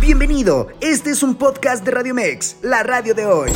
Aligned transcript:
Bienvenido, 0.00 0.68
este 0.80 1.10
es 1.10 1.22
un 1.22 1.36
podcast 1.36 1.84
de 1.84 1.90
Radio 1.90 2.14
Mex, 2.14 2.58
la 2.62 2.82
radio 2.82 3.14
de 3.14 3.26
hoy. 3.26 3.50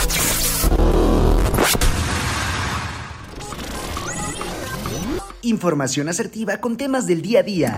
Información 5.43 6.09
asertiva 6.09 6.57
con 6.59 6.77
temas 6.77 7.07
del 7.07 7.23
día 7.23 7.41
a 7.41 7.43
día. 7.43 7.77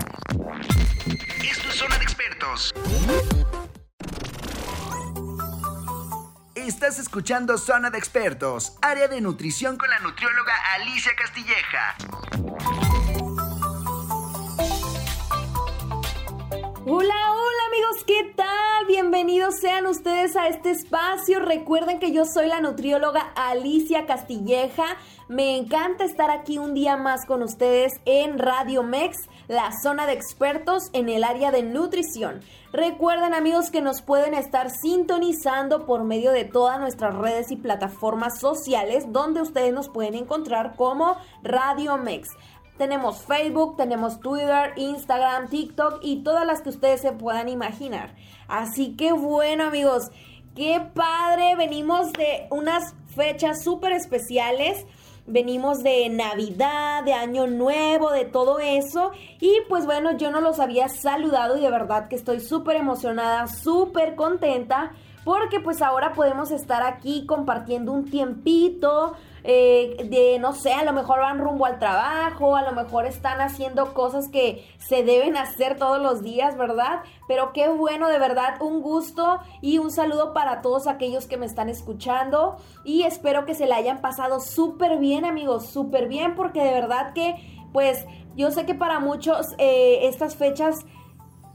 Esto 1.43 1.69
es 1.69 1.75
Zona 1.75 1.97
de 1.97 2.03
Expertos. 2.03 2.73
Estás 6.55 6.97
escuchando 6.97 7.57
Zona 7.57 7.89
de 7.89 7.97
Expertos, 7.97 8.77
área 8.81 9.07
de 9.07 9.21
nutrición 9.21 9.77
con 9.77 9.89
la 9.89 9.99
nutrióloga 9.99 10.53
Alicia 10.75 11.11
Castilleja. 11.15 11.95
Hola, 16.85 17.15
hola 17.31 17.63
amigos, 17.69 18.03
¿qué 18.05 18.33
tal? 18.35 18.85
Bienvenidos 18.87 19.55
sean 19.61 19.85
ustedes 19.87 20.35
a 20.35 20.49
este 20.49 20.71
espacio. 20.71 21.39
Recuerden 21.39 21.97
que 21.97 22.11
yo 22.11 22.25
soy 22.25 22.47
la 22.47 22.59
nutrióloga 22.59 23.21
Alicia 23.37 24.05
Castilleja. 24.05 24.83
Me 25.29 25.55
encanta 25.55 26.03
estar 26.03 26.29
aquí 26.29 26.57
un 26.57 26.73
día 26.73 26.97
más 26.97 27.25
con 27.25 27.41
ustedes 27.41 27.93
en 28.03 28.37
Radio 28.37 28.83
Mex, 28.83 29.29
la 29.47 29.71
zona 29.81 30.05
de 30.05 30.11
expertos 30.11 30.89
en 30.91 31.07
el 31.07 31.23
área 31.23 31.51
de 31.51 31.63
nutrición. 31.63 32.41
Recuerden 32.73 33.33
amigos 33.33 33.69
que 33.71 33.81
nos 33.81 34.01
pueden 34.01 34.33
estar 34.33 34.69
sintonizando 34.69 35.85
por 35.85 36.03
medio 36.03 36.31
de 36.31 36.43
todas 36.43 36.79
nuestras 36.79 37.15
redes 37.15 37.51
y 37.51 37.55
plataformas 37.55 38.39
sociales 38.41 39.05
donde 39.07 39.41
ustedes 39.41 39.71
nos 39.71 39.87
pueden 39.89 40.15
encontrar 40.15 40.75
como 40.75 41.15
Radio 41.43 41.97
Mex. 41.97 42.27
Tenemos 42.83 43.21
Facebook, 43.21 43.77
tenemos 43.77 44.19
Twitter, 44.19 44.73
Instagram, 44.75 45.47
TikTok 45.47 45.99
y 46.01 46.21
todas 46.21 46.45
las 46.45 46.61
que 46.61 46.67
ustedes 46.67 46.99
se 46.99 47.13
puedan 47.13 47.47
imaginar. 47.47 48.13
Así 48.49 48.97
que 48.97 49.13
bueno 49.13 49.67
amigos, 49.67 50.11
qué 50.53 50.81
padre, 50.93 51.55
venimos 51.55 52.11
de 52.11 52.45
unas 52.51 52.93
fechas 53.15 53.63
súper 53.63 53.93
especiales. 53.93 54.85
Venimos 55.25 55.81
de 55.81 56.09
Navidad, 56.09 57.05
de 57.05 57.13
Año 57.13 57.47
Nuevo, 57.47 58.11
de 58.11 58.25
todo 58.25 58.59
eso. 58.59 59.11
Y 59.39 59.59
pues 59.69 59.85
bueno, 59.85 60.17
yo 60.17 60.29
no 60.29 60.41
los 60.41 60.59
había 60.59 60.89
saludado 60.89 61.55
y 61.55 61.61
de 61.61 61.71
verdad 61.71 62.09
que 62.09 62.17
estoy 62.17 62.41
súper 62.41 62.75
emocionada, 62.75 63.47
súper 63.47 64.15
contenta. 64.15 64.91
Porque 65.23 65.61
pues 65.61 65.81
ahora 65.81 66.11
podemos 66.11 66.51
estar 66.51 66.83
aquí 66.83 67.25
compartiendo 67.25 67.93
un 67.93 68.03
tiempito, 68.03 69.13
eh, 69.45 70.07
de, 70.09 70.39
no 70.39 70.53
sé, 70.53 70.73
a 70.73 70.83
lo 70.83 70.93
mejor 70.93 71.19
van 71.19 71.39
rumbo 71.39 71.65
al 71.65 71.79
trabajo, 71.79 72.55
a 72.55 72.61
lo 72.61 72.71
mejor 72.71 73.05
están 73.05 73.41
haciendo 73.41 73.93
cosas 73.93 74.29
que 74.29 74.65
se 74.77 75.03
deben 75.03 75.35
hacer 75.35 75.77
todos 75.77 76.01
los 76.01 76.23
días, 76.23 76.57
¿verdad? 76.57 77.01
Pero 77.27 77.51
qué 77.51 77.67
bueno, 77.67 78.07
de 78.07 78.19
verdad, 78.19 78.61
un 78.61 78.81
gusto 78.81 79.39
y 79.61 79.79
un 79.79 79.91
saludo 79.91 80.33
para 80.33 80.61
todos 80.61 80.87
aquellos 80.87 81.27
que 81.27 81.37
me 81.37 81.45
están 81.45 81.67
escuchando 81.67 82.57
y 82.85 83.03
espero 83.03 83.45
que 83.45 83.53
se 83.53 83.65
la 83.65 83.75
hayan 83.75 83.99
pasado 83.99 84.39
súper 84.39 84.97
bien, 84.97 85.25
amigos, 85.25 85.67
súper 85.67 86.07
bien, 86.07 86.35
porque 86.35 86.63
de 86.63 86.71
verdad 86.71 87.13
que, 87.13 87.35
pues, 87.73 88.05
yo 88.35 88.49
sé 88.51 88.65
que 88.65 88.75
para 88.75 88.99
muchos 88.99 89.53
eh, 89.57 90.07
estas 90.07 90.35
fechas 90.35 90.85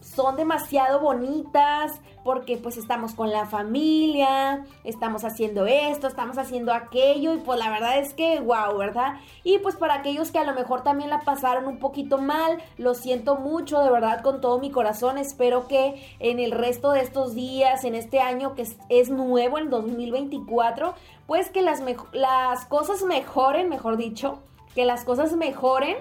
son 0.01 0.37
demasiado 0.37 1.01
bonitas 1.01 2.01
porque 2.29 2.59
pues 2.59 2.77
estamos 2.77 3.15
con 3.15 3.31
la 3.31 3.47
familia, 3.47 4.67
estamos 4.85 5.25
haciendo 5.25 5.65
esto, 5.65 6.07
estamos 6.09 6.37
haciendo 6.37 6.75
aquello 6.75 7.33
y 7.33 7.39
pues 7.39 7.59
la 7.59 7.71
verdad 7.71 8.01
es 8.01 8.13
que 8.13 8.39
wow, 8.39 8.77
¿verdad? 8.77 9.15
Y 9.45 9.57
pues 9.61 9.77
para 9.77 9.95
aquellos 9.95 10.31
que 10.31 10.39
a 10.39 10.45
lo 10.45 10.53
mejor 10.53 10.83
también 10.83 11.09
la 11.09 11.21
pasaron 11.21 11.67
un 11.67 11.79
poquito 11.79 12.19
mal, 12.19 12.59
lo 12.77 12.93
siento 12.93 13.37
mucho, 13.37 13.81
de 13.81 13.91
verdad 13.91 14.21
con 14.21 14.43
todo 14.43 14.59
mi 14.59 14.71
corazón, 14.71 15.17
espero 15.17 15.69
que 15.69 16.07
en 16.19 16.39
el 16.39 16.53
resto 16.53 16.91
de 16.93 17.01
estos 17.01 17.35
días, 17.35 17.85
en 17.85 17.95
este 17.95 18.21
año 18.21 18.55
que 18.55 18.67
es, 18.91 19.09
nuevo, 19.09 19.57
el 19.57 19.71
2024, 19.71 20.93
pues 21.27 21.49
que 21.49 21.63
las, 21.63 21.83
las 22.13 22.67
cosas 22.67 23.05
mejoren, 23.05 23.71
mejor 23.71 23.97
dicho, 23.97 24.41
que 24.75 24.85
las 24.85 25.03
cosas 25.07 25.35
mejoren 25.35 25.97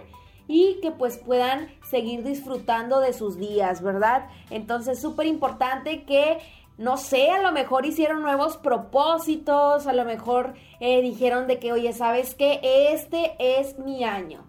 y 0.50 0.82
que 0.82 0.92
pues 0.92 1.20
puedan 1.20 1.70
seguir 1.90 2.24
disfrutando 2.24 3.00
de 3.00 3.14
sus 3.14 3.38
días, 3.38 3.82
¿verdad? 3.82 4.28
Entonces, 4.50 5.02
súper 5.02 5.28
importante 5.28 6.04
que 6.04 6.40
no 6.78 6.98
sé, 6.98 7.32
a 7.32 7.42
lo 7.42 7.52
mejor 7.52 7.86
hicieron 7.86 8.22
nuevos 8.22 8.58
propósitos, 8.58 9.88
a 9.88 9.94
lo 9.94 10.06
mejor 10.06 10.54
eh, 10.80 11.02
dijeron 11.02 11.48
de 11.48 11.58
que, 11.58 11.74
oye, 11.74 11.92
¿sabes 11.92 12.36
qué? 12.36 12.60
Este 12.62 13.36
es 13.40 13.80
mi 13.80 14.04
año. 14.04 14.46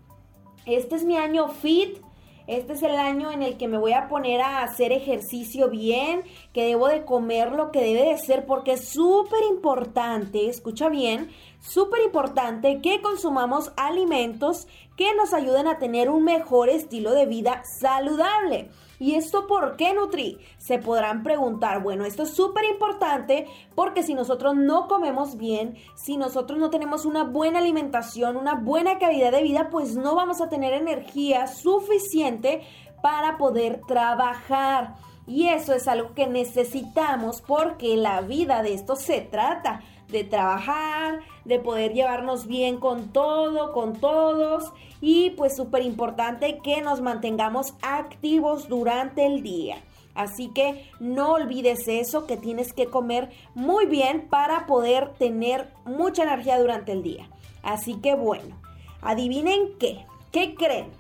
Este 0.67 0.97
es 0.97 1.05
mi 1.05 1.17
año 1.17 1.49
fit. 1.49 1.99
Este 2.47 2.73
es 2.73 2.83
el 2.83 2.97
año 2.97 3.31
en 3.31 3.43
el 3.43 3.59
que 3.59 3.69
me 3.69 3.77
voy 3.77 3.93
a 3.93 4.09
poner 4.09 4.41
a 4.41 4.63
hacer 4.63 4.91
ejercicio 4.91 5.69
bien, 5.69 6.23
que 6.55 6.65
debo 6.65 6.89
de 6.89 7.05
comer 7.05 7.53
lo 7.53 7.71
que 7.71 7.83
debe 7.83 8.09
de 8.09 8.17
ser, 8.17 8.47
porque 8.47 8.73
es 8.73 8.89
súper 8.89 9.41
importante, 9.51 10.49
escucha 10.49 10.89
bien, 10.89 11.29
súper 11.61 12.03
importante 12.03 12.81
que 12.81 13.03
consumamos 13.03 13.73
alimentos 13.77 14.67
que 14.99 15.15
nos 15.15 15.33
ayuden 15.33 15.69
a 15.69 15.79
tener 15.79 16.11
un 16.11 16.25
mejor 16.25 16.69
estilo 16.69 17.13
de 17.13 17.25
vida 17.25 17.63
saludable. 17.81 18.69
¿Y 18.99 19.15
esto 19.15 19.47
por 19.47 19.77
qué 19.77 19.95
Nutri? 19.95 20.39
Se 20.59 20.81
podrán 20.81 21.23
preguntar, 21.23 21.85
bueno, 21.85 22.05
esto 22.05 22.25
es 22.25 22.35
súper 22.35 22.65
importante 22.65 23.47
porque 23.77 24.03
si 24.03 24.15
nosotros 24.15 24.57
no 24.57 24.89
comemos 24.89 25.37
bien, 25.37 25.77
si 25.95 26.17
nosotros 26.17 26.59
no 26.59 26.69
tenemos 26.69 27.05
una 27.05 27.23
buena 27.23 27.61
alimentación, 27.61 28.37
una 28.37 28.57
buena 28.57 28.99
calidad 28.99 29.31
de 29.31 29.45
vida, 29.45 29.69
pues 29.71 29.95
no 29.95 30.17
vamos 30.17 30.41
a 30.41 30.49
tener 30.49 30.75
energía 30.75 31.47
suficiente 31.47 32.63
para 33.01 33.39
poder 33.39 33.81
trabajar. 33.87 34.97
Y 35.29 35.47
eso 35.47 35.75
es 35.75 35.87
algo 35.87 36.13
que 36.15 36.27
necesitamos 36.27 37.41
porque 37.41 37.97
la 37.97 38.21
vida 38.23 38.65
de 38.65 38.75
esto 38.75 38.97
se 38.97 39.21
trata 39.21 39.81
de 40.09 40.25
trabajar, 40.25 41.21
de 41.49 41.59
poder 41.59 41.95
llevarnos 41.95 42.47
bien 42.47 42.77
con 42.77 43.09
todo, 43.09 43.73
con 43.73 43.95
todos 43.95 44.71
y 45.01 45.31
pues 45.31 45.57
súper 45.57 45.83
importante 45.83 46.59
que 46.63 46.83
nos 46.83 47.01
mantengamos 47.01 47.73
activos 47.83 48.69
durante 48.69 49.25
el 49.25 49.43
día. 49.43 49.83
Así 50.15 50.49
que 50.49 50.91
no 51.01 51.33
olvides 51.33 51.89
eso, 51.89 52.27
que 52.27 52.37
tienes 52.37 52.73
que 52.73 52.87
comer 52.87 53.31
muy 53.55 53.87
bien 53.87 54.29
para 54.29 54.67
poder 54.67 55.15
tener 55.15 55.73
mucha 55.85 56.25
energía 56.25 56.61
durante 56.61 56.93
el 56.93 57.03
día. 57.03 57.31
Así 57.63 57.95
que 57.95 58.15
bueno, 58.15 58.57
adivinen 59.01 59.79
qué, 59.79 60.05
¿qué 60.31 60.55
creen? 60.55 60.91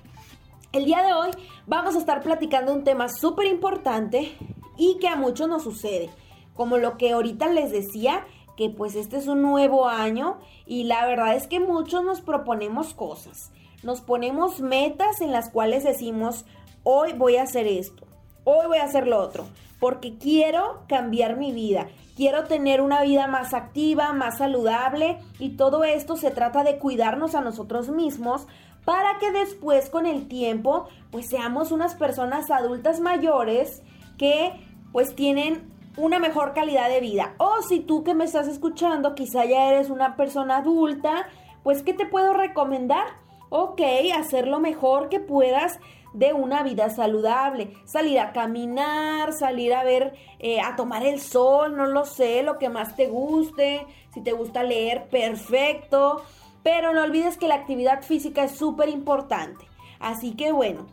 El 0.73 0.87
día 0.87 1.03
de 1.03 1.13
hoy 1.13 1.31
vamos 1.67 1.95
a 1.95 1.99
estar 1.99 2.23
platicando 2.23 2.73
un 2.73 2.85
tema 2.85 3.09
súper 3.09 3.47
importante 3.47 4.33
y 4.79 4.99
que 4.99 5.09
a 5.09 5.17
muchos 5.17 5.49
nos 5.49 5.65
sucede. 5.65 6.09
Como 6.55 6.79
lo 6.79 6.97
que 6.97 7.13
ahorita 7.13 7.49
les 7.49 7.71
decía, 7.71 8.25
que 8.59 8.69
pues 8.69 8.97
este 8.97 9.17
es 9.17 9.29
un 9.29 9.41
nuevo 9.41 9.87
año 9.87 10.41
y 10.67 10.83
la 10.83 11.07
verdad 11.07 11.37
es 11.37 11.47
que 11.47 11.61
muchos 11.61 12.03
nos 12.03 12.21
proponemos 12.21 12.93
cosas. 12.93 13.53
Nos 13.85 14.01
ponemos 14.01 14.61
metas 14.61 15.21
en 15.21 15.31
las 15.31 15.49
cuales 15.49 15.85
decimos, 15.85 16.45
hoy 16.83 17.13
voy 17.13 17.37
a 17.37 17.45
hacer 17.45 17.69
esto, 17.69 18.05
hoy 18.43 18.67
voy 18.67 18.79
a 18.79 18.85
hacer 18.85 19.07
lo 19.07 19.21
otro, 19.21 19.47
porque 19.79 20.19
quiero 20.19 20.83
cambiar 20.89 21.37
mi 21.37 21.53
vida, 21.53 21.87
quiero 22.17 22.49
tener 22.49 22.81
una 22.81 23.03
vida 23.03 23.29
más 23.29 23.55
activa, 23.55 24.13
más 24.13 24.39
saludable 24.39 25.21
y 25.39 25.51
todo 25.51 25.85
esto 25.85 26.17
se 26.17 26.33
trata 26.33 26.65
de 26.65 26.79
cuidarnos 26.79 27.37
a 27.37 27.41
nosotros 27.41 27.91
mismos 27.91 28.49
para 28.85 29.19
que 29.21 29.31
después 29.31 29.89
con 29.89 30.05
el 30.05 30.27
tiempo 30.27 30.89
pues 31.13 31.29
seamos 31.29 31.71
unas 31.71 31.95
personas 31.95 32.51
adultas 32.51 32.99
mayores 32.99 33.83
que 34.19 34.51
pues 34.91 35.15
tienen 35.15 35.78
una 35.99 36.19
mejor 36.19 36.55
calidad 36.55 36.89
de 36.89 37.01
vida. 37.01 37.35
O 37.39 37.61
si 37.63 37.81
tú 37.81 38.05
que 38.05 38.15
me 38.15 38.25
estás 38.25 38.49
escuchando, 38.49 39.15
quizá 39.15 39.45
ya 39.45 39.69
eres 39.69 39.91
una 39.91 40.17
persona 40.17 40.59
adulta, 40.59 41.29
pues 41.63 41.83
¿qué 41.83 41.93
te 41.93 42.07
puedo 42.07 42.33
recomendar? 42.33 43.07
Ok, 43.51 43.81
hacer 44.17 44.47
lo 44.47 44.61
mejor 44.61 45.09
que 45.09 45.21
puedas 45.21 45.81
de 46.15 46.33
una 46.33 46.63
vida 46.63 46.89
saludable. 46.91 47.75
Salir 47.85 48.21
a 48.21 48.33
caminar, 48.33 49.33
salir 49.33 49.75
a 49.75 49.85
ver, 49.85 50.15
eh, 50.39 50.61
a 50.61 50.77
tomar 50.77 51.05
el 51.05 51.21
sol, 51.21 51.77
no 51.77 51.87
lo 51.87 52.05
sé, 52.05 52.43
lo 52.43 52.59
que 52.59 52.69
más 52.69 52.95
te 52.95 53.09
guste. 53.09 53.87
Si 54.15 54.23
te 54.23 54.33
gusta 54.33 54.63
leer, 54.63 55.09
perfecto. 55.09 56.23
Pero 56.63 56.93
no 56.93 57.03
olvides 57.03 57.37
que 57.39 57.49
la 57.49 57.57
actividad 57.57 58.03
física 58.03 58.45
es 58.45 58.53
súper 58.53 58.89
importante. 58.89 59.67
Así 59.99 60.35
que 60.35 60.53
bueno, 60.53 60.87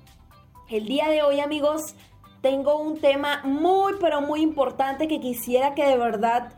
el 0.69 0.85
día 0.85 1.09
de 1.09 1.21
hoy 1.21 1.39
amigos, 1.41 1.95
tengo 2.45 2.77
un 2.77 2.99
tema 2.99 3.41
muy, 3.43 3.93
pero 3.99 4.21
muy 4.21 4.43
importante 4.43 5.07
que 5.07 5.19
quisiera 5.19 5.73
que 5.73 5.83
de 5.83 5.97
verdad 5.97 6.53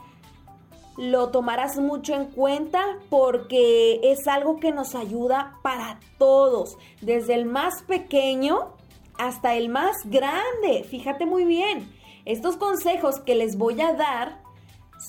lo 0.98 1.30
tomaras 1.30 1.78
mucho 1.78 2.14
en 2.14 2.26
cuenta 2.26 2.84
porque 3.10 4.02
es 4.04 4.28
algo 4.28 4.60
que 4.60 4.74
nos 4.74 4.96
ayuda 4.96 5.54
para 5.64 6.02
todos, 6.18 6.78
desde 7.00 7.36
el 7.36 7.46
más 7.46 7.84
pequeño 7.84 8.74
hasta 9.18 9.56
el 9.56 9.70
más 9.70 9.96
grande. 10.04 10.84
Fíjate 10.84 11.26
muy 11.26 11.46
bien, 11.46 11.90
estos 12.26 12.58
consejos 12.58 13.22
que 13.22 13.36
les 13.36 13.58
voy 13.58 13.80
a 13.80 13.94
dar 13.94 14.42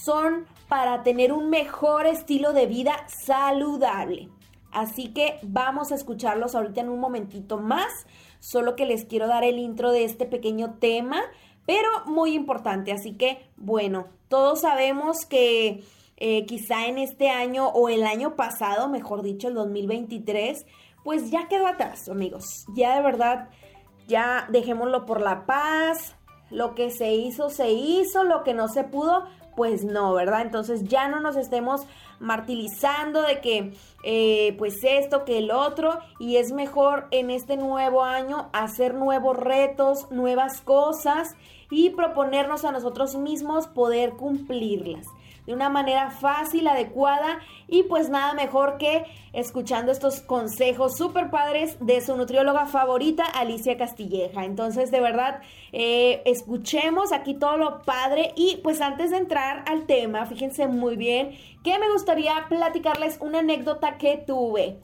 son 0.05 0.47
para 0.69 1.03
tener 1.03 1.33
un 1.33 1.51
mejor 1.51 2.07
estilo 2.07 2.53
de 2.53 2.67
vida 2.67 3.05
saludable. 3.27 4.29
Así 4.71 5.13
que 5.13 5.41
vamos 5.43 5.91
a 5.91 5.97
escucharlos 5.97 6.55
ahorita 6.55 6.83
en 6.83 6.89
un 6.89 7.01
momentito 7.01 7.59
más 7.59 8.07
solo 8.40 8.76
que 8.76 8.87
les 8.87 9.05
quiero 9.05 9.26
dar 9.26 9.44
el 9.44 9.58
intro 9.58 9.93
de 9.93 10.05
este 10.05 10.26
pequeño 10.26 10.75
tema, 10.79 11.23
pero 11.67 11.88
muy 12.06 12.35
importante. 12.35 12.93
Así 12.93 13.12
que, 13.12 13.50
bueno, 13.56 14.06
todos 14.29 14.61
sabemos 14.62 15.26
que 15.26 15.85
eh, 16.17 16.46
quizá 16.46 16.87
en 16.87 16.99
este 16.99 17.31
año 17.31 17.69
o 17.69 17.88
el 17.88 18.05
año 18.05 18.37
pasado, 18.37 18.88
mejor 18.88 19.23
dicho, 19.23 19.49
el 19.49 19.55
2023, 19.55 20.67
pues 21.05 21.31
ya 21.31 21.49
quedó 21.49 21.67
atrás, 21.67 22.08
amigos. 22.08 22.67
Ya 22.75 22.96
de 22.96 23.02
verdad, 23.02 23.49
ya 24.08 24.46
dejémoslo 24.50 25.06
por 25.06 25.20
la 25.20 25.46
paz. 25.46 26.17
Lo 26.50 26.75
que 26.75 26.91
se 26.91 27.14
hizo, 27.14 27.50
se 27.50 27.70
hizo. 27.70 28.25
Lo 28.25 28.43
que 28.43 28.55
no 28.55 28.69
se 28.69 28.84
pudo, 28.84 29.25
pues 29.55 29.84
no, 29.84 30.14
¿verdad? 30.14 30.43
Entonces 30.43 30.84
ya 30.84 31.08
no 31.08 31.20
nos 31.20 31.37
estemos 31.37 31.87
martirizando 32.20 33.23
de 33.23 33.41
que 33.41 33.73
eh, 34.03 34.55
pues 34.59 34.79
esto, 34.82 35.25
que 35.25 35.38
el 35.38 35.50
otro, 35.50 35.99
y 36.19 36.37
es 36.37 36.53
mejor 36.53 37.09
en 37.11 37.31
este 37.31 37.56
nuevo 37.56 38.05
año 38.05 38.49
hacer 38.53 38.94
nuevos 38.94 39.37
retos, 39.37 40.11
nuevas 40.11 40.61
cosas 40.61 41.35
y 41.70 41.91
proponernos 41.91 42.65
a 42.65 42.73
nosotros 42.73 43.17
mismos 43.17 43.67
poder 43.67 44.12
cumplirlas 44.12 45.06
de 45.49 45.55
una 45.55 45.71
manera 45.71 46.11
fácil, 46.11 46.69
adecuada 46.69 47.39
y 47.69 47.85
pues 47.85 48.11
nada 48.11 48.35
mejor 48.35 48.77
que 48.77 49.06
escuchando 49.33 49.91
estos 49.91 50.21
consejos 50.21 50.99
súper 50.99 51.31
padres 51.31 51.79
de 51.81 52.03
su 52.03 52.15
nutrióloga 52.19 52.67
favorita, 52.67 53.25
Alicia 53.25 53.79
Castilleja. 53.79 54.45
Entonces, 54.45 54.91
de 54.91 55.00
verdad, 55.00 55.41
eh, 55.73 56.21
escuchemos 56.27 57.12
aquí 57.12 57.33
todo 57.33 57.56
lo 57.56 57.81
padre 57.81 58.35
y 58.37 58.61
pues 58.62 58.83
antes 58.83 59.11
de 59.11 59.17
entrar 59.17 59.65
al 59.67 59.87
tema, 59.87 60.27
fíjense 60.27 60.67
muy 60.67 60.97
bien 60.97 61.31
que 61.65 61.79
me 61.79 61.91
gustaría 61.91 62.35
platicarles 62.51 63.17
una 63.23 63.39
anécdota 63.39 63.97
que 63.97 64.19
tuve. 64.19 64.77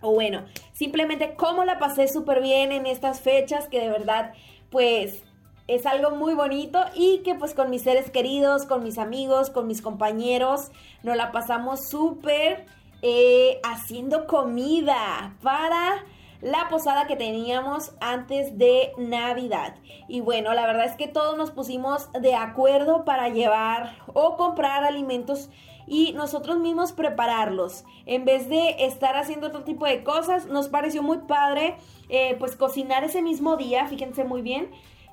O 0.00 0.14
bueno, 0.14 0.46
simplemente 0.72 1.34
cómo 1.34 1.66
la 1.66 1.78
pasé 1.78 2.08
súper 2.08 2.40
bien 2.40 2.72
en 2.72 2.86
estas 2.86 3.20
fechas 3.20 3.68
que 3.68 3.78
de 3.78 3.90
verdad 3.90 4.32
pues 4.70 5.22
es 5.68 5.84
algo 5.84 6.10
muy 6.12 6.34
bonito 6.34 6.80
y 6.94 7.18
que 7.18 7.34
pues 7.34 7.54
con 7.54 7.70
mis 7.70 7.82
seres 7.82 8.10
queridos, 8.10 8.64
con 8.64 8.82
mis 8.82 8.98
amigos, 8.98 9.50
con 9.50 9.66
mis 9.66 9.82
compañeros, 9.82 10.72
nos 11.02 11.16
la 11.16 11.30
pasamos 11.30 11.88
súper 11.88 12.64
eh, 13.02 13.60
haciendo 13.62 14.26
comida 14.26 15.36
para 15.42 16.04
la 16.40 16.68
posada 16.70 17.06
que 17.06 17.16
teníamos 17.16 17.92
antes 18.00 18.56
de 18.56 18.92
Navidad. 18.96 19.74
Y 20.08 20.20
bueno, 20.20 20.54
la 20.54 20.66
verdad 20.66 20.86
es 20.86 20.96
que 20.96 21.06
todos 21.06 21.36
nos 21.36 21.50
pusimos 21.50 22.10
de 22.12 22.34
acuerdo 22.34 23.04
para 23.04 23.28
llevar 23.28 23.94
o 24.14 24.36
comprar 24.36 24.84
alimentos 24.84 25.50
y 25.86 26.12
nosotros 26.12 26.58
mismos 26.58 26.92
prepararlos. 26.92 27.84
En 28.06 28.24
vez 28.24 28.48
de 28.48 28.86
estar 28.86 29.16
haciendo 29.16 29.48
otro 29.48 29.64
tipo 29.64 29.84
de 29.84 30.02
cosas, 30.02 30.46
nos 30.46 30.68
pareció 30.68 31.02
muy 31.02 31.18
padre 31.18 31.76
eh, 32.08 32.36
pues 32.38 32.56
cocinar 32.56 33.04
ese 33.04 33.20
mismo 33.20 33.56
día, 33.56 33.86
fíjense 33.86 34.24
muy 34.24 34.40
bien. 34.40 34.70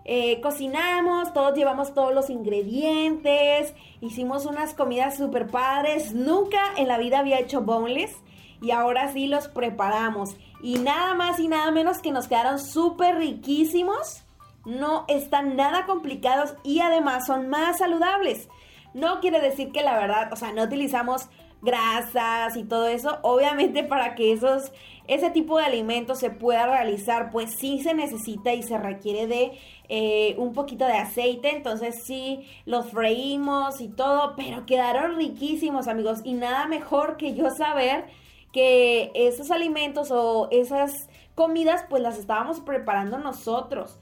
Eh, 0.08 0.40
cocinamos, 0.40 1.34
todos 1.34 1.58
llevamos 1.58 1.96
todos 1.96 2.14
los 2.14 2.30
ingredientes, 2.30 3.74
hicimos 4.02 4.46
unas 4.46 4.76
comidas 4.76 5.18
super 5.18 5.48
padres. 5.48 6.14
Nunca 6.14 6.60
en 6.78 6.88
la 6.88 7.00
vida 7.00 7.20
había 7.20 7.40
hecho 7.40 7.62
boneless 7.62 8.16
y 8.62 8.70
ahora 8.72 9.12
sí 9.12 9.26
los 9.26 9.48
preparamos. 9.48 10.38
Y 10.62 10.78
nada 10.78 11.16
más 11.16 11.40
y 11.40 11.48
nada 11.48 11.72
menos 11.72 12.00
que 12.00 12.12
nos 12.12 12.28
quedaron 12.28 12.60
súper 12.60 13.18
riquísimos. 13.18 14.24
No 14.64 15.06
están 15.08 15.56
nada 15.56 15.86
complicados 15.86 16.56
y 16.64 16.80
además 16.82 17.26
son 17.26 17.50
más 17.50 17.80
saludables. 17.80 18.48
No 18.94 19.20
quiere 19.20 19.40
decir 19.42 19.72
que 19.72 19.82
la 19.82 19.98
verdad, 19.98 20.32
o 20.32 20.36
sea, 20.36 20.54
no 20.54 20.64
utilizamos 20.64 21.30
grasas 21.62 22.56
y 22.56 22.64
todo 22.64 22.88
eso. 22.88 23.20
Obviamente 23.24 23.84
para 23.84 24.16
que 24.16 24.32
esos, 24.32 24.72
ese 25.08 25.30
tipo 25.30 25.58
de 25.58 25.66
alimentos 25.66 26.20
se 26.20 26.30
pueda 26.30 26.66
realizar, 26.66 27.30
pues 27.32 27.52
sí 27.58 27.80
se 27.82 27.94
necesita 27.94 28.54
y 28.54 28.64
se 28.64 28.78
requiere 28.78 29.28
de 29.28 29.52
eh, 29.90 30.36
un 30.38 30.54
poquito 30.54 30.86
de 30.86 30.94
aceite, 30.94 31.56
entonces 31.56 31.96
sí 32.06 32.46
los 32.66 32.92
freímos 32.92 33.82
y 33.82 33.90
todo, 33.90 34.36
pero 34.36 34.66
quedaron 34.66 35.16
riquísimos 35.16 35.88
amigos 35.88 36.22
y 36.24 36.34
nada 36.34 36.68
mejor 36.68 37.18
que 37.18 37.36
yo 37.36 37.50
saber 37.52 38.06
que 38.52 39.12
esos 39.14 39.52
alimentos 39.52 40.12
o 40.12 40.48
esas 40.52 41.10
comidas 41.36 41.84
pues 41.90 42.02
las 42.02 42.18
estábamos 42.18 42.62
preparando 42.62 43.18
nosotros 43.18 44.00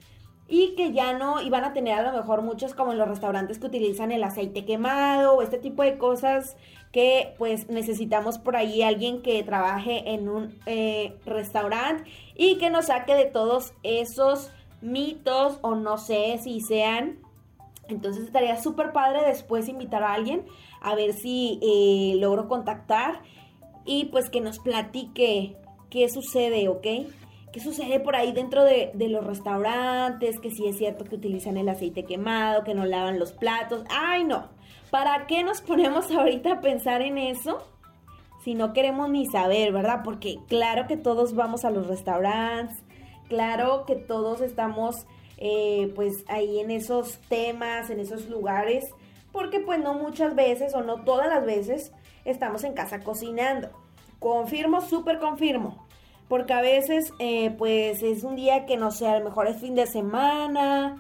y 0.48 0.76
que 0.76 0.92
ya 0.92 1.14
no 1.14 1.42
iban 1.42 1.64
a 1.64 1.74
tener 1.74 1.98
a 1.98 2.12
lo 2.12 2.18
mejor 2.18 2.42
muchos 2.42 2.74
como 2.74 2.92
en 2.92 2.98
los 2.98 3.08
restaurantes 3.08 3.60
que 3.60 3.68
utilizan 3.68 4.12
el 4.12 4.24
aceite 4.24 4.66
quemado 4.66 5.36
o 5.36 5.42
este 5.42 5.58
tipo 5.58 5.84
de 5.84 5.98
cosas 5.98 6.58
que 6.92 7.34
pues 7.38 7.70
necesitamos 7.70 8.38
por 8.38 8.56
ahí 8.56 8.84
alguien 8.84 9.22
que 9.22 9.42
trabaje 9.44 10.14
en 10.14 10.30
un 10.30 10.60
eh, 10.66 11.18
restaurante 11.26 12.10
y 12.36 12.58
que 12.58 12.70
nos 12.70 12.88
saque 12.88 13.16
de 13.16 13.26
todos 13.26 13.74
esos 13.82 14.52
mitos 14.82 15.58
o 15.62 15.76
no 15.76 15.98
sé 15.98 16.38
si 16.44 16.62
sean. 16.62 17.20
Entonces 17.88 18.26
estaría 18.26 18.62
súper 18.62 18.92
padre 18.92 19.26
después 19.26 19.68
invitar 19.68 20.04
a 20.04 20.14
alguien 20.14 20.46
a 20.82 20.96
ver 20.96 21.14
si 21.14 21.60
eh, 21.64 22.16
logro 22.20 22.48
contactar 22.48 23.22
y 23.86 24.06
pues 24.06 24.30
que 24.30 24.42
nos 24.42 24.60
platique 24.60 25.58
qué 25.90 26.10
sucede, 26.10 26.68
¿ok? 26.70 26.86
¿Qué 27.54 27.60
sucede 27.60 28.00
por 28.00 28.16
ahí 28.16 28.32
dentro 28.32 28.64
de, 28.64 28.90
de, 28.96 29.10
los 29.10 29.24
restaurantes? 29.24 30.40
Que 30.40 30.50
si 30.50 30.68
es 30.68 30.76
cierto 30.76 31.06
que 31.06 31.16
utilizan 31.16 31.56
el 31.56 31.70
aceite 31.70 32.04
quemado, 32.04 32.64
que 32.64 32.74
no 32.74 32.84
lavan 32.84 33.20
los 33.20 33.32
platos. 33.32 33.84
¡Ay, 33.92 34.24
no! 34.24 34.50
¿Para 34.90 35.28
qué 35.28 35.44
nos 35.44 35.62
ponemos 35.68 36.10
ahorita 36.10 36.54
a 36.54 36.62
pensar 36.62 37.04
en 37.04 37.20
eso? 37.20 37.64
Si 38.44 38.56
no 38.56 38.74
queremos 38.74 39.08
ni 39.12 39.28
saber, 39.28 39.72
¿verdad? 39.72 40.02
Porque 40.04 40.40
claro 40.48 40.88
que 40.88 40.98
todos 40.98 41.36
vamos 41.36 41.64
a 41.64 41.70
los 41.70 41.86
restaurantes, 41.86 42.76
claro 43.30 43.86
que 43.86 43.96
todos 43.98 44.42
estamos 44.42 45.06
eh, 45.38 45.94
pues 45.96 46.26
ahí 46.30 46.60
en 46.60 46.72
esos 46.72 47.20
temas, 47.30 47.92
en 47.92 48.00
esos 48.00 48.30
lugares, 48.30 48.84
porque 49.32 49.60
pues 49.60 49.80
no 49.80 49.94
muchas 49.94 50.34
veces 50.34 50.74
o 50.74 50.82
no 50.82 51.04
todas 51.04 51.28
las 51.28 51.46
veces 51.46 51.92
estamos 52.26 52.64
en 52.64 52.74
casa 52.74 53.02
cocinando. 53.02 53.70
Confirmo, 54.18 54.82
súper 54.82 55.20
confirmo. 55.20 55.86
Porque 56.28 56.54
a 56.54 56.62
veces 56.62 57.14
eh, 57.20 57.52
pues 57.58 58.02
es 58.02 58.24
un 58.24 58.36
día 58.36 58.66
que 58.66 58.78
no 58.78 58.92
sé, 58.92 59.08
a 59.08 59.20
lo 59.20 59.26
mejor 59.26 59.48
es 59.48 59.60
fin 59.60 59.76
de 59.76 59.86
semana, 59.86 60.98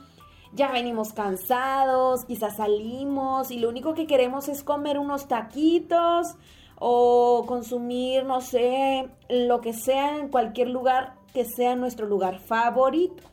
ya 0.53 0.71
venimos 0.71 1.13
cansados, 1.13 2.25
quizás 2.25 2.57
salimos 2.57 3.49
y 3.49 3.59
lo 3.59 3.69
único 3.69 3.93
que 3.93 4.05
queremos 4.05 4.47
es 4.49 4.63
comer 4.63 4.99
unos 4.99 5.27
taquitos 5.27 6.35
o 6.77 7.45
consumir, 7.47 8.25
no 8.25 8.41
sé, 8.41 9.09
lo 9.29 9.61
que 9.61 9.73
sea 9.73 10.17
en 10.17 10.27
cualquier 10.27 10.69
lugar 10.69 11.15
que 11.33 11.45
sea 11.45 11.75
nuestro 11.75 12.05
lugar 12.05 12.39
favorito. 12.39 13.23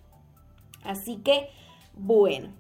Así 0.83 1.17
que, 1.19 1.51
bueno, 1.95 2.51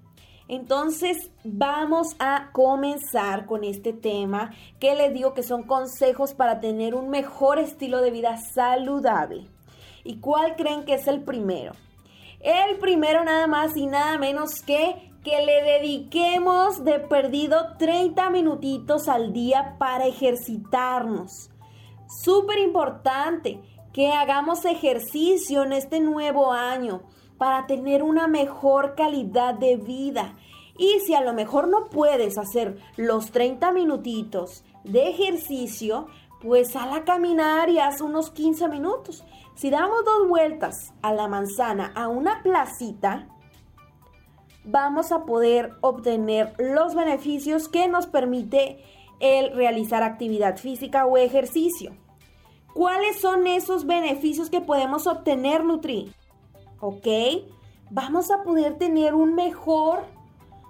entonces 0.50 1.30
vamos 1.44 2.16
a 2.18 2.50
comenzar 2.52 3.46
con 3.46 3.62
este 3.62 3.92
tema 3.92 4.50
que 4.80 4.96
les 4.96 5.14
digo 5.14 5.32
que 5.32 5.44
son 5.44 5.62
consejos 5.62 6.34
para 6.34 6.58
tener 6.58 6.96
un 6.96 7.08
mejor 7.08 7.60
estilo 7.60 8.00
de 8.02 8.10
vida 8.10 8.36
saludable. 8.52 9.46
¿Y 10.02 10.18
cuál 10.18 10.56
creen 10.56 10.84
que 10.84 10.94
es 10.94 11.06
el 11.06 11.22
primero? 11.22 11.72
El 12.40 12.78
primero 12.78 13.22
nada 13.22 13.46
más 13.46 13.76
y 13.76 13.86
nada 13.86 14.18
menos 14.18 14.60
que 14.60 15.10
que 15.22 15.44
le 15.44 15.62
dediquemos 15.62 16.82
de 16.82 16.98
perdido 16.98 17.76
30 17.78 18.30
minutitos 18.30 19.06
al 19.06 19.32
día 19.32 19.76
para 19.78 20.06
ejercitarnos. 20.06 21.50
Súper 22.24 22.58
importante 22.58 23.60
que 23.92 24.10
hagamos 24.10 24.64
ejercicio 24.64 25.62
en 25.62 25.74
este 25.74 26.00
nuevo 26.00 26.50
año 26.50 27.02
para 27.40 27.66
tener 27.66 28.02
una 28.02 28.26
mejor 28.26 28.94
calidad 28.94 29.54
de 29.54 29.78
vida. 29.78 30.36
Y 30.76 31.00
si 31.06 31.14
a 31.14 31.22
lo 31.22 31.32
mejor 31.32 31.68
no 31.68 31.86
puedes 31.86 32.36
hacer 32.36 32.76
los 32.98 33.30
30 33.30 33.72
minutitos 33.72 34.62
de 34.84 35.08
ejercicio, 35.08 36.08
pues 36.42 36.72
sal 36.72 36.92
a 36.92 37.06
caminar 37.06 37.70
y 37.70 37.78
haz 37.78 38.02
unos 38.02 38.30
15 38.30 38.68
minutos. 38.68 39.24
Si 39.54 39.70
damos 39.70 40.04
dos 40.04 40.28
vueltas 40.28 40.92
a 41.00 41.14
la 41.14 41.28
manzana 41.28 41.90
a 41.94 42.08
una 42.08 42.42
placita, 42.42 43.26
vamos 44.64 45.10
a 45.10 45.24
poder 45.24 45.72
obtener 45.80 46.52
los 46.58 46.94
beneficios 46.94 47.70
que 47.70 47.88
nos 47.88 48.06
permite 48.06 48.84
el 49.18 49.54
realizar 49.56 50.02
actividad 50.02 50.58
física 50.58 51.06
o 51.06 51.16
ejercicio. 51.16 51.96
¿Cuáles 52.74 53.18
son 53.18 53.46
esos 53.46 53.86
beneficios 53.86 54.50
que 54.50 54.60
podemos 54.60 55.06
obtener, 55.06 55.64
Nutri? 55.64 56.12
¿Ok? 56.80 57.06
Vamos 57.90 58.30
a 58.30 58.42
poder 58.42 58.78
tener 58.78 59.14
un 59.14 59.34
mejor 59.34 60.04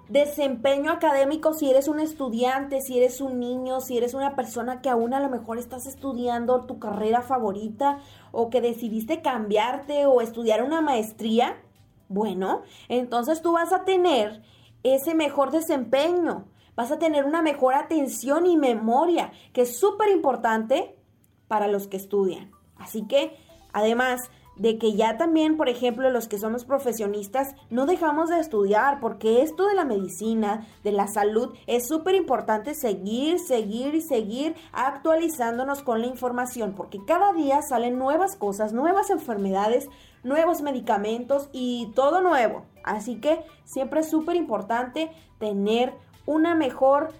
desempeño 0.09 0.91
académico 0.91 1.53
si 1.53 1.69
eres 1.69 1.87
un 1.87 2.01
estudiante, 2.01 2.81
si 2.81 2.97
eres 2.97 3.21
un 3.21 3.39
niño, 3.39 3.79
si 3.79 3.97
eres 3.97 4.13
una 4.13 4.35
persona 4.35 4.81
que 4.81 4.89
aún 4.89 5.13
a 5.13 5.21
lo 5.21 5.29
mejor 5.29 5.57
estás 5.57 5.85
estudiando 5.85 6.65
tu 6.65 6.79
carrera 6.79 7.21
favorita 7.21 7.99
o 8.33 8.49
que 8.49 8.59
decidiste 8.59 9.21
cambiarte 9.21 10.05
o 10.05 10.19
estudiar 10.19 10.63
una 10.63 10.81
maestría. 10.81 11.61
Bueno, 12.09 12.63
entonces 12.89 13.41
tú 13.41 13.53
vas 13.53 13.71
a 13.71 13.85
tener 13.85 14.41
ese 14.83 15.15
mejor 15.15 15.51
desempeño, 15.51 16.45
vas 16.75 16.91
a 16.91 16.99
tener 16.99 17.23
una 17.23 17.41
mejor 17.41 17.73
atención 17.73 18.45
y 18.45 18.57
memoria, 18.57 19.31
que 19.53 19.61
es 19.61 19.79
súper 19.79 20.09
importante 20.09 20.97
para 21.47 21.69
los 21.69 21.87
que 21.87 21.95
estudian. 21.95 22.51
Así 22.75 23.07
que, 23.07 23.37
además 23.71 24.29
de 24.55 24.77
que 24.77 24.93
ya 24.93 25.17
también, 25.17 25.57
por 25.57 25.69
ejemplo, 25.69 26.09
los 26.09 26.27
que 26.27 26.37
somos 26.37 26.65
profesionistas, 26.65 27.55
no 27.69 27.85
dejamos 27.85 28.29
de 28.29 28.39
estudiar, 28.39 28.99
porque 28.99 29.41
esto 29.41 29.65
de 29.67 29.75
la 29.75 29.85
medicina, 29.85 30.67
de 30.83 30.91
la 30.91 31.07
salud, 31.07 31.53
es 31.67 31.87
súper 31.87 32.15
importante 32.15 32.73
seguir, 32.73 33.39
seguir 33.39 33.95
y 33.95 34.01
seguir 34.01 34.55
actualizándonos 34.73 35.83
con 35.83 36.01
la 36.01 36.07
información, 36.07 36.73
porque 36.75 36.99
cada 37.05 37.33
día 37.33 37.61
salen 37.61 37.97
nuevas 37.97 38.35
cosas, 38.35 38.73
nuevas 38.73 39.09
enfermedades, 39.09 39.87
nuevos 40.23 40.61
medicamentos 40.61 41.49
y 41.51 41.91
todo 41.95 42.21
nuevo. 42.21 42.65
Así 42.83 43.19
que 43.19 43.43
siempre 43.65 44.01
es 44.01 44.09
súper 44.09 44.35
importante 44.35 45.11
tener 45.39 45.93
una 46.25 46.55
mejor 46.55 47.13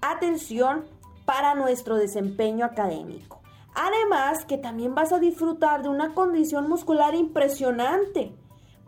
atención 0.00 0.84
para 1.24 1.54
nuestro 1.54 1.96
desempeño 1.96 2.64
académico. 2.64 3.40
Además 3.76 4.46
que 4.46 4.56
también 4.56 4.94
vas 4.94 5.12
a 5.12 5.18
disfrutar 5.18 5.82
de 5.82 5.90
una 5.90 6.14
condición 6.14 6.66
muscular 6.66 7.14
impresionante. 7.14 8.34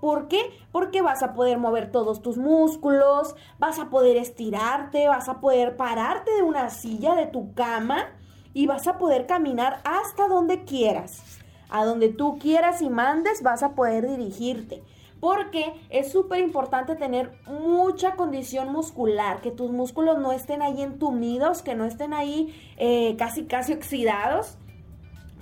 ¿Por 0.01 0.29
qué? 0.29 0.41
Porque 0.73 1.03
vas 1.03 1.23
a 1.23 1.35
poder 1.35 1.59
mover 1.59 1.93
todos 1.93 2.23
tus 2.23 2.39
músculos, 2.39 3.35
vas 3.59 3.79
a 3.79 3.91
poder 3.91 4.17
estirarte, 4.17 5.07
vas 5.07 5.29
a 5.29 5.41
poder 5.41 5.77
pararte 5.77 6.35
de 6.35 6.43
una 6.43 6.71
silla, 6.71 7.15
de 7.15 7.27
tu 7.27 7.53
cama 7.53 8.07
y 8.55 8.67
vas 8.67 8.87
a 8.87 8.97
poder 8.97 9.27
caminar 9.27 9.83
hasta 9.85 10.27
donde 10.27 10.65
quieras. 10.65 11.23
A 11.69 11.85
donde 11.85 12.09
tú 12.09 12.39
quieras 12.39 12.81
y 12.81 12.89
mandes 12.89 13.43
vas 13.43 13.63
a 13.63 13.75
poder 13.75 14.09
dirigirte. 14.09 14.83
Porque 15.21 15.75
es 15.91 16.11
súper 16.11 16.41
importante 16.41 16.97
tener 16.97 17.33
mucha 17.47 18.13
condición 18.15 18.73
muscular, 18.73 19.43
que 19.43 19.51
tus 19.51 19.71
músculos 19.71 20.19
no 20.19 20.33
estén 20.33 20.63
ahí 20.63 20.81
entumidos, 20.81 21.61
que 21.61 21.75
no 21.75 21.85
estén 21.85 22.15
ahí 22.15 22.55
eh, 22.79 23.17
casi 23.19 23.45
casi 23.45 23.75
oxidados, 23.75 24.57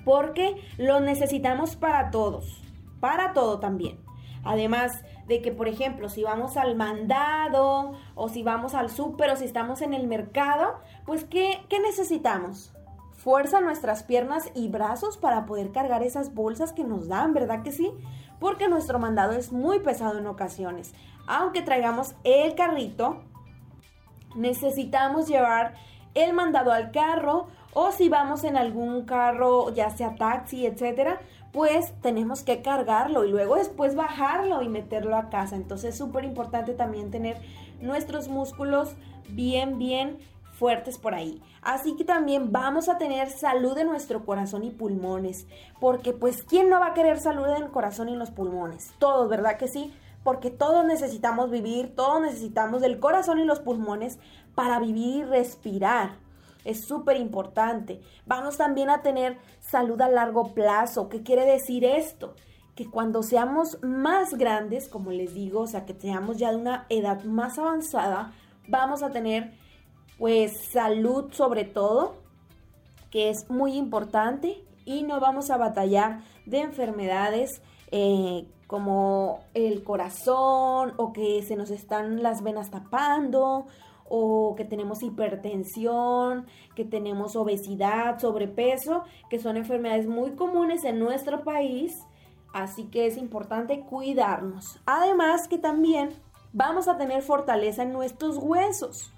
porque 0.06 0.56
lo 0.78 1.00
necesitamos 1.00 1.76
para 1.76 2.10
todos, 2.10 2.62
para 2.98 3.34
todo 3.34 3.60
también. 3.60 4.00
Además 4.42 5.02
de 5.26 5.42
que, 5.42 5.52
por 5.52 5.68
ejemplo, 5.68 6.08
si 6.08 6.22
vamos 6.22 6.56
al 6.56 6.76
mandado 6.76 7.92
o 8.14 8.28
si 8.30 8.42
vamos 8.42 8.74
al 8.74 8.88
súper 8.88 9.28
o 9.30 9.36
si 9.36 9.44
estamos 9.44 9.82
en 9.82 9.92
el 9.92 10.06
mercado, 10.06 10.76
pues 11.04 11.24
¿qué, 11.24 11.60
¿qué 11.68 11.80
necesitamos? 11.80 12.72
Fuerza 13.12 13.60
nuestras 13.60 14.02
piernas 14.02 14.50
y 14.54 14.68
brazos 14.68 15.18
para 15.18 15.44
poder 15.44 15.72
cargar 15.72 16.02
esas 16.02 16.32
bolsas 16.32 16.72
que 16.72 16.84
nos 16.84 17.08
dan, 17.08 17.34
¿verdad 17.34 17.62
que 17.62 17.72
sí? 17.72 17.90
porque 18.38 18.68
nuestro 18.68 18.98
mandado 18.98 19.32
es 19.32 19.52
muy 19.52 19.80
pesado 19.80 20.18
en 20.18 20.26
ocasiones. 20.26 20.94
Aunque 21.26 21.62
traigamos 21.62 22.14
el 22.24 22.54
carrito, 22.54 23.22
necesitamos 24.34 25.28
llevar 25.28 25.74
el 26.14 26.32
mandado 26.32 26.72
al 26.72 26.90
carro 26.90 27.48
o 27.78 27.92
si 27.92 28.08
vamos 28.08 28.42
en 28.44 28.56
algún 28.56 29.04
carro, 29.04 29.68
ya 29.68 29.90
sea 29.90 30.14
taxi, 30.14 30.64
etcétera, 30.64 31.20
pues 31.52 31.92
tenemos 32.00 32.42
que 32.42 32.62
cargarlo 32.62 33.26
y 33.26 33.30
luego 33.30 33.56
después 33.56 33.94
bajarlo 33.94 34.62
y 34.62 34.70
meterlo 34.70 35.14
a 35.14 35.28
casa. 35.28 35.56
Entonces 35.56 35.90
es 35.90 35.98
súper 35.98 36.24
importante 36.24 36.72
también 36.72 37.10
tener 37.10 37.36
nuestros 37.82 38.28
músculos 38.28 38.96
bien, 39.28 39.76
bien 39.76 40.16
fuertes 40.52 40.96
por 40.96 41.14
ahí. 41.14 41.42
Así 41.60 41.96
que 41.96 42.04
también 42.04 42.50
vamos 42.50 42.88
a 42.88 42.96
tener 42.96 43.28
salud 43.28 43.76
en 43.76 43.88
nuestro 43.88 44.24
corazón 44.24 44.64
y 44.64 44.70
pulmones, 44.70 45.46
porque 45.78 46.14
pues 46.14 46.42
¿quién 46.44 46.70
no 46.70 46.80
va 46.80 46.86
a 46.86 46.94
querer 46.94 47.20
salud 47.20 47.46
en 47.46 47.62
el 47.62 47.70
corazón 47.70 48.08
y 48.08 48.14
en 48.14 48.18
los 48.18 48.30
pulmones? 48.30 48.94
Todos, 48.98 49.28
¿verdad 49.28 49.58
que 49.58 49.68
sí? 49.68 49.92
Porque 50.24 50.50
todos 50.50 50.86
necesitamos 50.86 51.50
vivir, 51.50 51.94
todos 51.94 52.22
necesitamos 52.22 52.80
del 52.80 52.98
corazón 53.00 53.38
y 53.38 53.44
los 53.44 53.60
pulmones 53.60 54.18
para 54.54 54.80
vivir 54.80 55.16
y 55.16 55.24
respirar. 55.24 56.24
Es 56.66 56.84
súper 56.86 57.16
importante. 57.16 58.00
Vamos 58.26 58.56
también 58.56 58.90
a 58.90 59.02
tener 59.02 59.38
salud 59.60 60.00
a 60.00 60.08
largo 60.08 60.52
plazo. 60.52 61.08
¿Qué 61.08 61.22
quiere 61.22 61.46
decir 61.46 61.84
esto? 61.84 62.34
que 62.76 62.90
cuando 62.90 63.22
seamos 63.22 63.82
más 63.82 64.34
grandes, 64.34 64.86
como 64.86 65.10
les 65.10 65.32
digo, 65.32 65.60
o 65.60 65.66
sea, 65.66 65.86
que 65.86 65.94
seamos 65.94 66.36
ya 66.36 66.50
de 66.50 66.56
una 66.58 66.84
edad 66.90 67.24
más 67.24 67.58
avanzada, 67.58 68.34
vamos 68.68 69.02
a 69.02 69.10
tener 69.10 69.54
pues 70.18 70.52
salud 70.72 71.32
sobre 71.32 71.64
todo, 71.64 72.16
que 73.10 73.30
es 73.30 73.48
muy 73.48 73.76
importante 73.76 74.62
y 74.84 75.04
no 75.04 75.20
vamos 75.20 75.50
a 75.50 75.56
batallar 75.56 76.20
de 76.44 76.60
enfermedades 76.60 77.62
eh, 77.90 78.46
como 78.66 79.40
el 79.54 79.82
corazón 79.82 80.92
o 80.98 81.12
que 81.14 81.42
se 81.42 81.56
nos 81.56 81.70
están 81.70 82.22
las 82.22 82.42
venas 82.42 82.70
tapando 82.70 83.66
o 84.08 84.54
que 84.56 84.64
tenemos 84.64 85.02
hipertensión, 85.02 86.46
que 86.74 86.84
tenemos 86.84 87.36
obesidad, 87.36 88.18
sobrepeso, 88.18 89.02
que 89.30 89.38
son 89.38 89.56
enfermedades 89.56 90.06
muy 90.06 90.32
comunes 90.32 90.84
en 90.84 90.98
nuestro 90.98 91.42
país, 91.42 91.98
así 92.52 92.84
que 92.84 93.06
es 93.06 93.16
importante 93.16 93.80
cuidarnos. 93.80 94.80
Además 94.86 95.48
que 95.48 95.58
también 95.58 96.10
vamos 96.52 96.88
a 96.88 96.96
tener 96.96 97.22
fortaleza 97.22 97.82
en 97.82 97.92
nuestros 97.92 98.36
huesos. 98.38 99.12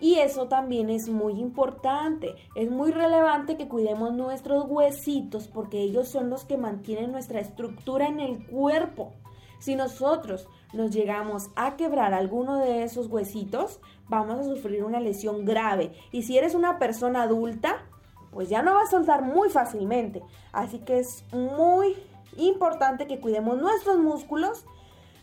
Y 0.00 0.14
eso 0.14 0.48
también 0.48 0.88
es 0.88 1.08
muy 1.10 1.38
importante. 1.38 2.34
Es 2.54 2.70
muy 2.70 2.90
relevante 2.90 3.58
que 3.58 3.68
cuidemos 3.68 4.14
nuestros 4.14 4.64
huesitos 4.66 5.46
porque 5.46 5.82
ellos 5.82 6.08
son 6.08 6.30
los 6.30 6.44
que 6.46 6.56
mantienen 6.56 7.12
nuestra 7.12 7.40
estructura 7.40 8.06
en 8.06 8.18
el 8.18 8.46
cuerpo. 8.46 9.12
Si 9.58 9.76
nosotros 9.76 10.48
nos 10.72 10.90
llegamos 10.90 11.50
a 11.56 11.76
quebrar 11.76 12.14
alguno 12.14 12.58
de 12.58 12.82
esos 12.82 13.06
huesitos, 13.08 13.80
vamos 14.08 14.38
a 14.40 14.44
sufrir 14.44 14.84
una 14.84 15.00
lesión 15.00 15.44
grave. 15.44 15.92
Y 16.12 16.22
si 16.22 16.38
eres 16.38 16.54
una 16.54 16.78
persona 16.78 17.22
adulta, 17.22 17.84
pues 18.30 18.48
ya 18.48 18.62
no 18.62 18.74
va 18.74 18.82
a 18.82 18.86
soltar 18.86 19.22
muy 19.22 19.50
fácilmente. 19.50 20.22
Así 20.52 20.78
que 20.78 20.98
es 20.98 21.24
muy 21.32 21.96
importante 22.36 23.06
que 23.06 23.20
cuidemos 23.20 23.58
nuestros 23.58 23.98
músculos 23.98 24.64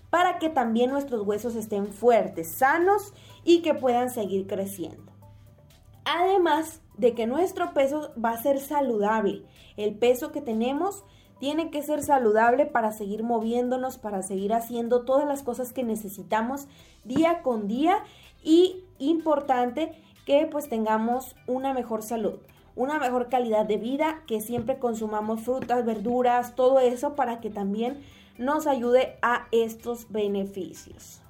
para 0.09 0.39
que 0.39 0.49
también 0.49 0.89
nuestros 0.89 1.25
huesos 1.25 1.55
estén 1.55 1.87
fuertes, 1.87 2.51
sanos 2.51 3.13
y 3.43 3.61
que 3.61 3.73
puedan 3.73 4.09
seguir 4.09 4.47
creciendo. 4.47 5.11
Además 6.05 6.81
de 6.97 7.13
que 7.13 7.27
nuestro 7.27 7.73
peso 7.73 8.13
va 8.23 8.31
a 8.31 8.41
ser 8.41 8.59
saludable. 8.59 9.43
El 9.75 9.95
peso 9.95 10.31
que 10.31 10.41
tenemos 10.41 11.03
tiene 11.39 11.69
que 11.69 11.83
ser 11.83 12.03
saludable 12.03 12.65
para 12.65 12.91
seguir 12.91 13.23
moviéndonos, 13.23 13.97
para 13.97 14.21
seguir 14.23 14.53
haciendo 14.53 15.05
todas 15.05 15.27
las 15.27 15.43
cosas 15.43 15.73
que 15.73 15.83
necesitamos 15.83 16.67
día 17.03 17.41
con 17.41 17.67
día 17.67 18.03
y 18.43 18.83
importante 18.99 19.93
que 20.25 20.47
pues 20.51 20.67
tengamos 20.69 21.35
una 21.45 21.73
mejor 21.73 22.01
salud, 22.01 22.39
una 22.75 22.99
mejor 22.99 23.29
calidad 23.29 23.65
de 23.65 23.77
vida, 23.77 24.23
que 24.27 24.41
siempre 24.41 24.77
consumamos 24.77 25.41
frutas, 25.41 25.85
verduras, 25.85 26.55
todo 26.55 26.79
eso 26.79 27.15
para 27.15 27.39
que 27.39 27.49
también 27.49 28.01
nos 28.37 28.67
ayude 28.67 29.17
a 29.21 29.47
estos 29.51 30.11
beneficios. 30.11 31.21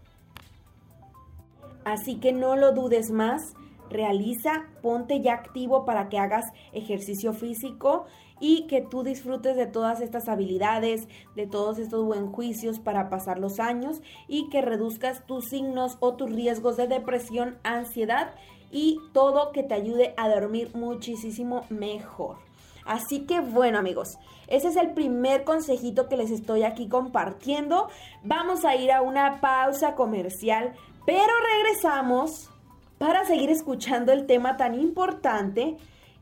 Así 1.86 2.16
que 2.16 2.34
no 2.34 2.58
lo 2.58 2.74
dudes 2.74 3.12
más, 3.12 3.54
realiza, 3.90 4.66
ponte 4.82 5.22
ya 5.22 5.34
activo 5.34 5.86
para 5.86 6.10
que 6.10 6.20
hagas 6.20 6.46
ejercicio 6.74 7.34
físico 7.34 8.06
y 8.40 8.68
que 8.68 8.82
tú 8.82 9.04
disfrutes 9.04 9.56
de 9.56 9.68
todas 9.68 10.02
estas 10.02 10.28
habilidades, 10.28 11.08
de 11.36 11.48
todos 11.48 11.80
estos 11.80 12.06
buen 12.06 12.32
juicios 12.32 12.80
para 12.80 13.10
pasar 13.10 13.40
los 13.40 13.60
años 13.60 14.02
y 14.28 14.50
que 14.50 14.62
reduzcas 14.62 15.26
tus 15.26 15.46
signos 15.46 15.98
o 16.00 16.16
tus 16.16 16.32
riesgos 16.32 16.78
de 16.78 16.88
depresión, 16.88 17.58
ansiedad 17.64 18.34
y 18.72 19.00
todo 19.14 19.52
que 19.52 19.64
te 19.64 19.74
ayude 19.74 20.14
a 20.18 20.30
dormir 20.30 20.72
muchísimo 20.76 21.66
mejor. 21.70 22.38
Así 22.86 23.26
que 23.26 23.42
bueno 23.42 23.80
amigos, 23.80 24.18
ese 24.48 24.70
es 24.70 24.78
el 24.78 24.92
primer 24.92 25.44
consejito 25.44 26.08
que 26.08 26.16
les 26.16 26.32
estoy 26.32 26.64
aquí 26.64 26.88
compartiendo. 26.88 27.90
Vamos 28.24 28.64
a 28.64 28.76
ir 28.76 28.92
a 28.92 29.02
una 29.02 29.42
pausa 29.42 29.96
comercial, 29.96 30.74
pero 31.06 31.34
regresamos 31.54 32.50
para 32.98 33.26
seguir 33.26 33.50
escuchando 33.50 34.12
el 34.12 34.26
tema 34.26 34.58
tan 34.58 34.74
importante 34.74 35.78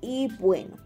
Y 0.00 0.28
bueno, 0.38 0.76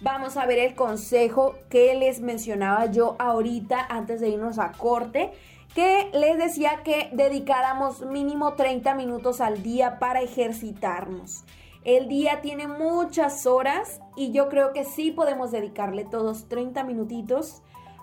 vamos 0.00 0.36
a 0.36 0.46
ver 0.46 0.58
el 0.58 0.74
consejo 0.74 1.54
que 1.70 1.94
les 1.94 2.20
mencionaba 2.20 2.86
yo 2.86 3.16
ahorita 3.18 3.86
antes 3.88 4.20
de 4.20 4.28
irnos 4.28 4.58
a 4.58 4.72
corte, 4.72 5.32
que 5.74 6.10
les 6.12 6.38
decía 6.38 6.82
que 6.84 7.10
dedicáramos 7.12 8.02
mínimo 8.02 8.54
30 8.54 8.94
minutos 8.94 9.40
al 9.40 9.62
día 9.62 9.98
para 9.98 10.22
ejercitarnos. 10.22 11.44
El 11.84 12.08
día 12.08 12.40
tiene 12.40 12.66
muchas 12.66 13.46
horas 13.46 14.00
y 14.16 14.32
yo 14.32 14.48
creo 14.48 14.72
que 14.72 14.84
sí 14.84 15.12
podemos 15.12 15.52
dedicarle 15.52 16.04
todos 16.04 16.48
30 16.48 16.82
minutitos 16.84 17.62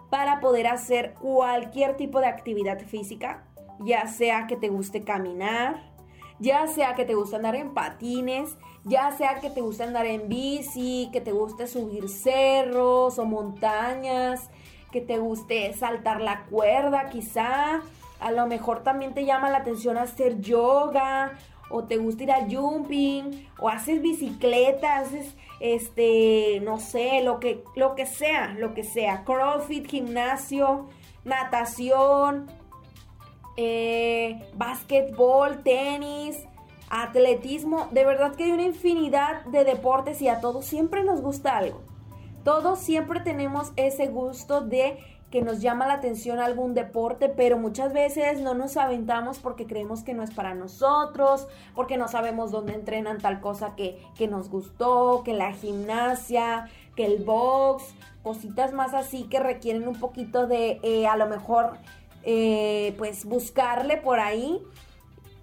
para 0.09 0.39
poder 0.39 0.67
hacer 0.67 1.15
cualquier 1.15 1.97
tipo 1.97 2.19
de 2.19 2.27
actividad 2.27 2.79
física, 2.79 3.43
ya 3.79 4.07
sea 4.07 4.45
que 4.47 4.55
te 4.55 4.69
guste 4.69 5.03
caminar, 5.03 5.91
ya 6.39 6.67
sea 6.67 6.93
que 6.93 7.05
te 7.05 7.15
guste 7.15 7.35
andar 7.35 7.55
en 7.55 7.73
patines, 7.73 8.55
ya 8.85 9.11
sea 9.11 9.39
que 9.39 9.49
te 9.49 9.61
guste 9.61 9.83
andar 9.83 10.05
en 10.05 10.27
bici, 10.27 11.09
que 11.13 11.21
te 11.21 11.31
guste 11.31 11.67
subir 11.67 12.09
cerros 12.09 13.17
o 13.17 13.25
montañas, 13.25 14.49
que 14.91 15.01
te 15.01 15.17
guste 15.17 15.73
saltar 15.73 16.21
la 16.21 16.45
cuerda 16.45 17.09
quizá, 17.09 17.81
a 18.19 18.31
lo 18.31 18.47
mejor 18.47 18.83
también 18.83 19.13
te 19.13 19.25
llama 19.25 19.49
la 19.49 19.59
atención 19.59 19.97
hacer 19.97 20.39
yoga 20.41 21.33
o 21.69 21.85
te 21.85 21.97
gusta 21.97 22.23
ir 22.23 22.31
a 22.31 22.47
jumping 22.49 23.47
o 23.59 23.69
haces 23.69 24.01
bicicleta, 24.01 24.97
haces 24.97 25.35
este, 25.59 26.59
no 26.61 26.77
sé, 26.79 27.23
lo 27.23 27.39
que, 27.39 27.63
lo 27.75 27.95
que 27.95 28.05
sea, 28.05 28.53
lo 28.53 28.73
que 28.73 28.83
sea, 28.83 29.23
crossfit, 29.23 29.87
gimnasio, 29.87 30.89
natación, 31.23 32.51
eh, 33.55 34.41
básquetbol, 34.55 35.63
tenis, 35.63 36.37
atletismo, 36.95 37.87
de 37.89 38.05
verdad 38.05 38.35
que 38.35 38.43
hay 38.43 38.51
una 38.51 38.61
infinidad 38.61 39.45
de 39.45 39.63
deportes 39.63 40.21
y 40.21 40.27
a 40.27 40.39
todos 40.39 40.63
siempre 40.63 41.03
nos 41.03 41.21
gusta 41.21 41.57
algo. 41.57 41.81
Todos 42.43 42.77
siempre 42.77 43.19
tenemos 43.19 43.71
ese 43.77 44.07
gusto 44.07 44.61
de 44.61 44.99
que 45.31 45.41
nos 45.41 45.59
llama 45.59 45.87
la 45.87 45.95
atención 45.95 46.37
algún 46.37 46.75
deporte, 46.75 47.29
pero 47.29 47.57
muchas 47.57 47.93
veces 47.93 48.41
no 48.41 48.53
nos 48.53 48.77
aventamos 48.77 49.39
porque 49.39 49.65
creemos 49.65 50.03
que 50.03 50.13
no 50.13 50.21
es 50.21 50.29
para 50.29 50.53
nosotros, 50.53 51.47
porque 51.73 51.97
no 51.97 52.07
sabemos 52.07 52.51
dónde 52.51 52.75
entrenan 52.75 53.17
tal 53.17 53.41
cosa 53.41 53.75
que, 53.75 53.97
nos 54.29 54.49
gustó, 54.49 55.23
que 55.25 55.33
la 55.33 55.51
gimnasia, 55.51 56.69
que 56.95 57.05
el 57.05 57.23
box, 57.23 57.83
cositas 58.21 58.71
más 58.71 58.93
así 58.93 59.23
que 59.23 59.39
requieren 59.39 59.87
un 59.87 59.99
poquito 59.99 60.45
de 60.45 60.79
eh, 60.83 61.07
a 61.07 61.17
lo 61.17 61.25
mejor 61.25 61.73
eh, 62.21 62.93
pues 62.99 63.25
buscarle 63.25 63.97
por 63.97 64.19
ahí 64.19 64.61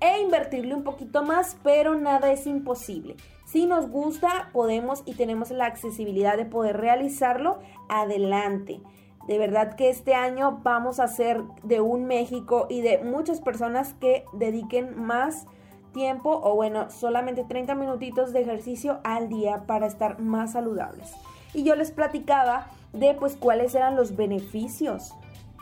e 0.00 0.20
invertirle 0.20 0.74
un 0.74 0.82
poquito 0.82 1.22
más, 1.22 1.56
pero 1.62 1.94
nada 1.94 2.32
es 2.32 2.46
imposible. 2.46 3.16
Si 3.44 3.66
nos 3.66 3.88
gusta, 3.88 4.50
podemos 4.52 5.02
y 5.06 5.14
tenemos 5.14 5.50
la 5.50 5.66
accesibilidad 5.66 6.36
de 6.36 6.44
poder 6.44 6.76
realizarlo, 6.76 7.58
adelante. 7.88 8.80
De 9.26 9.38
verdad 9.38 9.74
que 9.74 9.90
este 9.90 10.14
año 10.14 10.60
vamos 10.62 10.98
a 10.98 11.04
hacer 11.04 11.42
de 11.62 11.80
un 11.80 12.06
México 12.06 12.66
y 12.70 12.80
de 12.80 12.98
muchas 12.98 13.40
personas 13.40 13.94
que 13.94 14.24
dediquen 14.32 15.00
más 15.00 15.46
tiempo 15.92 16.40
o 16.42 16.54
bueno, 16.54 16.90
solamente 16.90 17.44
30 17.44 17.74
minutitos 17.74 18.32
de 18.32 18.40
ejercicio 18.40 19.00
al 19.04 19.28
día 19.28 19.64
para 19.66 19.86
estar 19.86 20.20
más 20.20 20.52
saludables. 20.52 21.12
Y 21.52 21.64
yo 21.64 21.74
les 21.74 21.90
platicaba 21.90 22.68
de 22.92 23.14
pues 23.14 23.36
cuáles 23.36 23.74
eran 23.74 23.96
los 23.96 24.16
beneficios 24.16 25.12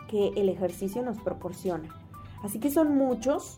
que 0.08 0.28
el 0.36 0.48
ejercicio 0.48 1.02
nos 1.02 1.18
proporciona. 1.18 1.88
Así 2.42 2.60
que 2.60 2.70
son 2.70 2.96
muchos 2.96 3.56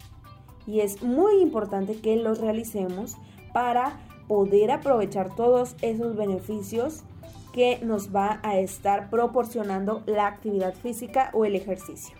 y 0.67 0.81
es 0.81 1.03
muy 1.03 1.41
importante 1.41 2.01
que 2.01 2.17
los 2.17 2.41
realicemos 2.41 3.17
para 3.53 4.01
poder 4.29 4.71
aprovechar 4.71 5.35
todos 5.35 5.75
esos 5.83 6.17
beneficios 6.17 7.03
que 7.53 7.81
nos 7.83 8.15
va 8.15 8.41
a 8.43 8.59
estar 8.59 9.11
proporcionando 9.11 10.03
la 10.07 10.27
actividad 10.27 10.75
física 10.75 11.31
o 11.33 11.45
el 11.45 11.57
ejercicio. 11.57 12.17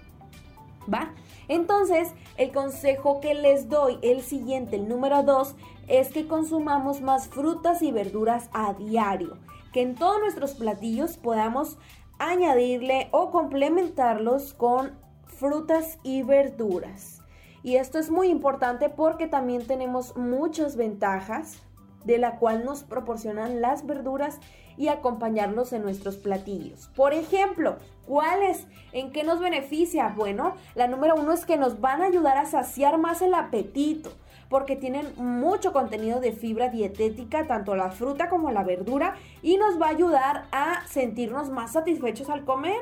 ¿Va? 0.93 1.13
Entonces, 1.47 2.09
el 2.37 2.53
consejo 2.53 3.21
que 3.21 3.35
les 3.35 3.69
doy, 3.69 3.99
el 4.03 4.23
siguiente, 4.23 4.77
el 4.77 4.89
número 4.89 5.23
2, 5.23 5.55
es 5.89 6.09
que 6.09 6.27
consumamos 6.27 7.01
más 7.01 7.29
frutas 7.29 7.83
y 7.83 7.93
verduras 7.93 8.49
a 8.53 8.75
diario, 8.75 9.37
que 9.73 9.83
en 9.83 9.95
todos 9.95 10.21
nuestros 10.21 10.55
platillos 10.55 11.17
podamos 11.17 11.77
añadirle 12.19 13.09
o 13.13 13.31
complementarlos 13.31 14.55
con 14.55 14.93
frutas 15.27 15.99
y 16.03 16.23
verduras. 16.23 17.20
Y 17.63 17.77
esto 17.77 17.99
es 17.99 18.11
muy 18.11 18.29
importante 18.29 18.89
porque 18.89 19.27
también 19.27 19.67
tenemos 19.67 20.17
muchas 20.17 20.77
ventajas 20.77 21.59
de 22.05 22.19
la 22.19 22.39
cual 22.39 22.65
nos 22.65 22.83
proporcionan 22.83 23.61
las 23.61 23.87
verduras 23.87 24.41
y 24.77 24.89
acompañarlos 24.89 25.75
en 25.75 25.83
nuestros 25.83 26.17
platillos. 26.17 26.89
Por 26.97 27.13
ejemplo, 27.13 27.77
¿cuáles? 28.07 28.67
¿En 28.93 29.13
qué 29.13 29.25
nos 29.25 29.41
beneficia? 29.41 30.15
Bueno, 30.17 30.55
la 30.75 30.87
número 30.87 31.17
uno 31.17 31.33
es 31.33 31.45
que 31.45 31.59
nos 31.59 31.81
van 31.81 32.01
a 32.01 32.07
ayudar 32.07 32.39
a 32.39 32.47
saciar 32.47 32.97
más 32.97 33.21
el 33.21 33.35
apetito 33.35 34.11
porque 34.49 34.75
tienen 34.77 35.07
mucho 35.17 35.73
contenido 35.73 36.19
de 36.19 36.33
fibra 36.33 36.69
dietética, 36.69 37.47
tanto 37.47 37.77
la 37.77 37.91
fruta 37.93 38.29
como 38.29 38.51
la 38.51 38.65
verdura, 38.65 39.15
y 39.43 39.57
nos 39.57 39.81
va 39.81 39.87
a 39.87 39.91
ayudar 39.91 40.47
a 40.51 40.85
sentirnos 40.89 41.51
más 41.51 41.73
satisfechos 41.73 42.29
al 42.29 42.45
comer. 42.45 42.81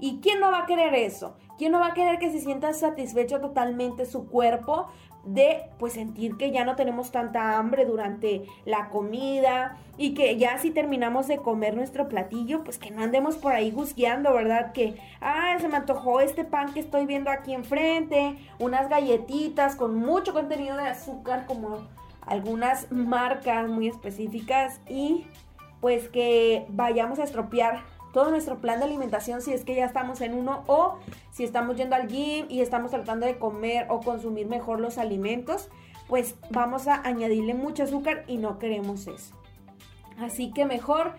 ¿Y 0.00 0.20
quién 0.20 0.40
no 0.40 0.50
va 0.50 0.60
a 0.60 0.66
querer 0.66 0.94
eso? 0.94 1.36
¿Quién 1.58 1.72
no 1.72 1.80
va 1.80 1.88
a 1.88 1.94
querer 1.94 2.18
que 2.18 2.32
se 2.32 2.40
sienta 2.40 2.72
satisfecho 2.72 3.40
totalmente 3.40 4.06
su 4.06 4.26
cuerpo 4.28 4.88
de 5.24 5.64
pues 5.78 5.92
sentir 5.92 6.36
que 6.36 6.50
ya 6.50 6.64
no 6.64 6.76
tenemos 6.76 7.10
tanta 7.10 7.58
hambre 7.58 7.84
durante 7.84 8.46
la 8.64 8.88
comida 8.88 9.76
y 9.98 10.14
que 10.14 10.38
ya 10.38 10.58
si 10.58 10.70
terminamos 10.70 11.28
de 11.28 11.36
comer 11.36 11.74
nuestro 11.76 12.08
platillo, 12.08 12.64
pues 12.64 12.78
que 12.78 12.90
no 12.90 13.02
andemos 13.02 13.36
por 13.36 13.52
ahí 13.52 13.70
gusgueando, 13.70 14.32
¿verdad? 14.32 14.72
Que, 14.72 14.96
ah, 15.20 15.56
se 15.60 15.68
me 15.68 15.76
antojó 15.76 16.20
este 16.20 16.44
pan 16.44 16.72
que 16.72 16.80
estoy 16.80 17.04
viendo 17.04 17.30
aquí 17.30 17.52
enfrente, 17.52 18.36
unas 18.58 18.88
galletitas 18.88 19.76
con 19.76 19.94
mucho 19.94 20.32
contenido 20.32 20.76
de 20.76 20.88
azúcar 20.88 21.44
como 21.46 21.86
algunas 22.22 22.90
marcas 22.90 23.68
muy 23.68 23.88
específicas 23.88 24.80
y 24.88 25.26
pues 25.80 26.08
que 26.08 26.66
vayamos 26.68 27.18
a 27.18 27.24
estropear 27.24 27.82
todo 28.12 28.30
nuestro 28.30 28.58
plan 28.58 28.78
de 28.78 28.86
alimentación 28.86 29.42
si 29.42 29.52
es 29.52 29.64
que 29.64 29.74
ya 29.74 29.84
estamos 29.84 30.20
en 30.20 30.34
uno 30.34 30.64
o 30.66 30.98
si 31.30 31.44
estamos 31.44 31.76
yendo 31.76 31.96
al 31.96 32.08
gym 32.08 32.46
y 32.48 32.60
estamos 32.60 32.90
tratando 32.90 33.26
de 33.26 33.38
comer 33.38 33.86
o 33.88 34.00
consumir 34.00 34.46
mejor 34.46 34.80
los 34.80 34.98
alimentos, 34.98 35.68
pues 36.08 36.34
vamos 36.50 36.88
a 36.88 37.06
añadirle 37.06 37.54
mucho 37.54 37.84
azúcar 37.84 38.24
y 38.26 38.38
no 38.38 38.58
queremos 38.58 39.06
eso. 39.06 39.34
Así 40.18 40.52
que 40.52 40.66
mejor 40.66 41.14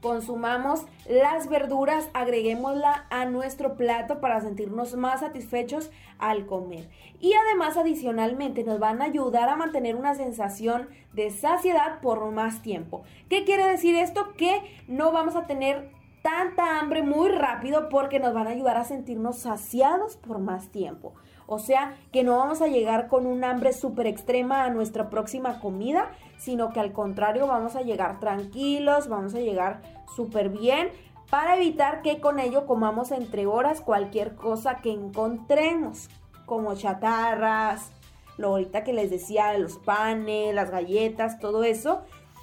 consumamos 0.00 0.86
las 1.08 1.48
verduras, 1.48 2.08
agreguémosla 2.14 3.06
a 3.10 3.26
nuestro 3.26 3.76
plato 3.76 4.20
para 4.20 4.40
sentirnos 4.40 4.94
más 4.96 5.20
satisfechos 5.20 5.90
al 6.18 6.46
comer. 6.46 6.88
Y 7.20 7.34
además 7.34 7.76
adicionalmente 7.76 8.64
nos 8.64 8.78
van 8.78 9.02
a 9.02 9.06
ayudar 9.06 9.48
a 9.48 9.56
mantener 9.56 9.96
una 9.96 10.14
sensación 10.14 10.88
de 11.12 11.30
saciedad 11.30 12.00
por 12.00 12.30
más 12.30 12.62
tiempo. 12.62 13.02
¿Qué 13.28 13.44
quiere 13.44 13.66
decir 13.66 13.94
esto? 13.94 14.32
Que 14.36 14.62
no 14.88 15.12
vamos 15.12 15.36
a 15.36 15.46
tener 15.46 15.90
tanta 16.22 16.78
hambre 16.78 17.02
muy 17.02 17.30
rápido 17.30 17.88
porque 17.88 18.20
nos 18.20 18.34
van 18.34 18.46
a 18.46 18.50
ayudar 18.50 18.76
a 18.76 18.84
sentirnos 18.84 19.38
saciados 19.38 20.16
por 20.16 20.38
más 20.38 20.68
tiempo. 20.68 21.14
O 21.46 21.58
sea, 21.58 21.96
que 22.12 22.22
no 22.22 22.38
vamos 22.38 22.62
a 22.62 22.68
llegar 22.68 23.08
con 23.08 23.26
un 23.26 23.42
hambre 23.42 23.72
súper 23.72 24.06
extrema 24.06 24.64
a 24.64 24.70
nuestra 24.70 25.10
próxima 25.10 25.60
comida, 25.60 26.10
sino 26.38 26.72
que 26.72 26.80
al 26.80 26.92
contrario 26.92 27.46
vamos 27.46 27.74
a 27.74 27.82
llegar 27.82 28.20
tranquilos, 28.20 29.08
vamos 29.08 29.34
a 29.34 29.40
llegar 29.40 29.82
súper 30.14 30.50
bien 30.50 30.90
para 31.28 31.56
evitar 31.56 32.02
que 32.02 32.20
con 32.20 32.38
ello 32.38 32.66
comamos 32.66 33.12
entre 33.12 33.46
horas 33.46 33.80
cualquier 33.80 34.34
cosa 34.34 34.76
que 34.76 34.90
encontremos, 34.90 36.08
como 36.44 36.74
chatarras, 36.74 37.92
lo 38.36 38.48
ahorita 38.48 38.84
que 38.84 38.92
les 38.92 39.10
decía, 39.10 39.56
los 39.58 39.76
panes, 39.78 40.54
las 40.54 40.70
galletas, 40.70 41.38
todo 41.38 41.62
eso. 41.62 42.02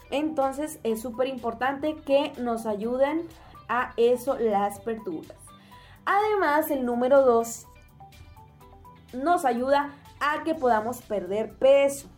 Entonces 0.10 0.80
es 0.84 1.02
súper 1.02 1.28
importante 1.28 1.96
que 2.06 2.32
nos 2.38 2.66
ayuden 2.66 3.28
a 3.68 3.94
eso 3.98 4.38
las 4.38 4.84
verduras. 4.84 5.38
Además, 6.06 6.72
el 6.72 6.86
número 6.86 7.24
2 7.24 7.68
nos 9.14 9.46
ayuda 9.46 9.94
a 10.20 10.44
que 10.44 10.56
podamos 10.56 11.02
perder 11.02 11.54
peso. 11.56 12.10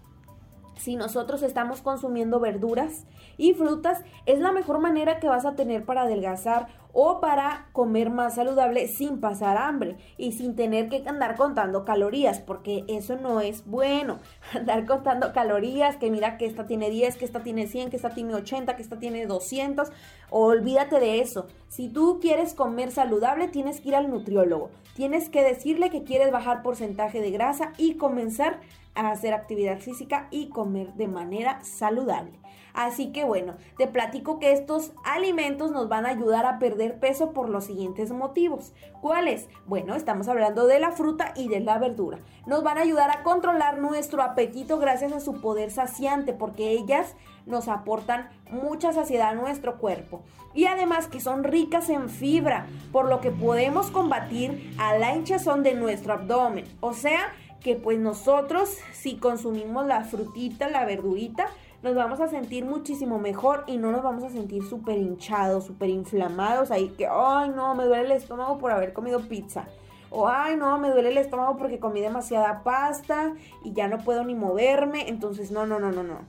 Si 0.79 0.95
nosotros 0.95 1.43
estamos 1.43 1.81
consumiendo 1.81 2.39
verduras 2.39 3.05
y 3.37 3.53
frutas, 3.53 4.03
es 4.25 4.39
la 4.39 4.51
mejor 4.51 4.79
manera 4.79 5.19
que 5.19 5.27
vas 5.27 5.45
a 5.45 5.55
tener 5.55 5.85
para 5.85 6.03
adelgazar 6.03 6.67
o 6.91 7.19
para 7.19 7.67
comer 7.71 8.09
más 8.09 8.35
saludable 8.35 8.87
sin 8.87 9.19
pasar 9.19 9.57
hambre 9.57 9.97
y 10.17 10.31
sin 10.31 10.55
tener 10.55 10.89
que 10.89 11.03
andar 11.05 11.35
contando 11.35 11.85
calorías, 11.85 12.39
porque 12.39 12.83
eso 12.87 13.15
no 13.17 13.41
es 13.41 13.65
bueno. 13.65 14.19
Andar 14.53 14.85
contando 14.85 15.31
calorías, 15.33 15.97
que 15.97 16.09
mira 16.09 16.37
que 16.37 16.45
esta 16.45 16.65
tiene 16.65 16.89
10, 16.89 17.17
que 17.17 17.25
esta 17.25 17.43
tiene 17.43 17.67
100, 17.67 17.89
que 17.89 17.95
esta 17.97 18.09
tiene 18.09 18.33
80, 18.33 18.75
que 18.75 18.81
esta 18.81 18.99
tiene 18.99 19.25
200, 19.27 19.91
olvídate 20.31 20.99
de 20.99 21.19
eso. 21.19 21.47
Si 21.67 21.89
tú 21.89 22.19
quieres 22.19 22.53
comer 22.53 22.91
saludable, 22.91 23.47
tienes 23.47 23.81
que 23.81 23.89
ir 23.89 23.95
al 23.95 24.09
nutriólogo. 24.09 24.71
Tienes 24.95 25.29
que 25.29 25.43
decirle 25.43 25.89
que 25.89 26.03
quieres 26.03 26.31
bajar 26.31 26.63
porcentaje 26.63 27.21
de 27.21 27.31
grasa 27.31 27.73
y 27.77 27.95
comenzar 27.95 28.59
a 28.95 29.11
hacer 29.11 29.33
actividad 29.33 29.79
física 29.79 30.27
y 30.31 30.49
comer 30.49 30.93
de 30.93 31.07
manera 31.07 31.63
saludable. 31.63 32.39
Así 32.73 33.11
que 33.11 33.23
bueno, 33.25 33.55
te 33.77 33.87
platico 33.87 34.39
que 34.39 34.53
estos 34.53 34.91
alimentos 35.03 35.71
nos 35.71 35.89
van 35.89 36.05
a 36.05 36.09
ayudar 36.09 36.45
a 36.45 36.59
perder 36.59 36.99
peso 36.99 37.31
por 37.31 37.49
los 37.49 37.65
siguientes 37.65 38.11
motivos. 38.11 38.73
¿Cuáles? 39.01 39.49
Bueno, 39.65 39.95
estamos 39.95 40.27
hablando 40.27 40.67
de 40.67 40.79
la 40.79 40.91
fruta 40.91 41.33
y 41.35 41.47
de 41.47 41.59
la 41.59 41.77
verdura. 41.77 42.19
Nos 42.45 42.63
van 42.63 42.77
a 42.77 42.81
ayudar 42.81 43.09
a 43.11 43.23
controlar 43.23 43.79
nuestro 43.79 44.21
apetito 44.21 44.77
gracias 44.79 45.11
a 45.11 45.19
su 45.19 45.41
poder 45.41 45.71
saciante 45.71 46.33
porque 46.33 46.71
ellas 46.71 47.15
nos 47.45 47.67
aportan 47.67 48.29
mucha 48.51 48.93
saciedad 48.93 49.29
a 49.29 49.35
nuestro 49.35 49.77
cuerpo. 49.77 50.21
Y 50.53 50.65
además 50.65 51.07
que 51.07 51.19
son 51.19 51.43
ricas 51.43 51.89
en 51.89 52.09
fibra, 52.09 52.67
por 52.91 53.07
lo 53.07 53.21
que 53.21 53.31
podemos 53.31 53.91
combatir 53.91 54.73
a 54.77 54.97
la 54.97 55.15
hinchazón 55.15 55.63
de 55.63 55.73
nuestro 55.73 56.13
abdomen. 56.13 56.65
O 56.79 56.93
sea, 56.93 57.33
que 57.61 57.75
pues 57.75 57.99
nosotros 57.99 58.77
si 58.93 59.17
consumimos 59.17 59.85
la 59.85 60.03
frutita, 60.03 60.69
la 60.69 60.85
verdurita, 60.85 61.47
nos 61.81 61.95
vamos 61.95 62.19
a 62.19 62.27
sentir 62.27 62.65
muchísimo 62.65 63.19
mejor 63.19 63.63
y 63.67 63.77
no 63.77 63.91
nos 63.91 64.03
vamos 64.03 64.23
a 64.23 64.29
sentir 64.29 64.63
súper 64.63 64.97
hinchados, 64.97 65.65
súper 65.65 65.89
inflamados, 65.89 66.71
ahí 66.71 66.89
que, 66.89 67.07
ay 67.07 67.49
no, 67.49 67.75
me 67.75 67.85
duele 67.85 68.05
el 68.05 68.11
estómago 68.11 68.57
por 68.57 68.71
haber 68.71 68.93
comido 68.93 69.21
pizza. 69.21 69.67
O, 70.11 70.27
ay 70.27 70.55
no, 70.55 70.77
me 70.77 70.89
duele 70.89 71.09
el 71.09 71.17
estómago 71.17 71.55
porque 71.57 71.79
comí 71.79 72.01
demasiada 72.01 72.63
pasta 72.63 73.35
y 73.63 73.73
ya 73.73 73.87
no 73.87 73.99
puedo 73.99 74.23
ni 74.23 74.33
moverme. 74.35 75.07
Entonces, 75.07 75.51
no, 75.51 75.67
no, 75.67 75.79
no, 75.79 75.91
no, 75.91 76.03
no. 76.03 76.19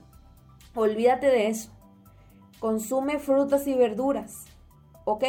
Olvídate 0.75 1.27
de 1.27 1.47
eso. 1.47 1.71
Consume 2.59 3.17
frutas 3.17 3.67
y 3.67 3.73
verduras. 3.73 4.45
¿Ok? 5.03 5.23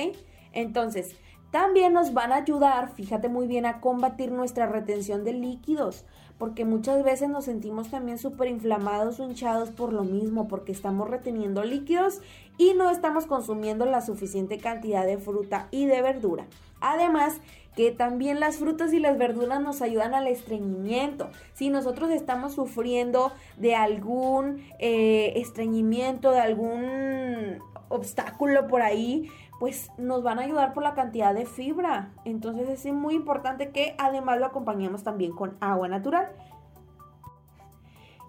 Entonces, 0.52 1.16
también 1.52 1.92
nos 1.92 2.14
van 2.14 2.32
a 2.32 2.36
ayudar, 2.36 2.94
fíjate 2.94 3.28
muy 3.28 3.46
bien, 3.46 3.66
a 3.66 3.80
combatir 3.80 4.32
nuestra 4.32 4.66
retención 4.66 5.22
de 5.22 5.34
líquidos, 5.34 6.06
porque 6.38 6.64
muchas 6.64 7.04
veces 7.04 7.28
nos 7.28 7.44
sentimos 7.44 7.90
también 7.90 8.16
súper 8.16 8.48
inflamados 8.48 9.20
hinchados 9.20 9.70
por 9.70 9.92
lo 9.92 10.02
mismo, 10.02 10.48
porque 10.48 10.72
estamos 10.72 11.10
reteniendo 11.10 11.62
líquidos 11.62 12.22
y 12.56 12.72
no 12.72 12.88
estamos 12.88 13.26
consumiendo 13.26 13.84
la 13.84 14.00
suficiente 14.00 14.56
cantidad 14.56 15.04
de 15.04 15.18
fruta 15.18 15.68
y 15.70 15.84
de 15.84 16.00
verdura. 16.00 16.46
Además, 16.80 17.38
que 17.76 17.90
también 17.90 18.40
las 18.40 18.56
frutas 18.56 18.92
y 18.94 18.98
las 18.98 19.18
verduras 19.18 19.60
nos 19.60 19.82
ayudan 19.82 20.14
al 20.14 20.28
estreñimiento. 20.28 21.30
Si 21.52 21.68
nosotros 21.68 22.10
estamos 22.10 22.54
sufriendo 22.54 23.30
de 23.58 23.74
algún 23.74 24.64
eh, 24.78 25.34
estreñimiento, 25.36 26.30
de 26.30 26.40
algún 26.40 27.58
obstáculo 27.88 28.66
por 28.68 28.82
ahí, 28.82 29.30
pues 29.62 29.92
nos 29.96 30.24
van 30.24 30.40
a 30.40 30.42
ayudar 30.42 30.74
por 30.74 30.82
la 30.82 30.94
cantidad 30.94 31.32
de 31.32 31.46
fibra. 31.46 32.10
Entonces 32.24 32.68
es 32.68 32.92
muy 32.92 33.14
importante 33.14 33.70
que 33.70 33.94
además 33.96 34.40
lo 34.40 34.46
acompañemos 34.46 35.04
también 35.04 35.30
con 35.30 35.56
agua 35.60 35.86
natural. 35.86 36.32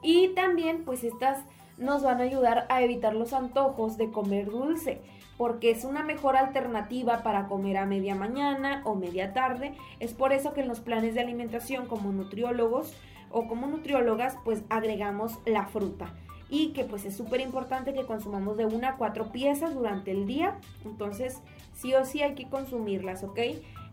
Y 0.03 0.27
también 0.35 0.85
pues 0.85 1.03
estas 1.03 1.39
nos 1.79 2.03
van 2.03 2.19
a 2.19 2.25
ayudar 2.25 2.67
a 2.69 2.83
evitar 2.83 3.15
los 3.15 3.33
antojos 3.33 3.97
de 3.97 4.11
comer 4.11 4.51
dulce, 4.51 5.01
porque 5.35 5.71
es 5.71 5.85
una 5.85 6.03
mejor 6.03 6.37
alternativa 6.37 7.23
para 7.23 7.47
comer 7.47 7.77
a 7.77 7.87
media 7.87 8.13
mañana 8.13 8.83
o 8.85 8.93
media 8.93 9.33
tarde. 9.33 9.73
Es 9.99 10.13
por 10.13 10.33
eso 10.33 10.53
que 10.53 10.61
en 10.61 10.67
los 10.67 10.81
planes 10.81 11.15
de 11.15 11.21
alimentación 11.21 11.87
como 11.87 12.11
nutriólogos 12.11 12.95
o 13.31 13.47
como 13.47 13.65
nutriólogas 13.65 14.37
pues 14.45 14.61
agregamos 14.69 15.39
la 15.47 15.65
fruta 15.65 16.13
y 16.53 16.67
que 16.67 16.83
pues 16.83 17.03
es 17.03 17.17
súper 17.17 17.41
importante 17.41 17.95
que 17.95 18.05
consumamos 18.05 18.57
de 18.57 18.67
una 18.67 18.89
a 18.89 18.97
cuatro 18.97 19.31
piezas 19.31 19.73
durante 19.73 20.11
el 20.11 20.27
día. 20.27 20.59
Entonces, 20.85 21.41
sí 21.73 21.95
o 21.95 22.05
sí 22.05 22.21
hay 22.21 22.35
que 22.35 22.47
consumirlas, 22.47 23.23
¿ok? 23.23 23.39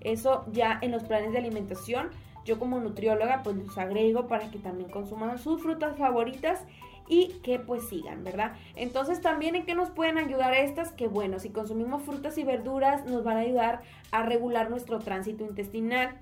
Eso 0.02 0.44
ya 0.52 0.78
en 0.82 0.90
los 0.90 1.04
planes 1.04 1.32
de 1.32 1.38
alimentación, 1.38 2.10
yo 2.44 2.58
como 2.58 2.78
nutrióloga 2.78 3.42
pues 3.42 3.56
los 3.56 3.78
agrego 3.78 4.28
para 4.28 4.50
que 4.50 4.58
también 4.58 4.90
consuman 4.90 5.38
sus 5.38 5.62
frutas 5.62 5.96
favoritas 5.96 6.66
y 7.08 7.28
que 7.42 7.58
pues 7.58 7.88
sigan, 7.88 8.24
¿verdad? 8.24 8.52
Entonces 8.76 9.22
también 9.22 9.56
en 9.56 9.64
qué 9.64 9.74
nos 9.74 9.88
pueden 9.88 10.18
ayudar 10.18 10.52
estas, 10.52 10.92
que 10.92 11.08
bueno, 11.08 11.38
si 11.38 11.48
consumimos 11.48 12.02
frutas 12.02 12.36
y 12.36 12.44
verduras 12.44 13.06
nos 13.06 13.24
van 13.24 13.38
a 13.38 13.40
ayudar 13.40 13.80
a 14.10 14.22
regular 14.22 14.68
nuestro 14.68 14.98
tránsito 14.98 15.44
intestinal, 15.44 16.20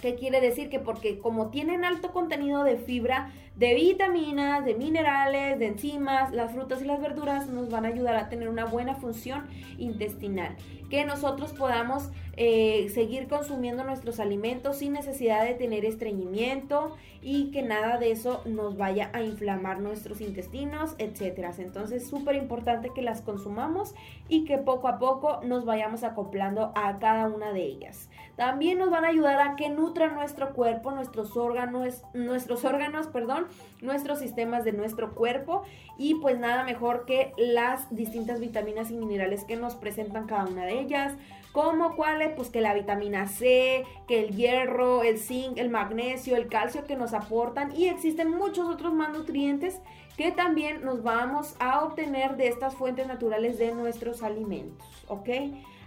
¿Qué 0.00 0.14
quiere 0.14 0.40
decir? 0.40 0.68
Que 0.68 0.78
porque 0.78 1.18
como 1.18 1.48
tienen 1.50 1.84
alto 1.84 2.12
contenido 2.12 2.64
de 2.64 2.76
fibra, 2.76 3.32
de 3.56 3.74
vitaminas, 3.74 4.64
de 4.64 4.74
minerales, 4.74 5.58
de 5.58 5.68
enzimas, 5.68 6.32
las 6.32 6.52
frutas 6.52 6.82
y 6.82 6.84
las 6.84 7.00
verduras 7.00 7.48
nos 7.48 7.70
van 7.70 7.86
a 7.86 7.88
ayudar 7.88 8.14
a 8.16 8.28
tener 8.28 8.48
una 8.48 8.66
buena 8.66 8.94
función 8.94 9.46
intestinal. 9.78 10.54
Que 10.90 11.04
nosotros 11.04 11.52
podamos 11.52 12.10
eh, 12.36 12.90
seguir 12.92 13.26
consumiendo 13.28 13.82
nuestros 13.82 14.20
alimentos 14.20 14.76
sin 14.76 14.92
necesidad 14.92 15.42
de 15.42 15.54
tener 15.54 15.86
estreñimiento 15.86 16.94
y 17.22 17.50
que 17.50 17.62
nada 17.62 17.98
de 17.98 18.12
eso 18.12 18.42
nos 18.44 18.76
vaya 18.76 19.10
a 19.14 19.22
inflamar 19.22 19.80
nuestros 19.80 20.20
intestinos, 20.20 20.94
etcétera. 20.98 21.52
Entonces, 21.58 22.06
súper 22.06 22.36
importante 22.36 22.90
que 22.94 23.02
las 23.02 23.22
consumamos 23.22 23.94
y 24.28 24.44
que 24.44 24.58
poco 24.58 24.86
a 24.86 24.98
poco 24.98 25.40
nos 25.42 25.64
vayamos 25.64 26.04
acoplando 26.04 26.72
a 26.76 26.98
cada 26.98 27.26
una 27.26 27.52
de 27.52 27.62
ellas. 27.62 28.10
También 28.36 28.78
nos 28.78 28.90
van 28.90 29.04
a 29.04 29.08
ayudar 29.08 29.40
a 29.40 29.56
que 29.56 29.68
nutran 29.68 30.14
nuestro 30.14 30.52
cuerpo, 30.52 30.90
nuestros 30.90 31.36
órganos, 31.36 32.02
nuestros 32.12 32.64
órganos, 32.64 33.06
perdón, 33.06 33.46
nuestros 33.80 34.18
sistemas 34.18 34.64
de 34.64 34.72
nuestro 34.72 35.14
cuerpo 35.14 35.62
y 35.96 36.16
pues 36.16 36.38
nada 36.38 36.62
mejor 36.64 37.06
que 37.06 37.32
las 37.38 37.94
distintas 37.94 38.40
vitaminas 38.40 38.90
y 38.90 38.96
minerales 38.96 39.44
que 39.44 39.56
nos 39.56 39.74
presentan 39.74 40.26
cada 40.26 40.44
una 40.44 40.66
de 40.66 40.80
ellas 40.80 41.14
¿Cómo 41.56 41.96
cuáles? 41.96 42.34
Pues 42.36 42.50
que 42.50 42.60
la 42.60 42.74
vitamina 42.74 43.28
C, 43.28 43.86
que 44.06 44.20
el 44.20 44.36
hierro, 44.36 45.02
el 45.02 45.18
zinc, 45.18 45.56
el 45.56 45.70
magnesio, 45.70 46.36
el 46.36 46.48
calcio 46.48 46.84
que 46.84 46.96
nos 46.96 47.14
aportan 47.14 47.74
y 47.74 47.88
existen 47.88 48.30
muchos 48.30 48.68
otros 48.68 48.92
más 48.92 49.10
nutrientes 49.10 49.80
que 50.18 50.32
también 50.32 50.84
nos 50.84 51.02
vamos 51.02 51.56
a 51.58 51.82
obtener 51.82 52.36
de 52.36 52.48
estas 52.48 52.74
fuentes 52.74 53.06
naturales 53.06 53.56
de 53.56 53.72
nuestros 53.72 54.22
alimentos, 54.22 54.86
¿ok? 55.08 55.30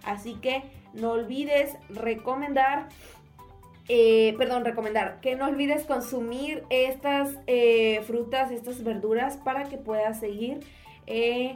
Así 0.03 0.33
que 0.41 0.63
no 0.93 1.11
olvides 1.11 1.75
recomendar 1.89 2.89
eh, 3.91 4.35
perdón, 4.37 4.65
recomendar 4.65 5.19
que 5.19 5.35
no 5.35 5.47
olvides 5.47 5.83
consumir 5.85 6.63
estas 6.69 7.35
eh, 7.47 8.03
frutas, 8.05 8.51
estas 8.51 8.83
verduras 8.83 9.37
para 9.37 9.63
que 9.63 9.77
puedas 9.77 10.19
seguir 10.19 10.59
eh, 11.07 11.55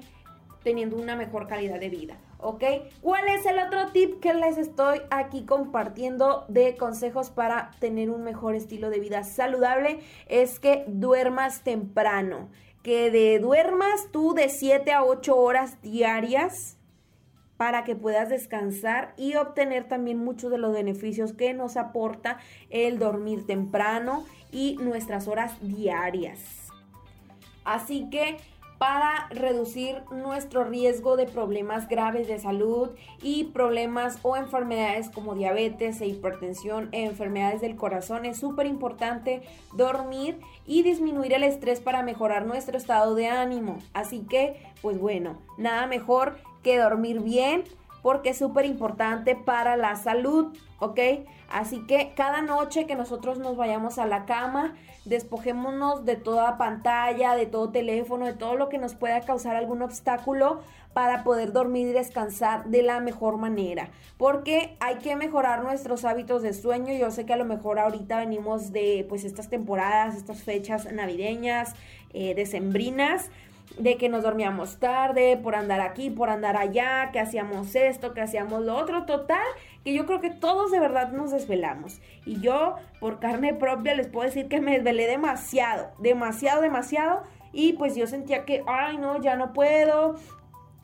teniendo 0.63 0.97
una 0.97 1.15
mejor 1.15 1.47
calidad 1.47 1.79
de 1.79 1.89
vida. 1.89 2.17
¿ok? 2.39 2.63
¿Cuál 3.01 3.27
es 3.27 3.45
el 3.45 3.59
otro 3.59 3.91
tip 3.91 4.19
que 4.19 4.33
les 4.33 4.57
estoy 4.57 5.01
aquí 5.11 5.45
compartiendo 5.45 6.45
de 6.47 6.75
consejos 6.75 7.29
para 7.29 7.69
tener 7.79 8.09
un 8.09 8.23
mejor 8.23 8.55
estilo 8.55 8.89
de 8.89 8.99
vida 8.99 9.23
saludable? 9.23 9.99
Es 10.27 10.59
que 10.59 10.85
duermas 10.87 11.63
temprano, 11.63 12.49
que 12.81 13.11
de 13.11 13.37
duermas 13.37 14.07
tú 14.11 14.33
de 14.33 14.49
7 14.49 14.91
a 14.91 15.03
8 15.03 15.35
horas 15.35 15.81
diarias 15.83 16.77
para 17.57 17.83
que 17.83 17.95
puedas 17.95 18.29
descansar 18.29 19.13
y 19.17 19.35
obtener 19.35 19.87
también 19.87 20.17
muchos 20.17 20.51
de 20.51 20.57
los 20.57 20.73
beneficios 20.73 21.33
que 21.33 21.53
nos 21.53 21.77
aporta 21.77 22.39
el 22.69 22.99
dormir 22.99 23.45
temprano 23.45 24.25
y 24.51 24.77
nuestras 24.77 25.27
horas 25.27 25.55
diarias. 25.61 26.39
Así 27.63 28.09
que 28.09 28.37
para 28.83 29.29
reducir 29.29 30.01
nuestro 30.11 30.65
riesgo 30.65 31.15
de 31.15 31.25
problemas 31.25 31.87
graves 31.87 32.27
de 32.27 32.37
salud 32.37 32.89
y 33.21 33.45
problemas 33.45 34.19
o 34.23 34.35
enfermedades 34.35 35.09
como 35.09 35.35
diabetes 35.35 36.01
e 36.01 36.07
hipertensión 36.07 36.89
e 36.91 37.05
enfermedades 37.05 37.61
del 37.61 37.77
corazón. 37.77 38.25
Es 38.25 38.37
súper 38.37 38.65
importante 38.65 39.41
dormir 39.71 40.37
y 40.67 40.83
disminuir 40.83 41.31
el 41.31 41.43
estrés 41.43 41.79
para 41.79 42.03
mejorar 42.03 42.45
nuestro 42.45 42.75
estado 42.75 43.15
de 43.15 43.27
ánimo. 43.27 43.77
Así 43.93 44.25
que, 44.29 44.61
pues 44.81 44.99
bueno, 44.99 45.37
nada 45.57 45.87
mejor 45.87 46.35
que 46.63 46.79
dormir 46.79 47.19
bien 47.19 47.63
porque 48.03 48.29
es 48.29 48.37
súper 48.37 48.65
importante 48.65 49.35
para 49.35 49.77
la 49.77 49.95
salud, 49.95 50.55
¿ok? 50.79 50.99
Así 51.49 51.85
que 51.87 52.13
cada 52.15 52.41
noche 52.41 52.85
que 52.85 52.95
nosotros 52.95 53.39
nos 53.39 53.55
vayamos 53.55 53.97
a 53.97 54.05
la 54.05 54.25
cama, 54.25 54.75
despojémonos 55.05 56.03
de 56.03 56.17
toda 56.17 56.57
pantalla, 56.57 57.35
de 57.35 57.45
todo 57.45 57.69
teléfono, 57.69 58.25
de 58.25 58.33
todo 58.33 58.55
lo 58.55 58.69
que 58.69 58.77
nos 58.77 58.93
pueda 58.93 59.21
causar 59.21 59.55
algún 59.55 59.81
obstáculo 59.81 60.59
para 60.93 61.23
poder 61.23 61.53
dormir 61.53 61.87
y 61.87 61.93
descansar 61.93 62.65
de 62.65 62.83
la 62.83 62.99
mejor 62.99 63.37
manera. 63.37 63.89
Porque 64.17 64.75
hay 64.79 64.97
que 64.97 65.15
mejorar 65.15 65.63
nuestros 65.63 66.05
hábitos 66.05 66.41
de 66.41 66.53
sueño. 66.53 66.93
Yo 66.93 67.09
sé 67.09 67.25
que 67.25 67.33
a 67.33 67.37
lo 67.37 67.45
mejor 67.45 67.79
ahorita 67.79 68.19
venimos 68.19 68.71
de 68.73 69.05
pues 69.07 69.23
estas 69.23 69.49
temporadas, 69.49 70.15
estas 70.15 70.43
fechas 70.43 70.91
navideñas, 70.91 71.73
eh, 72.13 72.35
decembrinas 72.35 73.29
de 73.77 73.97
que 73.97 74.09
nos 74.09 74.23
dormíamos 74.23 74.77
tarde, 74.77 75.37
por 75.41 75.55
andar 75.55 75.81
aquí, 75.81 76.09
por 76.09 76.29
andar 76.29 76.57
allá, 76.57 77.09
que 77.11 77.19
hacíamos 77.19 77.75
esto, 77.75 78.13
que 78.13 78.21
hacíamos 78.21 78.63
lo 78.63 78.75
otro, 78.75 79.05
total, 79.05 79.45
que 79.83 79.93
yo 79.93 80.05
creo 80.05 80.21
que 80.21 80.29
todos 80.29 80.71
de 80.71 80.79
verdad 80.79 81.11
nos 81.11 81.31
desvelamos. 81.31 81.99
Y 82.25 82.39
yo, 82.39 82.75
por 82.99 83.19
carne 83.19 83.53
propia, 83.53 83.95
les 83.95 84.07
puedo 84.07 84.27
decir 84.27 84.47
que 84.47 84.61
me 84.61 84.73
desvelé 84.73 85.07
demasiado, 85.07 85.91
demasiado, 85.99 86.61
demasiado. 86.61 87.23
Y 87.51 87.73
pues 87.73 87.95
yo 87.95 88.07
sentía 88.07 88.45
que, 88.45 88.63
ay, 88.67 88.97
no, 88.97 89.19
ya 89.21 89.35
no 89.35 89.53
puedo, 89.53 90.15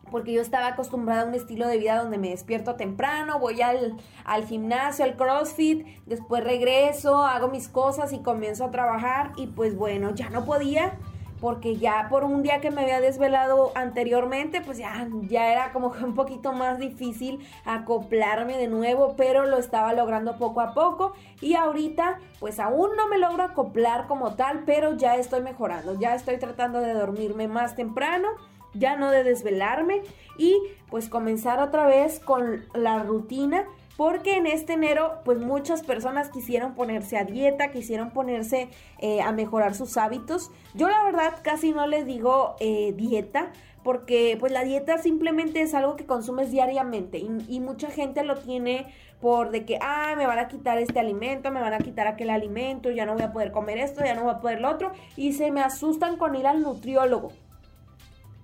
porque 0.10 0.34
yo 0.34 0.42
estaba 0.42 0.68
acostumbrada 0.68 1.22
a 1.22 1.26
un 1.26 1.36
estilo 1.36 1.68
de 1.68 1.78
vida 1.78 2.02
donde 2.02 2.18
me 2.18 2.30
despierto 2.30 2.76
temprano, 2.76 3.40
voy 3.40 3.62
al, 3.62 3.96
al, 4.26 4.46
gimnasio, 4.46 5.06
al 5.06 5.16
CrossFit, 5.16 5.86
después 6.06 6.44
regreso, 6.44 7.24
hago 7.24 7.50
mis 7.50 7.68
cosas 7.68 8.14
y 8.14 8.20
comienzo 8.20 8.66
a 8.66 8.72
trabajar 8.72 9.32
y 9.38 9.48
pues 9.48 9.76
bueno, 9.76 10.14
ya 10.16 10.30
no 10.30 10.46
podía 10.46 10.98
porque 11.40 11.78
ya 11.78 12.08
por 12.10 12.24
un 12.24 12.44
día 12.44 12.60
que 12.62 12.72
me 12.72 12.82
había 12.82 13.02
desvelado 13.02 13.72
anteriormente, 13.76 14.62
pues 14.62 14.78
ya, 14.78 15.08
ya 15.24 15.52
era 15.52 15.72
como 15.72 15.92
que 15.92 16.04
un 16.04 16.16
poquito 16.16 16.54
más 16.54 16.80
difícil 16.80 17.40
acoplarme 17.66 18.58
de 18.58 18.68
nuevo, 18.68 19.16
pero 19.16 19.46
lo 19.46 19.58
estaba 19.58 19.94
logrando 19.94 20.38
poco 20.38 20.62
a 20.62 20.74
poco. 20.74 21.14
Y 21.42 21.56
ahorita 21.56 22.20
pues 22.40 22.60
aún 22.60 22.96
no 22.96 23.08
me 23.08 23.18
logro 23.18 23.44
acoplar 23.44 24.08
como 24.08 24.36
tal, 24.36 24.64
pero 24.66 24.96
ya 24.96 25.16
estoy 25.16 25.42
mejorando, 25.42 26.00
ya 26.00 26.16
estoy 26.16 26.38
tratando 26.38 26.80
de 26.80 26.94
dormirme 26.94 27.48
más 27.48 27.76
temprano 27.76 28.28
ya 28.74 28.96
no 28.96 29.12
de 29.12 29.24
desvelarme 29.24 30.04
y 30.38 30.56
pues 30.90 31.10
comenzar 31.10 31.60
otra 31.60 31.88
vez 31.88 32.20
con 32.20 32.66
la 32.74 33.04
rutina 33.04 33.66
porque 34.00 34.38
en 34.38 34.48
este 34.48 34.76
enero 34.76 35.20
pues 35.26 35.40
muchas 35.40 35.84
personas 35.84 36.30
quisieron 36.30 36.74
ponerse 36.74 37.18
a 37.18 37.26
dieta, 37.26 37.70
quisieron 37.70 38.12
ponerse 38.12 38.70
eh, 39.00 39.20
a 39.20 39.34
mejorar 39.34 39.76
sus 39.76 39.98
hábitos. 39.98 40.52
Yo 40.74 40.88
la 40.88 41.04
verdad 41.04 41.34
casi 41.42 41.74
no 41.74 41.86
les 41.86 42.06
digo 42.06 42.56
eh, 42.62 42.94
dieta 42.96 43.52
porque 43.84 44.38
pues 44.40 44.54
la 44.54 44.64
dieta 44.64 45.00
simplemente 45.00 45.62
es 45.62 45.74
algo 45.74 45.98
que 45.98 46.06
consumes 46.06 46.50
diariamente 46.50 47.18
y, 47.18 47.28
y, 47.50 47.60
mucha 47.60 47.90
gente 47.90 48.24
lo 48.24 48.38
tiene 48.38 48.88
por 49.20 49.52
de 49.52 49.66
que, 49.66 49.78
ah, 49.82 50.14
me 50.16 50.26
van 50.26 50.40
a 50.40 50.48
quitar 50.48 50.78
este 50.78 50.98
alimento, 51.02 51.52
me 51.52 51.60
van 51.60 51.74
a 51.74 51.80
quitar 51.80 52.08
aquel 52.08 52.30
alimento, 52.30 52.92
ya 52.92 53.06
no 53.06 53.16
voy 53.16 53.24
a 53.24 53.34
poder 53.34 53.52
comer 53.52 53.80
esto, 53.80 54.06
ya 54.06 54.16
no 54.16 54.24
voy 54.24 54.32
a 54.32 54.40
poder 54.40 54.62
lo 54.62 54.70
otro 54.70 54.94
y 55.18 55.34
se 55.34 55.52
me 55.52 55.60
asustan 55.60 56.16
con 56.16 56.36
ir 56.36 56.48
al 56.48 56.62
nutriólogo, 56.62 57.34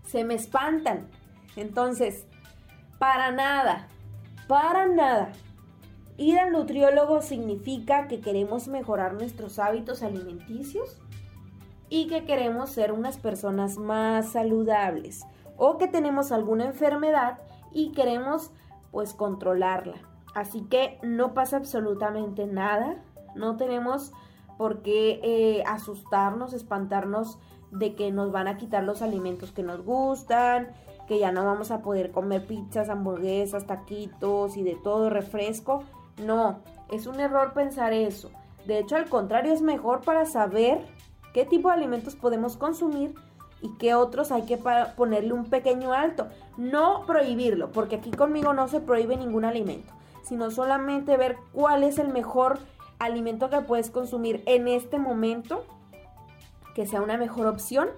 se 0.06 0.26
me 0.26 0.34
espantan. 0.34 1.08
Entonces, 1.56 2.26
para 3.00 3.32
nada, 3.32 3.88
para 4.50 4.86
nada. 4.88 5.32
Ir 6.18 6.40
al 6.40 6.52
nutriólogo 6.52 7.22
significa 7.22 8.08
que 8.08 8.22
queremos 8.22 8.68
mejorar 8.68 9.14
nuestros 9.14 9.60
hábitos 9.60 10.02
alimenticios 10.02 11.02
y 11.90 12.08
que 12.08 12.24
queremos 12.24 12.70
ser 12.70 12.92
unas 12.92 13.18
personas 13.18 13.78
más 13.78 14.32
saludables 14.32 15.26
o 15.58 15.78
que 15.78 15.88
tenemos 15.88 16.32
alguna 16.32 16.66
enfermedad 16.66 17.40
y 17.74 17.92
queremos 17.92 18.52
pues 18.92 19.14
controlarla. 19.14 19.98
Así 20.34 20.62
que 20.62 21.00
no 21.04 21.34
pasa 21.34 21.58
absolutamente 21.58 22.46
nada, 22.46 23.04
no 23.36 23.58
tenemos 23.58 24.14
por 24.58 24.82
qué 24.82 25.20
eh, 25.22 25.64
asustarnos, 25.66 26.54
espantarnos 26.54 27.38
de 27.72 27.96
que 27.96 28.12
nos 28.12 28.32
van 28.32 28.48
a 28.48 28.58
quitar 28.58 28.84
los 28.84 29.02
alimentos 29.02 29.52
que 29.52 29.64
nos 29.64 29.84
gustan, 29.84 30.70
que 31.08 31.20
ya 31.20 31.32
no 31.32 31.46
vamos 31.46 31.72
a 31.72 31.82
poder 31.82 32.12
comer 32.12 32.46
pizzas, 32.46 32.90
hamburguesas, 32.90 33.68
taquitos 33.68 34.58
y 34.58 34.64
de 34.64 34.76
todo 34.76 35.10
refresco. 35.10 35.84
No, 36.24 36.60
es 36.92 37.08
un 37.08 37.20
error 37.20 37.54
pensar 37.54 37.94
eso. 37.94 38.32
De 38.66 38.80
hecho, 38.80 38.96
al 38.96 39.10
contrario, 39.10 39.54
es 39.54 39.62
mejor 39.62 40.02
para 40.02 40.26
saber 40.26 40.86
qué 41.34 41.46
tipo 41.46 41.70
de 41.70 41.76
alimentos 41.76 42.16
podemos 42.16 42.58
consumir 42.58 43.14
y 43.62 43.70
qué 43.78 43.96
otros 43.96 44.32
hay 44.32 44.44
que 44.44 44.58
ponerle 44.58 45.34
un 45.34 45.46
pequeño 45.46 45.94
alto. 45.94 46.28
No 46.58 47.06
prohibirlo, 47.06 47.72
porque 47.72 47.98
aquí 47.98 48.12
conmigo 48.12 48.54
no 48.54 48.68
se 48.68 48.80
prohíbe 48.80 49.18
ningún 49.18 49.46
alimento, 49.46 49.92
sino 50.24 50.52
solamente 50.52 51.18
ver 51.18 51.38
cuál 51.52 51.84
es 51.84 52.00
el 52.00 52.10
mejor 52.10 52.60
alimento 53.00 53.50
que 53.50 53.62
puedes 53.62 53.90
consumir 53.90 54.44
en 54.46 54.68
este 54.68 54.98
momento, 54.98 55.66
que 56.74 56.86
sea 56.86 57.02
una 57.02 57.18
mejor 57.18 57.48
opción. 57.48 57.90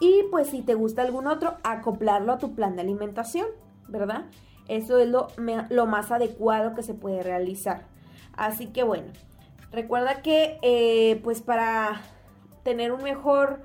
Y 0.00 0.24
pues 0.30 0.48
si 0.48 0.62
te 0.62 0.74
gusta 0.74 1.02
algún 1.02 1.26
otro, 1.26 1.56
acoplarlo 1.62 2.32
a 2.32 2.38
tu 2.38 2.54
plan 2.54 2.76
de 2.76 2.82
alimentación, 2.82 3.46
¿verdad? 3.88 4.24
Eso 4.68 4.98
es 4.98 5.08
lo, 5.08 5.28
lo 5.68 5.86
más 5.86 6.10
adecuado 6.10 6.74
que 6.74 6.82
se 6.82 6.94
puede 6.94 7.22
realizar. 7.22 7.82
Así 8.34 8.66
que 8.68 8.82
bueno, 8.82 9.08
recuerda 9.70 10.22
que 10.22 10.58
eh, 10.62 11.20
pues 11.22 11.42
para 11.42 12.00
tener 12.62 12.92
un 12.92 13.02
mejor, 13.02 13.60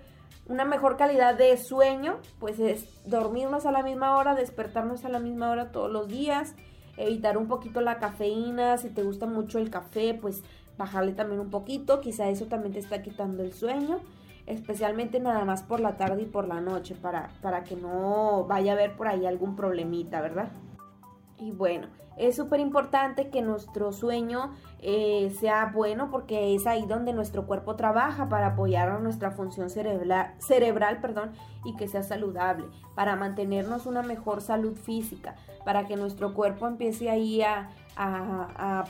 una 0.47 0.65
mejor 0.65 0.97
calidad 0.97 1.35
de 1.35 1.55
sueño, 1.57 2.17
pues 2.39 2.59
es 2.59 3.01
dormirnos 3.05 3.65
a 3.65 3.71
la 3.71 3.83
misma 3.83 4.17
hora, 4.17 4.35
despertarnos 4.35 5.05
a 5.05 5.09
la 5.09 5.19
misma 5.19 5.51
hora 5.51 5.71
todos 5.71 5.91
los 5.91 6.07
días, 6.07 6.55
evitar 6.97 7.37
un 7.37 7.47
poquito 7.47 7.81
la 7.81 7.99
cafeína, 7.99 8.77
si 8.77 8.89
te 8.89 9.03
gusta 9.03 9.27
mucho 9.27 9.59
el 9.59 9.69
café, 9.69 10.13
pues 10.19 10.43
bajarle 10.77 11.13
también 11.13 11.39
un 11.39 11.49
poquito, 11.49 12.01
quizá 12.01 12.29
eso 12.29 12.45
también 12.45 12.73
te 12.73 12.79
está 12.79 13.01
quitando 13.01 13.43
el 13.43 13.53
sueño, 13.53 13.99
especialmente 14.45 15.19
nada 15.19 15.45
más 15.45 15.63
por 15.63 15.79
la 15.79 15.97
tarde 15.97 16.23
y 16.23 16.25
por 16.25 16.47
la 16.47 16.61
noche, 16.61 16.95
para, 16.95 17.29
para 17.41 17.63
que 17.63 17.75
no 17.75 18.45
vaya 18.47 18.71
a 18.71 18.75
haber 18.75 18.95
por 18.95 19.07
ahí 19.07 19.25
algún 19.25 19.55
problemita, 19.55 20.21
¿verdad? 20.21 20.49
Y 21.39 21.51
bueno, 21.51 21.87
es 22.17 22.35
súper 22.35 22.59
importante 22.59 23.29
que 23.29 23.43
nuestro 23.43 23.91
sueño 23.91 24.51
eh, 24.79 25.31
sea 25.39 25.71
bueno 25.73 26.09
porque 26.09 26.55
es 26.55 26.65
ahí 26.65 26.85
donde 26.87 27.13
nuestro 27.13 27.45
cuerpo 27.45 27.75
trabaja 27.75 28.27
para 28.27 28.47
apoyar 28.47 28.89
a 28.89 28.97
nuestra 28.97 29.31
función 29.31 29.69
cerebral, 29.69 30.33
cerebral 30.39 30.99
perdón, 30.99 31.33
y 31.63 31.75
que 31.75 31.87
sea 31.87 32.01
saludable, 32.01 32.65
para 32.95 33.15
mantenernos 33.15 33.85
una 33.85 34.01
mejor 34.01 34.41
salud 34.41 34.75
física, 34.75 35.35
para 35.63 35.85
que 35.85 35.95
nuestro 35.95 36.33
cuerpo 36.33 36.65
empiece 36.65 37.09
ahí 37.11 37.43
a, 37.43 37.69
a, 37.95 38.85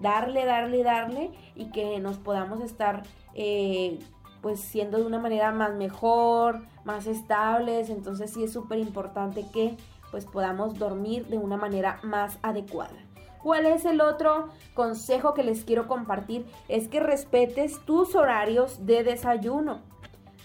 darle, 0.00 0.44
darle, 0.44 0.82
darle 0.82 1.30
y 1.54 1.70
que 1.70 2.00
nos 2.00 2.18
podamos 2.18 2.60
estar 2.60 3.04
eh, 3.34 4.00
pues 4.40 4.60
siendo 4.60 4.98
de 4.98 5.04
una 5.04 5.18
manera 5.18 5.52
más 5.52 5.74
mejor, 5.74 6.62
más 6.84 7.06
estables. 7.06 7.90
Entonces 7.90 8.32
sí 8.32 8.44
es 8.44 8.52
súper 8.52 8.78
importante 8.78 9.44
que 9.52 9.76
pues 10.10 10.26
podamos 10.26 10.78
dormir 10.78 11.26
de 11.26 11.38
una 11.38 11.56
manera 11.56 12.00
más 12.02 12.38
adecuada. 12.42 12.96
¿Cuál 13.42 13.64
es 13.64 13.86
el 13.86 14.02
otro 14.02 14.48
consejo 14.74 15.32
que 15.32 15.42
les 15.42 15.64
quiero 15.64 15.88
compartir? 15.88 16.44
Es 16.68 16.88
que 16.88 17.00
respetes 17.00 17.80
tus 17.86 18.14
horarios 18.14 18.84
de 18.84 19.02
desayuno, 19.02 19.80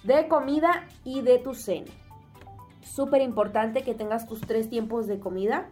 de 0.03 0.27
comida 0.29 0.87
y 1.03 1.21
de 1.21 1.37
tu 1.37 1.55
cena. 1.55 1.91
Súper 2.81 3.21
importante 3.21 3.83
que 3.83 3.95
tengas 3.95 4.27
tus 4.27 4.41
tres 4.41 4.69
tiempos 4.69 5.07
de 5.07 5.19
comida, 5.19 5.67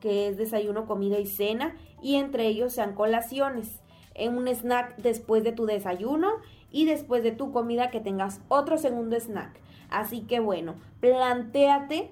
que 0.00 0.28
es 0.28 0.36
desayuno, 0.36 0.86
comida 0.86 1.18
y 1.18 1.26
cena, 1.26 1.76
y 2.02 2.16
entre 2.16 2.46
ellos 2.46 2.74
sean 2.74 2.94
colaciones. 2.94 3.80
En 4.12 4.36
un 4.36 4.46
snack 4.46 4.96
después 4.96 5.44
de 5.44 5.52
tu 5.52 5.64
desayuno 5.64 6.30
y 6.70 6.84
después 6.84 7.22
de 7.22 7.32
tu 7.32 7.52
comida 7.52 7.90
que 7.90 8.00
tengas 8.00 8.42
otro 8.48 8.76
segundo 8.76 9.18
snack. 9.18 9.58
Así 9.88 10.22
que 10.22 10.40
bueno, 10.40 10.74
plantéate 11.00 12.10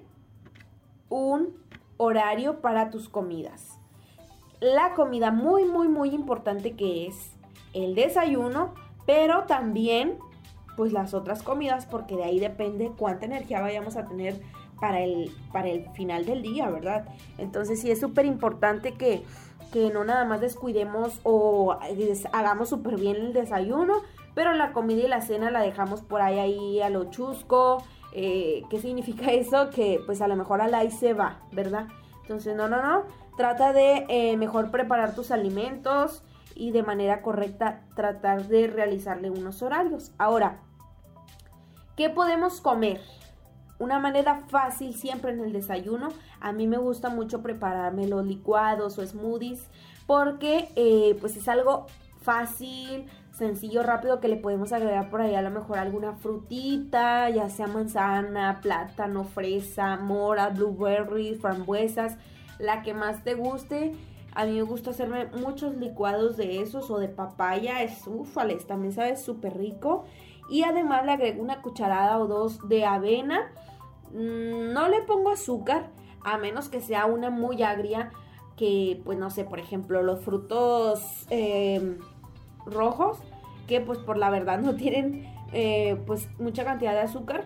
un 1.09 1.55
horario 1.97 2.61
para 2.61 2.89
tus 2.89 3.09
comidas. 3.09 3.79
La 4.59 4.93
comida 4.93 5.31
muy, 5.31 5.65
muy, 5.65 5.87
muy 5.87 6.09
importante 6.09 6.75
que 6.75 7.07
es 7.07 7.31
el 7.73 7.95
desayuno, 7.95 8.73
pero 9.05 9.43
también 9.43 10.17
pues 10.75 10.91
las 10.91 11.13
otras 11.13 11.43
comidas 11.43 11.85
porque 11.85 12.15
de 12.15 12.23
ahí 12.23 12.39
depende 12.39 12.91
cuánta 12.97 13.25
energía 13.25 13.61
vayamos 13.61 13.95
a 13.95 14.07
tener 14.07 14.41
para 14.79 15.01
el, 15.01 15.31
para 15.51 15.69
el 15.69 15.89
final 15.91 16.25
del 16.25 16.41
día, 16.41 16.69
¿verdad? 16.69 17.05
Entonces 17.37 17.79
sí 17.79 17.91
es 17.91 17.99
súper 17.99 18.25
importante 18.25 18.93
que, 18.93 19.23
que 19.71 19.91
no 19.91 20.03
nada 20.03 20.25
más 20.25 20.41
descuidemos 20.41 21.19
o 21.23 21.77
hagamos 22.31 22.69
súper 22.69 22.97
bien 22.99 23.15
el 23.17 23.33
desayuno, 23.33 24.01
pero 24.35 24.53
la 24.53 24.73
comida 24.73 25.03
y 25.03 25.07
la 25.07 25.21
cena 25.21 25.51
la 25.51 25.61
dejamos 25.61 26.01
por 26.01 26.21
ahí, 26.21 26.39
ahí 26.39 26.81
a 26.81 26.89
lo 26.89 27.05
chusco, 27.05 27.83
eh, 28.13 28.63
¿Qué 28.69 28.79
significa 28.79 29.31
eso? 29.31 29.69
Que 29.69 29.99
pues 30.05 30.21
a 30.21 30.27
lo 30.27 30.35
mejor 30.35 30.61
al 30.61 30.73
ahí 30.73 30.91
se 30.91 31.13
va, 31.13 31.39
¿verdad? 31.51 31.87
Entonces, 32.21 32.55
no, 32.55 32.69
no, 32.69 32.81
no. 32.81 33.03
Trata 33.37 33.73
de 33.73 34.05
eh, 34.09 34.37
mejor 34.37 34.71
preparar 34.71 35.15
tus 35.15 35.31
alimentos 35.31 36.23
y 36.55 36.71
de 36.71 36.83
manera 36.83 37.21
correcta 37.21 37.81
tratar 37.95 38.47
de 38.47 38.67
realizarle 38.67 39.29
unos 39.29 39.61
horarios. 39.61 40.11
Ahora, 40.17 40.61
¿qué 41.95 42.09
podemos 42.09 42.61
comer? 42.61 43.01
una 43.79 43.99
manera 43.99 44.41
fácil 44.47 44.95
siempre 44.95 45.31
en 45.31 45.41
el 45.41 45.53
desayuno. 45.53 46.09
A 46.39 46.51
mí 46.51 46.67
me 46.67 46.77
gusta 46.77 47.09
mucho 47.09 47.41
prepararme 47.41 48.07
los 48.07 48.25
licuados 48.25 48.97
o 48.97 49.05
smoothies 49.05 49.67
porque 50.07 50.71
eh, 50.75 51.17
pues 51.19 51.37
es 51.37 51.47
algo 51.47 51.87
fácil, 52.21 53.05
sencillo, 53.33 53.83
rápido 53.83 54.19
que 54.19 54.27
le 54.27 54.37
podemos 54.37 54.71
agregar 54.71 55.09
por 55.09 55.21
ahí 55.21 55.35
a 55.35 55.41
lo 55.41 55.49
mejor 55.49 55.79
alguna 55.79 56.13
frutita, 56.13 57.29
ya 57.29 57.49
sea 57.49 57.67
manzana, 57.67 58.59
plátano, 58.61 59.23
fresa, 59.23 59.97
mora, 59.97 60.49
blueberry, 60.49 61.35
frambuesas, 61.35 62.17
la 62.59 62.83
que 62.83 62.93
más 62.93 63.23
te 63.23 63.33
guste. 63.33 63.95
A 64.35 64.45
mí 64.45 64.53
me 64.53 64.61
gusta 64.61 64.91
hacerme 64.91 65.25
muchos 65.25 65.75
licuados 65.75 66.37
de 66.37 66.61
esos 66.61 66.89
o 66.89 66.99
de 66.99 67.09
papaya, 67.09 67.81
es 67.83 68.05
ufales, 68.07 68.65
también 68.65 68.93
sabe 68.93 69.17
súper 69.17 69.57
rico. 69.57 70.05
Y 70.49 70.63
además 70.63 71.05
le 71.05 71.13
agrego 71.13 71.41
una 71.41 71.61
cucharada 71.61 72.19
o 72.19 72.27
dos 72.27 72.67
de 72.67 72.85
avena. 72.85 73.51
Mm, 74.11 74.73
no 74.73 74.87
le 74.89 75.01
pongo 75.01 75.31
azúcar, 75.31 75.89
a 76.23 76.37
menos 76.37 76.69
que 76.69 76.81
sea 76.81 77.05
una 77.05 77.29
muy 77.29 77.63
agria, 77.63 78.11
que 78.55 79.01
pues 79.03 79.17
no 79.17 79.29
sé, 79.29 79.43
por 79.43 79.59
ejemplo, 79.59 80.03
los 80.03 80.21
frutos 80.21 81.25
em, 81.29 81.97
rojos, 82.65 83.19
que 83.67 83.81
pues 83.81 83.99
por 83.99 84.17
la 84.17 84.29
verdad 84.29 84.59
no 84.59 84.75
tienen 84.75 85.27
eh, 85.51 85.97
pues 86.05 86.27
mucha 86.39 86.63
cantidad 86.63 86.93
de 86.93 87.01
azúcar. 87.01 87.45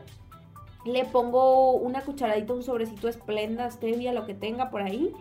Le 0.86 1.06
pongo 1.06 1.72
una 1.72 2.02
cucharadita, 2.02 2.54
un 2.54 2.64
sobrecito 2.64 3.08
esplenda, 3.10 3.70
stevia, 3.70 4.14
lo 4.14 4.26
que 4.26 4.34
tenga 4.34 4.70
por 4.70 4.82
ahí. 4.82 5.14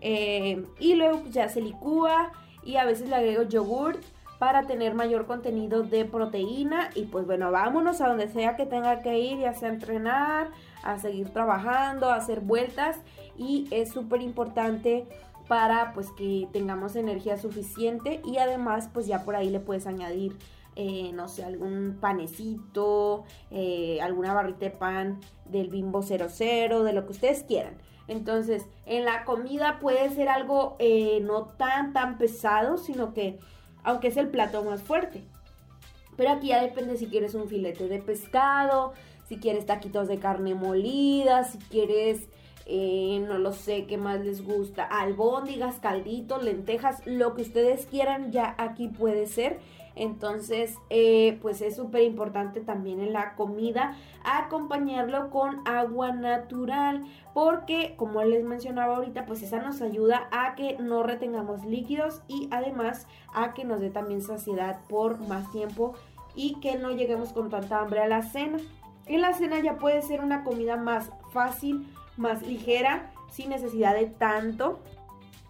Eh, 0.00 0.64
y 0.78 0.94
luego 0.94 1.20
pues, 1.20 1.34
ya 1.34 1.48
se 1.48 1.60
licúa 1.60 2.30
y 2.62 2.76
a 2.76 2.84
veces 2.84 3.08
le 3.08 3.16
agrego 3.16 3.42
yogurt 3.42 4.00
para 4.38 4.62
tener 4.66 4.94
mayor 4.94 5.26
contenido 5.26 5.82
de 5.82 6.04
proteína 6.04 6.90
y 6.94 7.04
pues 7.06 7.26
bueno, 7.26 7.50
vámonos 7.50 8.00
a 8.00 8.08
donde 8.08 8.28
sea 8.28 8.56
que 8.56 8.66
tenga 8.66 9.02
que 9.02 9.18
ir, 9.18 9.38
ya 9.40 9.52
sea 9.52 9.68
entrenar, 9.68 10.50
a 10.84 10.98
seguir 10.98 11.30
trabajando, 11.30 12.08
a 12.08 12.16
hacer 12.16 12.40
vueltas 12.40 12.98
y 13.36 13.66
es 13.72 13.90
súper 13.90 14.22
importante 14.22 15.06
para 15.48 15.92
pues 15.94 16.10
que 16.12 16.48
tengamos 16.52 16.94
energía 16.94 17.36
suficiente 17.38 18.20
y 18.24 18.38
además 18.38 18.88
pues 18.92 19.06
ya 19.06 19.24
por 19.24 19.34
ahí 19.34 19.50
le 19.50 19.60
puedes 19.60 19.86
añadir 19.86 20.36
eh, 20.80 21.10
no 21.12 21.26
sé, 21.26 21.42
algún 21.42 21.98
panecito, 22.00 23.24
eh, 23.50 23.98
alguna 24.00 24.32
barrita 24.32 24.60
de 24.60 24.70
pan 24.70 25.18
del 25.44 25.70
bimbo 25.70 26.02
00, 26.02 26.84
de 26.84 26.92
lo 26.92 27.04
que 27.04 27.10
ustedes 27.10 27.42
quieran. 27.42 27.78
Entonces, 28.06 28.64
en 28.86 29.04
la 29.04 29.24
comida 29.24 29.80
puede 29.80 30.08
ser 30.10 30.28
algo 30.28 30.76
eh, 30.78 31.18
no 31.20 31.46
tan, 31.46 31.92
tan 31.92 32.16
pesado, 32.16 32.76
sino 32.76 33.12
que, 33.12 33.40
aunque 33.82 34.06
es 34.06 34.16
el 34.16 34.28
plato 34.28 34.62
más 34.62 34.80
fuerte. 34.80 35.24
Pero 36.16 36.30
aquí 36.30 36.48
ya 36.48 36.62
depende 36.62 36.96
si 36.96 37.08
quieres 37.08 37.34
un 37.34 37.48
filete 37.48 37.88
de 37.88 37.98
pescado, 37.98 38.92
si 39.28 39.38
quieres 39.38 39.66
taquitos 39.66 40.06
de 40.06 40.20
carne 40.20 40.54
molida, 40.54 41.42
si 41.42 41.58
quieres, 41.58 42.28
eh, 42.70 43.24
no 43.26 43.38
lo 43.38 43.52
sé, 43.52 43.86
qué 43.86 43.96
más 43.96 44.20
les 44.20 44.44
gusta, 44.44 44.84
albóndigas, 44.84 45.80
calditos, 45.80 46.44
lentejas, 46.44 47.00
lo 47.06 47.34
que 47.34 47.40
ustedes 47.40 47.86
quieran, 47.86 48.30
ya 48.30 48.54
aquí 48.58 48.88
puede 48.88 49.26
ser. 49.26 49.58
Entonces, 49.94 50.76
eh, 50.90 51.38
pues 51.42 51.60
es 51.60 51.74
súper 51.74 52.02
importante 52.02 52.60
también 52.60 53.00
en 53.00 53.12
la 53.12 53.34
comida 53.34 53.96
acompañarlo 54.22 55.30
con 55.30 55.66
agua 55.66 56.12
natural, 56.12 57.04
porque 57.34 57.94
como 57.96 58.22
les 58.22 58.44
mencionaba 58.44 58.96
ahorita, 58.96 59.24
pues 59.24 59.42
esa 59.42 59.60
nos 59.60 59.80
ayuda 59.80 60.28
a 60.30 60.54
que 60.54 60.76
no 60.78 61.02
retengamos 61.02 61.64
líquidos 61.64 62.22
y 62.28 62.48
además 62.52 63.08
a 63.34 63.54
que 63.54 63.64
nos 63.64 63.80
dé 63.80 63.90
también 63.90 64.22
saciedad 64.22 64.78
por 64.88 65.18
más 65.26 65.50
tiempo 65.50 65.94
y 66.36 66.60
que 66.60 66.76
no 66.76 66.92
lleguemos 66.92 67.32
con 67.32 67.48
tanta 67.48 67.80
hambre 67.80 68.00
a 68.00 68.08
la 68.08 68.22
cena. 68.22 68.58
En 69.06 69.22
la 69.22 69.32
cena 69.32 69.58
ya 69.58 69.78
puede 69.78 70.02
ser 70.02 70.20
una 70.20 70.44
comida 70.44 70.76
más 70.76 71.10
fácil, 71.32 71.88
más 72.18 72.42
ligera, 72.42 73.12
sin 73.30 73.50
necesidad 73.50 73.94
de 73.94 74.06
tanto. 74.06 74.80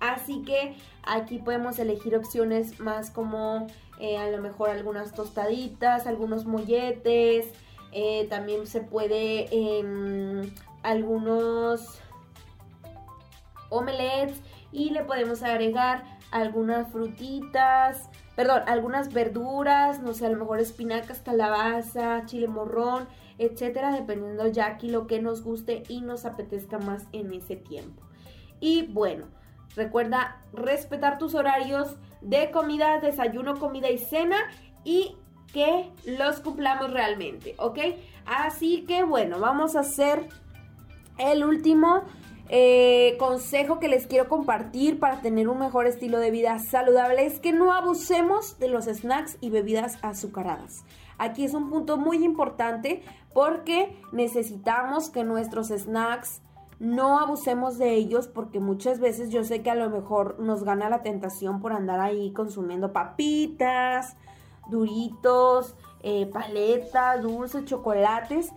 Así 0.01 0.43
que 0.43 0.77
aquí 1.03 1.39
podemos 1.39 1.79
elegir 1.79 2.15
opciones 2.17 2.79
más 2.79 3.11
como 3.11 3.67
eh, 3.99 4.17
a 4.17 4.31
lo 4.31 4.39
mejor 4.39 4.71
algunas 4.71 5.13
tostaditas, 5.13 6.07
algunos 6.07 6.45
molletes, 6.45 7.47
eh, 7.93 8.27
también 8.29 8.67
se 8.67 8.81
puede 8.81 9.49
em, 9.51 10.53
algunos 10.83 12.01
omelets 13.71 14.41
y 14.71 14.91
le 14.91 15.03
podemos 15.03 15.43
agregar 15.43 16.05
algunas 16.31 16.93
frutitas, 16.93 18.09
perdón, 18.37 18.63
algunas 18.67 19.13
verduras, 19.13 20.01
no 20.01 20.13
sé, 20.13 20.27
a 20.27 20.31
lo 20.31 20.37
mejor 20.37 20.61
espinacas, 20.61 21.21
calabaza, 21.21 22.25
chile 22.27 22.47
morrón, 22.47 23.09
etcétera, 23.39 23.93
dependiendo 23.93 24.47
ya 24.49 24.67
aquí 24.67 24.91
lo 24.91 25.07
que 25.07 25.21
nos 25.21 25.43
guste 25.43 25.85
y 25.89 26.01
nos 26.01 26.25
apetezca 26.25 26.79
más 26.79 27.07
en 27.13 27.33
ese 27.33 27.57
tiempo. 27.57 28.03
Y 28.61 28.87
bueno, 28.87 29.27
recuerda 29.77 30.43
respetar 30.53 31.19
tus 31.19 31.35
horarios 31.35 31.97
de 32.21 32.51
comida, 32.51 32.99
desayuno, 32.99 33.59
comida 33.59 33.91
y 33.91 33.99
cena 33.99 34.37
y 34.85 35.17
que 35.53 35.91
los 36.05 36.41
cumplamos 36.41 36.93
realmente, 36.93 37.55
¿ok? 37.59 37.79
Así 38.27 38.85
que 38.85 39.05
bueno, 39.05 39.39
vamos 39.39 39.77
a 39.77 39.81
hacer 39.81 40.29
el 41.19 41.45
último 41.45 42.03
eh, 42.51 43.17
consejo 43.19 43.79
que 43.79 43.89
les 43.89 44.07
quiero 44.07 44.29
compartir 44.29 44.99
para 44.99 45.21
tener 45.21 45.49
un 45.49 45.59
mejor 45.59 45.87
estilo 45.87 46.19
de 46.19 46.31
vida 46.31 46.59
saludable 46.59 47.27
es 47.27 47.41
que 47.41 47.53
no 47.53 47.75
abusemos 47.75 48.59
de 48.59 48.69
los 48.69 48.87
snacks 48.87 49.37
y 49.41 49.51
bebidas 49.51 49.99
azucaradas. 50.03 50.85
Aquí 51.19 51.45
es 51.45 51.53
un 51.53 51.69
punto 51.69 51.99
muy 51.99 52.25
importante 52.25 53.03
porque 53.35 53.95
necesitamos 54.13 55.11
que 55.11 55.25
nuestros 55.25 55.69
snacks 55.69 56.41
no 56.79 57.19
abusemos 57.19 57.77
de 57.77 57.95
ellos 57.95 58.29
porque 58.29 58.61
muchas 58.61 59.01
veces 59.01 59.31
yo 59.31 59.45
sé 59.45 59.63
que 59.63 59.71
a 59.71 59.75
lo 59.75 59.91
mejor 59.91 60.39
nos 60.39 60.63
gana 60.63 60.89
la 60.89 61.03
tentación 61.03 61.61
por 61.61 61.73
andar 61.73 62.01
ahí 62.01 62.33
consumiendo 62.33 62.93
papitas, 62.93 64.17
duritos, 64.71 65.75
eh, 66.03 66.27
paletas, 66.33 67.21
dulces, 67.21 67.65
chocolates. 67.65 68.53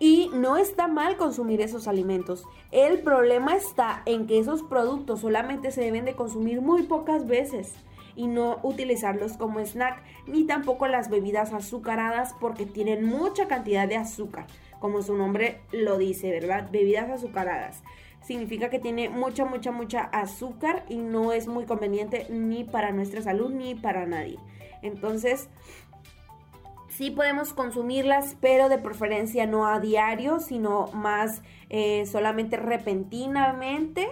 Y 0.00 0.30
no 0.32 0.56
está 0.56 0.88
mal 0.88 1.18
consumir 1.18 1.60
esos 1.60 1.86
alimentos. 1.86 2.46
El 2.72 3.00
problema 3.00 3.54
está 3.54 4.02
en 4.06 4.26
que 4.26 4.38
esos 4.38 4.62
productos 4.62 5.20
solamente 5.20 5.70
se 5.70 5.82
deben 5.82 6.06
de 6.06 6.16
consumir 6.16 6.62
muy 6.62 6.84
pocas 6.84 7.26
veces 7.26 7.74
y 8.16 8.26
no 8.26 8.58
utilizarlos 8.62 9.34
como 9.34 9.60
snack, 9.60 10.02
ni 10.26 10.44
tampoco 10.44 10.86
las 10.88 11.10
bebidas 11.10 11.52
azucaradas 11.52 12.34
porque 12.40 12.66
tienen 12.66 13.04
mucha 13.04 13.46
cantidad 13.46 13.86
de 13.86 13.96
azúcar, 13.96 14.46
como 14.78 15.02
su 15.02 15.14
nombre 15.14 15.60
lo 15.70 15.98
dice, 15.98 16.30
¿verdad? 16.30 16.70
Bebidas 16.72 17.10
azucaradas. 17.10 17.82
Significa 18.22 18.70
que 18.70 18.78
tiene 18.78 19.10
mucha, 19.10 19.44
mucha, 19.44 19.70
mucha 19.70 20.00
azúcar 20.00 20.84
y 20.88 20.96
no 20.96 21.32
es 21.32 21.46
muy 21.46 21.64
conveniente 21.64 22.26
ni 22.30 22.64
para 22.64 22.90
nuestra 22.92 23.22
salud 23.22 23.50
ni 23.50 23.74
para 23.74 24.06
nadie. 24.06 24.38
Entonces, 24.82 25.48
sí 27.00 27.10
podemos 27.10 27.54
consumirlas, 27.54 28.36
pero 28.42 28.68
de 28.68 28.76
preferencia 28.76 29.46
no 29.46 29.66
a 29.66 29.80
diario, 29.80 30.38
sino 30.38 30.88
más 30.92 31.40
eh, 31.70 32.04
solamente 32.04 32.58
repentinamente 32.58 34.06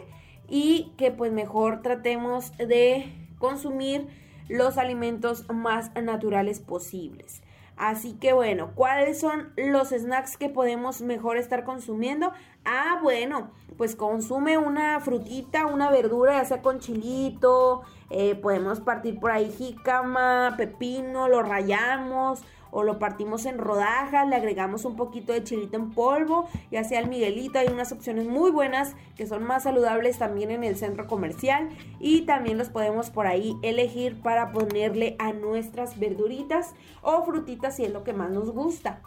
y 0.48 0.94
que 0.96 1.10
pues 1.10 1.30
mejor 1.30 1.82
tratemos 1.82 2.56
de 2.56 3.12
consumir 3.38 4.08
los 4.48 4.78
alimentos 4.78 5.44
más 5.52 5.94
naturales 6.02 6.60
posibles. 6.60 7.42
Así 7.76 8.14
que 8.14 8.32
bueno, 8.32 8.70
¿cuáles 8.74 9.20
son 9.20 9.52
los 9.58 9.90
snacks 9.90 10.38
que 10.38 10.48
podemos 10.48 11.02
mejor 11.02 11.36
estar 11.36 11.64
consumiendo? 11.64 12.32
Ah, 12.64 13.00
bueno, 13.02 13.50
pues 13.76 13.96
consume 13.96 14.56
una 14.56 14.98
frutita, 15.00 15.66
una 15.66 15.90
verdura, 15.90 16.40
ya 16.40 16.44
sea 16.46 16.62
con 16.62 16.80
chilito, 16.80 17.82
eh, 18.08 18.34
podemos 18.34 18.80
partir 18.80 19.20
por 19.20 19.30
ahí 19.30 19.52
jícama, 19.52 20.54
pepino, 20.56 21.28
lo 21.28 21.42
rayamos 21.42 22.42
o 22.70 22.82
lo 22.82 22.98
partimos 22.98 23.46
en 23.46 23.58
rodajas, 23.58 24.26
le 24.28 24.36
agregamos 24.36 24.84
un 24.84 24.96
poquito 24.96 25.32
de 25.32 25.44
chilito 25.44 25.76
en 25.76 25.90
polvo, 25.90 26.48
ya 26.70 26.84
sea 26.84 27.00
el 27.00 27.08
miguelito, 27.08 27.58
hay 27.58 27.68
unas 27.68 27.92
opciones 27.92 28.26
muy 28.26 28.50
buenas 28.50 28.94
que 29.16 29.26
son 29.26 29.44
más 29.44 29.64
saludables 29.64 30.18
también 30.18 30.50
en 30.50 30.64
el 30.64 30.76
centro 30.76 31.06
comercial 31.06 31.68
y 32.00 32.22
también 32.22 32.58
los 32.58 32.70
podemos 32.70 33.10
por 33.10 33.26
ahí 33.26 33.56
elegir 33.62 34.20
para 34.20 34.52
ponerle 34.52 35.16
a 35.18 35.32
nuestras 35.32 35.98
verduritas 35.98 36.74
o 37.02 37.22
frutitas 37.24 37.76
si 37.76 37.84
es 37.84 37.92
lo 37.92 38.04
que 38.04 38.12
más 38.12 38.30
nos 38.30 38.50
gusta. 38.50 39.00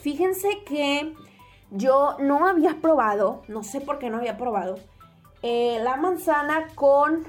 Fíjense 0.00 0.62
que 0.64 1.14
yo 1.70 2.16
no 2.20 2.46
había 2.46 2.80
probado, 2.80 3.42
no 3.48 3.62
sé 3.62 3.80
por 3.80 3.98
qué 3.98 4.10
no 4.10 4.18
había 4.18 4.36
probado, 4.36 4.76
eh, 5.42 5.78
la 5.82 5.96
manzana 5.96 6.68
con 6.74 7.24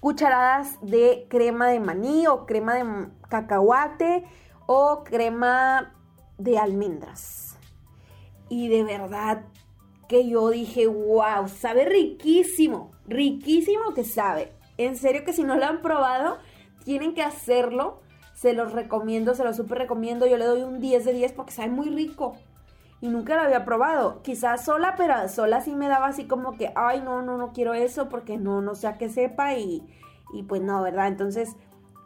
cucharadas 0.00 0.78
de 0.82 1.26
crema 1.28 1.68
de 1.68 1.78
maní 1.78 2.26
o 2.26 2.44
crema 2.44 2.74
de 2.74 3.08
cacahuate 3.28 4.24
o 4.66 5.04
crema 5.04 5.94
de 6.38 6.58
almendras. 6.58 7.58
Y 8.48 8.68
de 8.68 8.84
verdad 8.84 9.44
que 10.08 10.28
yo 10.28 10.50
dije, 10.50 10.86
wow, 10.86 11.48
sabe 11.48 11.84
riquísimo, 11.86 12.90
riquísimo 13.06 13.94
que 13.94 14.04
sabe. 14.04 14.52
En 14.76 14.96
serio 14.96 15.24
que 15.24 15.32
si 15.32 15.42
no 15.42 15.56
lo 15.56 15.64
han 15.64 15.80
probado, 15.80 16.38
tienen 16.84 17.14
que 17.14 17.22
hacerlo. 17.22 18.00
Se 18.34 18.52
los 18.52 18.72
recomiendo, 18.72 19.34
se 19.34 19.44
los 19.44 19.56
súper 19.56 19.78
recomiendo. 19.78 20.26
Yo 20.26 20.36
le 20.36 20.44
doy 20.44 20.62
un 20.62 20.80
10 20.80 21.04
de 21.04 21.12
10 21.12 21.32
porque 21.32 21.52
sabe 21.52 21.70
muy 21.70 21.88
rico. 21.88 22.36
y 23.00 23.08
nunca 23.08 23.34
lo 23.34 23.42
había 23.42 23.64
probado. 23.64 24.22
Quizás 24.22 24.64
sola, 24.64 24.94
pero 24.96 25.28
sola 25.28 25.60
sí 25.60 25.74
me 25.74 25.88
daba 25.88 26.06
así 26.06 26.26
como 26.26 26.56
que, 26.56 26.72
ay, 26.76 27.00
no, 27.00 27.20
no, 27.20 27.36
no 27.36 27.52
quiero 27.52 27.74
eso 27.74 28.08
porque 28.08 28.38
no, 28.38 28.62
no 28.62 28.76
sé 28.76 28.86
a 28.86 28.96
qué 28.96 29.08
sepa 29.08 29.54
y, 29.56 29.82
y 30.32 30.44
pues 30.44 30.62
no, 30.62 30.82
¿verdad? 30.82 31.08
Entonces, 31.08 31.56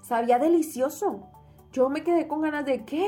sabía 0.01 0.39
delicioso. 0.39 1.29
Yo 1.77 1.91
me 1.91 2.03
quedé 2.03 2.27
con 2.27 2.41
ganas 2.41 2.65
de, 2.65 2.87
¿qué? 2.87 3.07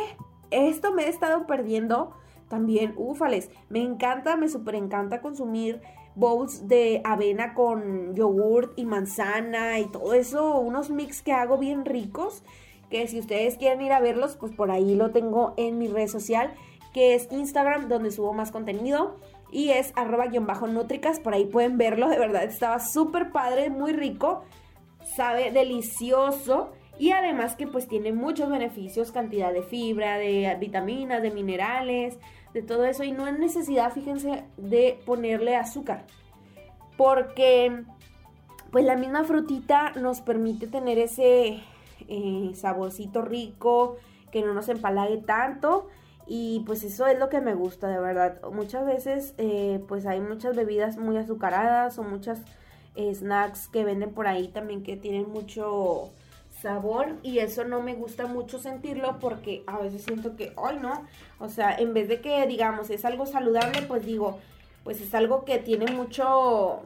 Esto 0.50 0.92
me 0.92 1.04
he 1.04 1.08
estado 1.08 1.46
perdiendo. 1.46 2.12
También, 2.50 2.92
ufales, 2.98 3.50
me 3.70 3.80
encanta, 3.80 4.36
me 4.36 4.46
súper 4.50 4.74
encanta 4.74 5.22
consumir 5.22 5.80
bowls 6.14 6.68
de 6.68 7.00
avena 7.02 7.54
con 7.54 8.14
yogurt 8.14 8.78
y 8.78 8.84
manzana 8.84 9.78
y 9.78 9.86
todo 9.86 10.12
eso, 10.12 10.58
unos 10.58 10.90
mix 10.90 11.22
que 11.22 11.32
hago 11.32 11.56
bien 11.56 11.86
ricos, 11.86 12.42
que 12.90 13.06
si 13.06 13.18
ustedes 13.18 13.56
quieren 13.56 13.80
ir 13.80 13.92
a 13.92 14.00
verlos, 14.00 14.36
pues 14.36 14.52
por 14.54 14.70
ahí 14.70 14.94
lo 14.96 15.12
tengo 15.12 15.54
en 15.56 15.78
mi 15.78 15.88
red 15.88 16.08
social, 16.08 16.52
que 16.92 17.14
es 17.14 17.26
Instagram, 17.32 17.88
donde 17.88 18.10
subo 18.10 18.34
más 18.34 18.50
contenido. 18.50 19.16
Y 19.50 19.70
es 19.70 19.94
arroba 19.96 20.26
guion 20.26 20.46
bajo 20.46 20.66
nutricas, 20.66 21.20
por 21.20 21.32
ahí 21.32 21.46
pueden 21.46 21.78
verlo, 21.78 22.10
de 22.10 22.18
verdad 22.18 22.44
estaba 22.44 22.80
súper 22.80 23.32
padre, 23.32 23.70
muy 23.70 23.94
rico, 23.94 24.42
sabe 25.16 25.52
delicioso 25.52 26.72
y 26.98 27.12
además 27.12 27.54
que 27.56 27.66
pues 27.66 27.86
tiene 27.86 28.12
muchos 28.12 28.50
beneficios, 28.50 29.12
cantidad 29.12 29.52
de 29.52 29.62
fibra, 29.62 30.18
de 30.18 30.56
vitaminas, 30.60 31.22
de 31.22 31.30
minerales, 31.30 32.18
de 32.52 32.62
todo 32.62 32.84
eso 32.84 33.04
y 33.04 33.12
no 33.12 33.26
hay 33.26 33.32
necesidad, 33.32 33.92
fíjense, 33.92 34.44
de 34.56 34.98
ponerle 35.06 35.56
azúcar. 35.56 36.04
Porque 36.96 37.84
pues 38.70 38.84
la 38.84 38.96
misma 38.96 39.24
frutita 39.24 39.92
nos 39.92 40.20
permite 40.20 40.66
tener 40.66 40.98
ese 40.98 41.60
eh, 42.08 42.50
saborcito 42.54 43.22
rico, 43.22 43.96
que 44.30 44.42
no 44.42 44.52
nos 44.54 44.68
empalague 44.68 45.18
tanto. 45.18 45.88
Y 46.26 46.62
pues 46.66 46.84
eso 46.84 47.06
es 47.06 47.18
lo 47.18 47.30
que 47.30 47.40
me 47.40 47.54
gusta, 47.54 47.88
de 47.88 47.98
verdad. 47.98 48.42
Muchas 48.52 48.84
veces 48.84 49.34
eh, 49.38 49.82
pues 49.88 50.04
hay 50.04 50.20
muchas 50.20 50.54
bebidas 50.54 50.98
muy 50.98 51.16
azucaradas 51.16 51.98
o 51.98 52.02
muchas 52.02 52.42
eh, 52.96 53.14
snacks 53.14 53.68
que 53.68 53.84
venden 53.84 54.12
por 54.12 54.26
ahí 54.26 54.48
también 54.48 54.82
que 54.82 54.96
tienen 54.96 55.30
mucho 55.30 56.10
sabor 56.60 57.16
y 57.22 57.38
eso 57.38 57.64
no 57.64 57.80
me 57.80 57.94
gusta 57.94 58.26
mucho 58.26 58.58
sentirlo 58.58 59.18
porque 59.20 59.62
a 59.66 59.78
veces 59.78 60.02
siento 60.02 60.36
que, 60.36 60.52
ay 60.56 60.78
no, 60.80 61.04
o 61.38 61.48
sea, 61.48 61.74
en 61.76 61.94
vez 61.94 62.08
de 62.08 62.20
que 62.20 62.46
digamos 62.46 62.90
es 62.90 63.04
algo 63.04 63.26
saludable, 63.26 63.82
pues 63.82 64.04
digo, 64.04 64.38
pues 64.84 65.00
es 65.00 65.14
algo 65.14 65.44
que 65.44 65.58
tiene 65.58 65.92
mucho, 65.92 66.82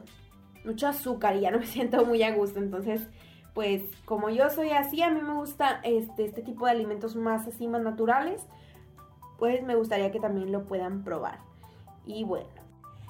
mucho 0.65 0.87
azúcar 0.87 1.35
y 1.35 1.41
ya 1.41 1.51
no 1.51 1.59
me 1.59 1.65
siento 1.67 2.05
muy 2.05 2.23
a 2.23 2.35
gusto, 2.35 2.59
entonces, 2.59 3.01
pues 3.53 3.83
como 4.05 4.29
yo 4.29 4.49
soy 4.49 4.69
así, 4.71 5.01
a 5.01 5.09
mí 5.09 5.21
me 5.21 5.33
gusta 5.33 5.79
este, 5.83 6.25
este 6.25 6.41
tipo 6.41 6.65
de 6.65 6.71
alimentos 6.71 7.15
más 7.15 7.47
así, 7.47 7.67
más 7.67 7.81
naturales, 7.81 8.45
pues 9.37 9.63
me 9.63 9.75
gustaría 9.75 10.11
que 10.11 10.19
también 10.19 10.51
lo 10.51 10.63
puedan 10.65 11.03
probar. 11.03 11.39
Y 12.05 12.23
bueno, 12.23 12.49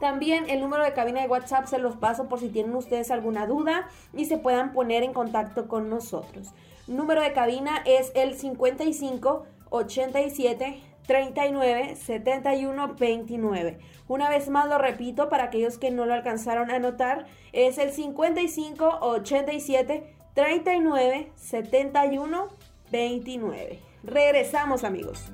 También 0.01 0.49
el 0.49 0.61
número 0.61 0.85
de 0.85 0.93
cabina 0.93 1.23
de 1.23 1.29
WhatsApp 1.29 1.67
se 1.67 1.79
los 1.79 1.97
paso 1.97 2.29
por 2.29 2.39
si 2.39 2.49
tienen 2.49 2.75
ustedes 2.75 3.11
alguna 3.11 3.47
duda 3.47 3.89
y 4.13 4.27
se 4.27 4.39
puedan 4.39 4.73
poner 4.73 5.03
en 5.03 5.13
contacto 5.13 5.67
con 5.67 5.91
nosotros. 5.91 6.53
Número 6.87 7.21
de 7.21 7.33
cabina 7.33 7.83
es 7.85 8.13
el 8.15 8.35
55 8.35 9.45
87 9.71 10.81
39 11.07 11.97
71 11.97 12.95
29. 12.95 13.79
Una 14.07 14.31
vez 14.31 14.49
más 14.51 14.69
lo 14.69 14.79
repito 14.79 15.29
para 15.29 15.45
aquellos 15.45 15.79
que 15.79 15.91
no 15.91 16.07
lo 16.07 16.15
alcanzaron 16.15 16.71
a 16.71 16.77
anotar, 16.77 17.27
es 17.53 17.79
el 17.79 17.93
55 17.93 18.99
87 19.01 20.15
39 20.35 21.33
71 21.35 22.49
29. 22.93 23.88
Regresamos 24.03 24.85
amigos. 24.85 25.33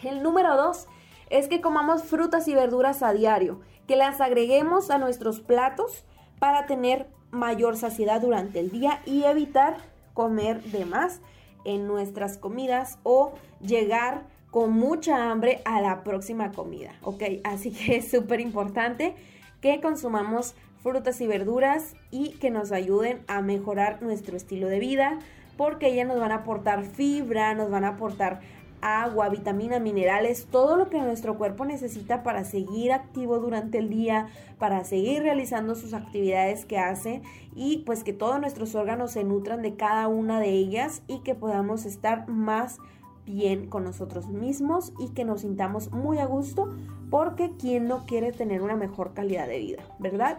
El 0.02 0.22
número 0.22 0.56
dos 0.56 0.86
es 1.30 1.48
que 1.48 1.60
comamos 1.60 2.02
frutas 2.02 2.48
y 2.48 2.54
verduras 2.54 3.02
a 3.02 3.12
diario, 3.12 3.60
que 3.86 3.96
las 3.96 4.20
agreguemos 4.20 4.90
a 4.90 4.98
nuestros 4.98 5.40
platos 5.40 6.04
para 6.38 6.66
tener 6.66 7.08
mayor 7.30 7.76
saciedad 7.76 8.20
durante 8.20 8.60
el 8.60 8.70
día 8.70 9.00
y 9.06 9.24
evitar 9.24 9.76
comer 10.12 10.62
de 10.62 10.84
más 10.84 11.20
en 11.64 11.86
nuestras 11.86 12.36
comidas 12.36 12.98
o 13.02 13.32
llegar 13.60 14.24
con 14.50 14.72
mucha 14.72 15.30
hambre 15.30 15.62
a 15.64 15.80
la 15.80 16.04
próxima 16.04 16.52
comida, 16.52 16.92
¿ok? 17.02 17.22
Así 17.44 17.72
que 17.72 17.96
es 17.96 18.10
súper 18.10 18.40
importante 18.40 19.14
que 19.62 19.80
consumamos 19.80 20.54
frutas 20.82 21.20
y 21.20 21.26
verduras 21.26 21.94
y 22.10 22.32
que 22.32 22.50
nos 22.50 22.72
ayuden 22.72 23.24
a 23.28 23.40
mejorar 23.40 24.02
nuestro 24.02 24.36
estilo 24.36 24.66
de 24.66 24.80
vida 24.80 25.18
porque 25.56 25.88
ellas 25.88 26.06
nos 26.06 26.18
van 26.18 26.32
a 26.32 26.36
aportar 26.36 26.84
fibra, 26.84 27.54
nos 27.54 27.70
van 27.70 27.84
a 27.84 27.88
aportar 27.88 28.40
agua, 28.82 29.28
vitaminas, 29.28 29.80
minerales, 29.80 30.48
todo 30.50 30.76
lo 30.76 30.90
que 30.90 31.00
nuestro 31.00 31.38
cuerpo 31.38 31.64
necesita 31.64 32.22
para 32.22 32.44
seguir 32.44 32.92
activo 32.92 33.38
durante 33.38 33.78
el 33.78 33.88
día, 33.88 34.26
para 34.58 34.84
seguir 34.84 35.22
realizando 35.22 35.76
sus 35.76 35.94
actividades 35.94 36.66
que 36.66 36.78
hace 36.78 37.22
y 37.54 37.78
pues 37.86 38.02
que 38.02 38.12
todos 38.12 38.40
nuestros 38.40 38.74
órganos 38.74 39.12
se 39.12 39.24
nutran 39.24 39.62
de 39.62 39.76
cada 39.76 40.08
una 40.08 40.40
de 40.40 40.50
ellas 40.50 41.02
y 41.06 41.20
que 41.20 41.34
podamos 41.34 41.86
estar 41.86 42.28
más 42.28 42.78
bien 43.24 43.68
con 43.68 43.84
nosotros 43.84 44.28
mismos 44.28 44.92
y 44.98 45.10
que 45.10 45.24
nos 45.24 45.42
sintamos 45.42 45.92
muy 45.92 46.18
a 46.18 46.26
gusto 46.26 46.74
porque 47.08 47.52
quien 47.56 47.86
no 47.86 48.04
quiere 48.06 48.32
tener 48.32 48.62
una 48.62 48.74
mejor 48.74 49.14
calidad 49.14 49.46
de 49.46 49.58
vida, 49.58 49.82
¿verdad? 49.98 50.38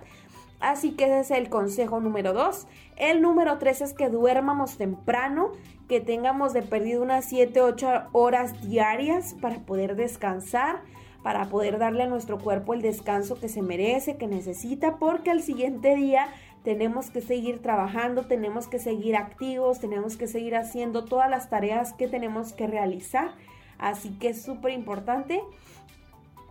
Así 0.63 0.91
que 0.91 1.03
ese 1.03 1.19
es 1.19 1.31
el 1.31 1.49
consejo 1.49 1.99
número 1.99 2.31
dos. 2.31 2.67
El 2.95 3.21
número 3.21 3.57
tres 3.57 3.81
es 3.81 3.91
que 3.91 4.07
duermamos 4.07 4.77
temprano, 4.77 5.51
que 5.89 5.99
tengamos 5.99 6.53
de 6.53 6.61
perdido 6.61 7.03
unas 7.03 7.25
7, 7.25 7.59
8 7.59 8.03
horas 8.13 8.65
diarias 8.65 9.35
para 9.41 9.57
poder 9.57 9.97
descansar, 9.97 10.79
para 11.21 11.49
poder 11.49 11.79
darle 11.79 12.03
a 12.03 12.07
nuestro 12.07 12.39
cuerpo 12.39 12.73
el 12.73 12.81
descanso 12.81 13.37
que 13.37 13.49
se 13.49 13.61
merece, 13.61 14.15
que 14.15 14.27
necesita, 14.27 14.99
porque 14.99 15.31
al 15.31 15.41
siguiente 15.41 15.97
día 15.97 16.29
tenemos 16.63 17.11
que 17.11 17.19
seguir 17.19 17.61
trabajando, 17.61 18.27
tenemos 18.27 18.67
que 18.67 18.79
seguir 18.79 19.17
activos, 19.17 19.81
tenemos 19.81 20.15
que 20.15 20.27
seguir 20.27 20.55
haciendo 20.55 21.03
todas 21.03 21.29
las 21.29 21.49
tareas 21.49 21.91
que 21.91 22.07
tenemos 22.07 22.53
que 22.53 22.67
realizar. 22.67 23.31
Así 23.79 24.17
que 24.17 24.29
es 24.29 24.41
súper 24.41 24.71
importante 24.71 25.43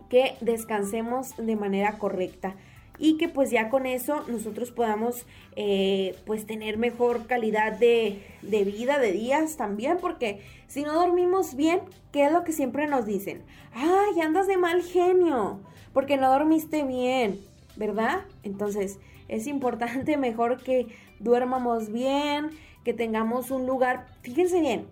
que 0.07 0.35
descansemos 0.39 1.35
de 1.37 1.55
manera 1.55 1.97
correcta 1.97 2.53
y 2.97 3.17
que 3.17 3.27
pues 3.27 3.49
ya 3.49 3.69
con 3.69 3.85
eso 3.85 4.23
nosotros 4.27 4.71
podamos 4.71 5.25
eh, 5.55 6.15
pues 6.25 6.45
tener 6.45 6.77
mejor 6.77 7.25
calidad 7.25 7.73
de, 7.73 8.21
de, 8.41 8.63
vida, 8.63 8.99
de 8.99 9.11
días 9.11 9.57
también, 9.57 9.97
porque 9.99 10.41
si 10.67 10.83
no 10.83 10.93
dormimos 10.93 11.55
bien, 11.55 11.81
¿qué 12.11 12.25
es 12.25 12.31
lo 12.31 12.43
que 12.43 12.51
siempre 12.51 12.87
nos 12.87 13.05
dicen? 13.05 13.41
Ay, 13.73 14.19
andas 14.21 14.47
de 14.47 14.57
mal 14.57 14.83
genio, 14.83 15.59
porque 15.93 16.17
no 16.17 16.31
dormiste 16.31 16.83
bien, 16.83 17.39
¿verdad? 17.75 18.21
Entonces 18.43 18.99
es 19.27 19.47
importante 19.47 20.17
mejor 20.17 20.61
que 20.63 20.87
duermamos 21.19 21.91
bien, 21.91 22.49
que 22.83 22.93
tengamos 22.93 23.49
un 23.49 23.65
lugar, 23.65 24.05
fíjense 24.21 24.59
bien, 24.59 24.85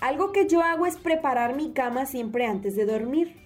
algo 0.00 0.32
que 0.32 0.48
yo 0.48 0.62
hago 0.62 0.86
es 0.86 0.96
preparar 0.96 1.54
mi 1.54 1.72
cama 1.72 2.06
siempre 2.06 2.46
antes 2.46 2.74
de 2.74 2.86
dormir. 2.86 3.41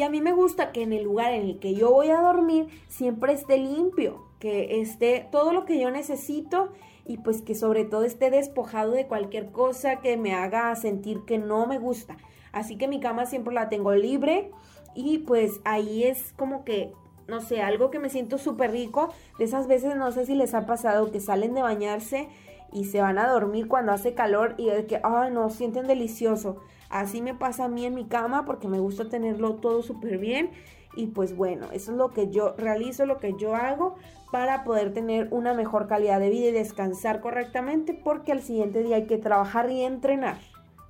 Y 0.00 0.02
a 0.02 0.08
mí 0.08 0.22
me 0.22 0.32
gusta 0.32 0.72
que 0.72 0.80
en 0.80 0.94
el 0.94 1.04
lugar 1.04 1.34
en 1.34 1.42
el 1.42 1.58
que 1.58 1.74
yo 1.74 1.90
voy 1.90 2.08
a 2.08 2.22
dormir 2.22 2.68
siempre 2.88 3.34
esté 3.34 3.58
limpio, 3.58 4.24
que 4.38 4.80
esté 4.80 5.28
todo 5.30 5.52
lo 5.52 5.66
que 5.66 5.78
yo 5.78 5.90
necesito 5.90 6.70
y 7.04 7.18
pues 7.18 7.42
que 7.42 7.54
sobre 7.54 7.84
todo 7.84 8.04
esté 8.04 8.30
despojado 8.30 8.92
de 8.92 9.06
cualquier 9.06 9.52
cosa 9.52 9.96
que 9.96 10.16
me 10.16 10.32
haga 10.32 10.74
sentir 10.74 11.26
que 11.26 11.36
no 11.36 11.66
me 11.66 11.78
gusta. 11.78 12.16
Así 12.50 12.78
que 12.78 12.88
mi 12.88 12.98
cama 12.98 13.26
siempre 13.26 13.52
la 13.52 13.68
tengo 13.68 13.94
libre 13.94 14.50
y 14.94 15.18
pues 15.18 15.60
ahí 15.66 16.04
es 16.04 16.32
como 16.32 16.64
que, 16.64 16.94
no 17.28 17.42
sé, 17.42 17.60
algo 17.60 17.90
que 17.90 17.98
me 17.98 18.08
siento 18.08 18.38
súper 18.38 18.70
rico. 18.70 19.12
De 19.38 19.44
esas 19.44 19.66
veces 19.66 19.96
no 19.96 20.12
sé 20.12 20.24
si 20.24 20.34
les 20.34 20.54
ha 20.54 20.64
pasado 20.64 21.12
que 21.12 21.20
salen 21.20 21.52
de 21.52 21.60
bañarse 21.60 22.30
y 22.72 22.86
se 22.86 23.02
van 23.02 23.18
a 23.18 23.28
dormir 23.28 23.68
cuando 23.68 23.92
hace 23.92 24.14
calor 24.14 24.54
y 24.56 24.70
es 24.70 24.86
que, 24.86 24.98
ay, 25.04 25.30
no, 25.30 25.50
sienten 25.50 25.86
delicioso. 25.86 26.62
Así 26.90 27.22
me 27.22 27.34
pasa 27.34 27.64
a 27.64 27.68
mí 27.68 27.86
en 27.86 27.94
mi 27.94 28.04
cama 28.04 28.44
porque 28.44 28.68
me 28.68 28.80
gusta 28.80 29.08
tenerlo 29.08 29.54
todo 29.54 29.82
súper 29.82 30.18
bien. 30.18 30.50
Y 30.96 31.06
pues 31.06 31.36
bueno, 31.36 31.68
eso 31.72 31.92
es 31.92 31.96
lo 31.96 32.10
que 32.10 32.30
yo 32.30 32.54
realizo, 32.58 33.06
lo 33.06 33.18
que 33.18 33.34
yo 33.38 33.54
hago 33.54 33.94
para 34.32 34.64
poder 34.64 34.92
tener 34.92 35.28
una 35.30 35.54
mejor 35.54 35.86
calidad 35.86 36.18
de 36.18 36.30
vida 36.30 36.48
y 36.48 36.52
descansar 36.52 37.20
correctamente 37.20 37.94
porque 37.94 38.32
al 38.32 38.42
siguiente 38.42 38.82
día 38.82 38.96
hay 38.96 39.06
que 39.06 39.18
trabajar 39.18 39.70
y 39.70 39.82
entrenar. 39.82 40.38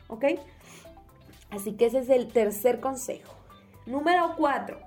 ¿Ok? 0.09 0.25
Así 1.51 1.73
que 1.73 1.87
ese 1.87 1.99
es 1.99 2.09
el 2.09 2.29
tercer 2.29 2.81
consejo. 2.81 3.35
Número 3.85 4.35
cuatro, 4.37 4.79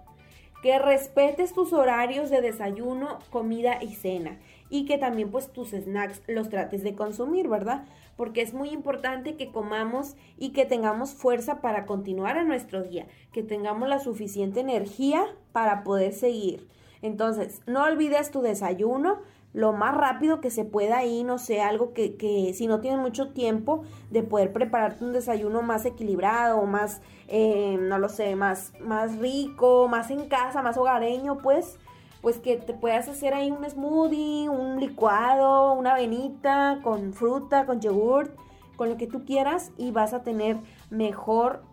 que 0.63 0.79
respetes 0.79 1.53
tus 1.53 1.73
horarios 1.73 2.31
de 2.31 2.41
desayuno, 2.41 3.19
comida 3.29 3.83
y 3.83 3.93
cena 3.93 4.39
y 4.73 4.85
que 4.85 4.97
también 4.97 5.29
pues 5.29 5.53
tus 5.53 5.69
snacks 5.69 6.23
los 6.25 6.49
trates 6.49 6.81
de 6.81 6.95
consumir, 6.95 7.47
¿verdad? 7.47 7.85
Porque 8.17 8.41
es 8.41 8.55
muy 8.55 8.69
importante 8.69 9.35
que 9.35 9.51
comamos 9.51 10.15
y 10.35 10.49
que 10.49 10.65
tengamos 10.65 11.13
fuerza 11.13 11.61
para 11.61 11.85
continuar 11.85 12.37
en 12.37 12.47
nuestro 12.47 12.81
día, 12.81 13.05
que 13.31 13.43
tengamos 13.43 13.87
la 13.87 13.99
suficiente 13.99 14.61
energía 14.61 15.25
para 15.51 15.83
poder 15.83 16.11
seguir. 16.11 16.67
Entonces, 17.03 17.61
no 17.67 17.83
olvides 17.83 18.31
tu 18.31 18.41
desayuno, 18.41 19.19
lo 19.53 19.73
más 19.73 19.95
rápido 19.95 20.41
que 20.41 20.49
se 20.49 20.65
pueda 20.65 21.05
y 21.05 21.23
no 21.23 21.37
sé, 21.37 21.61
algo 21.61 21.93
que, 21.93 22.15
que, 22.15 22.55
si 22.55 22.65
no 22.65 22.79
tienes 22.79 22.99
mucho 22.99 23.31
tiempo 23.31 23.83
de 24.09 24.23
poder 24.23 24.53
prepararte 24.53 25.05
un 25.05 25.13
desayuno 25.13 25.61
más 25.61 25.85
equilibrado, 25.85 26.65
más, 26.65 27.03
eh, 27.27 27.77
no 27.79 27.99
lo 27.99 28.09
sé, 28.09 28.35
más, 28.35 28.73
más 28.79 29.19
rico, 29.19 29.87
más 29.87 30.09
en 30.09 30.27
casa, 30.27 30.63
más 30.63 30.77
hogareño, 30.77 31.43
pues 31.43 31.77
pues 32.23 32.39
que 32.39 32.55
te 32.55 32.73
puedas 32.73 33.09
hacer 33.09 33.33
ahí 33.33 33.51
un 33.51 33.69
smoothie, 33.69 34.47
un 34.47 34.79
licuado, 34.79 35.73
una 35.73 35.91
avenita 35.91 36.79
con 36.81 37.13
fruta, 37.13 37.65
con 37.65 37.81
yogurt, 37.81 38.33
con 38.77 38.87
lo 38.87 38.95
que 38.95 39.07
tú 39.07 39.25
quieras 39.25 39.73
y 39.77 39.91
vas 39.91 40.13
a 40.13 40.23
tener 40.23 40.57
mejor 40.89 41.63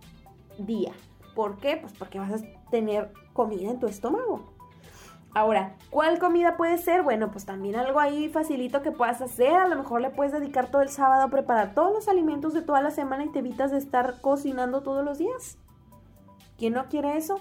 día. 0.59 0.93
¿Por 1.37 1.59
qué? 1.59 1.77
Pues 1.77 1.93
porque 1.97 2.19
vas 2.19 2.43
a 2.43 2.69
tener 2.69 3.13
comida 3.33 3.71
en 3.71 3.79
tu 3.79 3.87
estómago. 3.87 4.53
Ahora, 5.33 5.77
¿cuál 5.89 6.19
comida 6.19 6.57
puede 6.57 6.79
ser? 6.79 7.03
Bueno, 7.05 7.31
pues 7.31 7.47
también 7.47 7.77
algo 7.77 8.01
ahí 8.01 8.29
facilito 8.29 8.83
que 8.83 8.91
puedas 8.91 9.23
hacer. 9.23 9.55
A 9.55 9.69
lo 9.69 9.77
mejor 9.77 10.01
le 10.01 10.11
puedes 10.11 10.33
dedicar 10.33 10.69
todo 10.69 10.83
el 10.83 10.89
sábado 10.89 11.23
a 11.23 11.31
preparar 11.31 11.75
todos 11.75 11.93
los 11.93 12.09
alimentos 12.09 12.55
de 12.55 12.63
toda 12.63 12.83
la 12.83 12.91
semana 12.91 13.25
y 13.25 13.31
te 13.31 13.39
evitas 13.39 13.71
de 13.71 13.79
estar 13.79 14.21
cocinando 14.21 14.83
todos 14.83 15.05
los 15.05 15.19
días. 15.19 15.59
¿Quién 16.59 16.73
no 16.73 16.89
quiere 16.89 17.17
eso? 17.17 17.39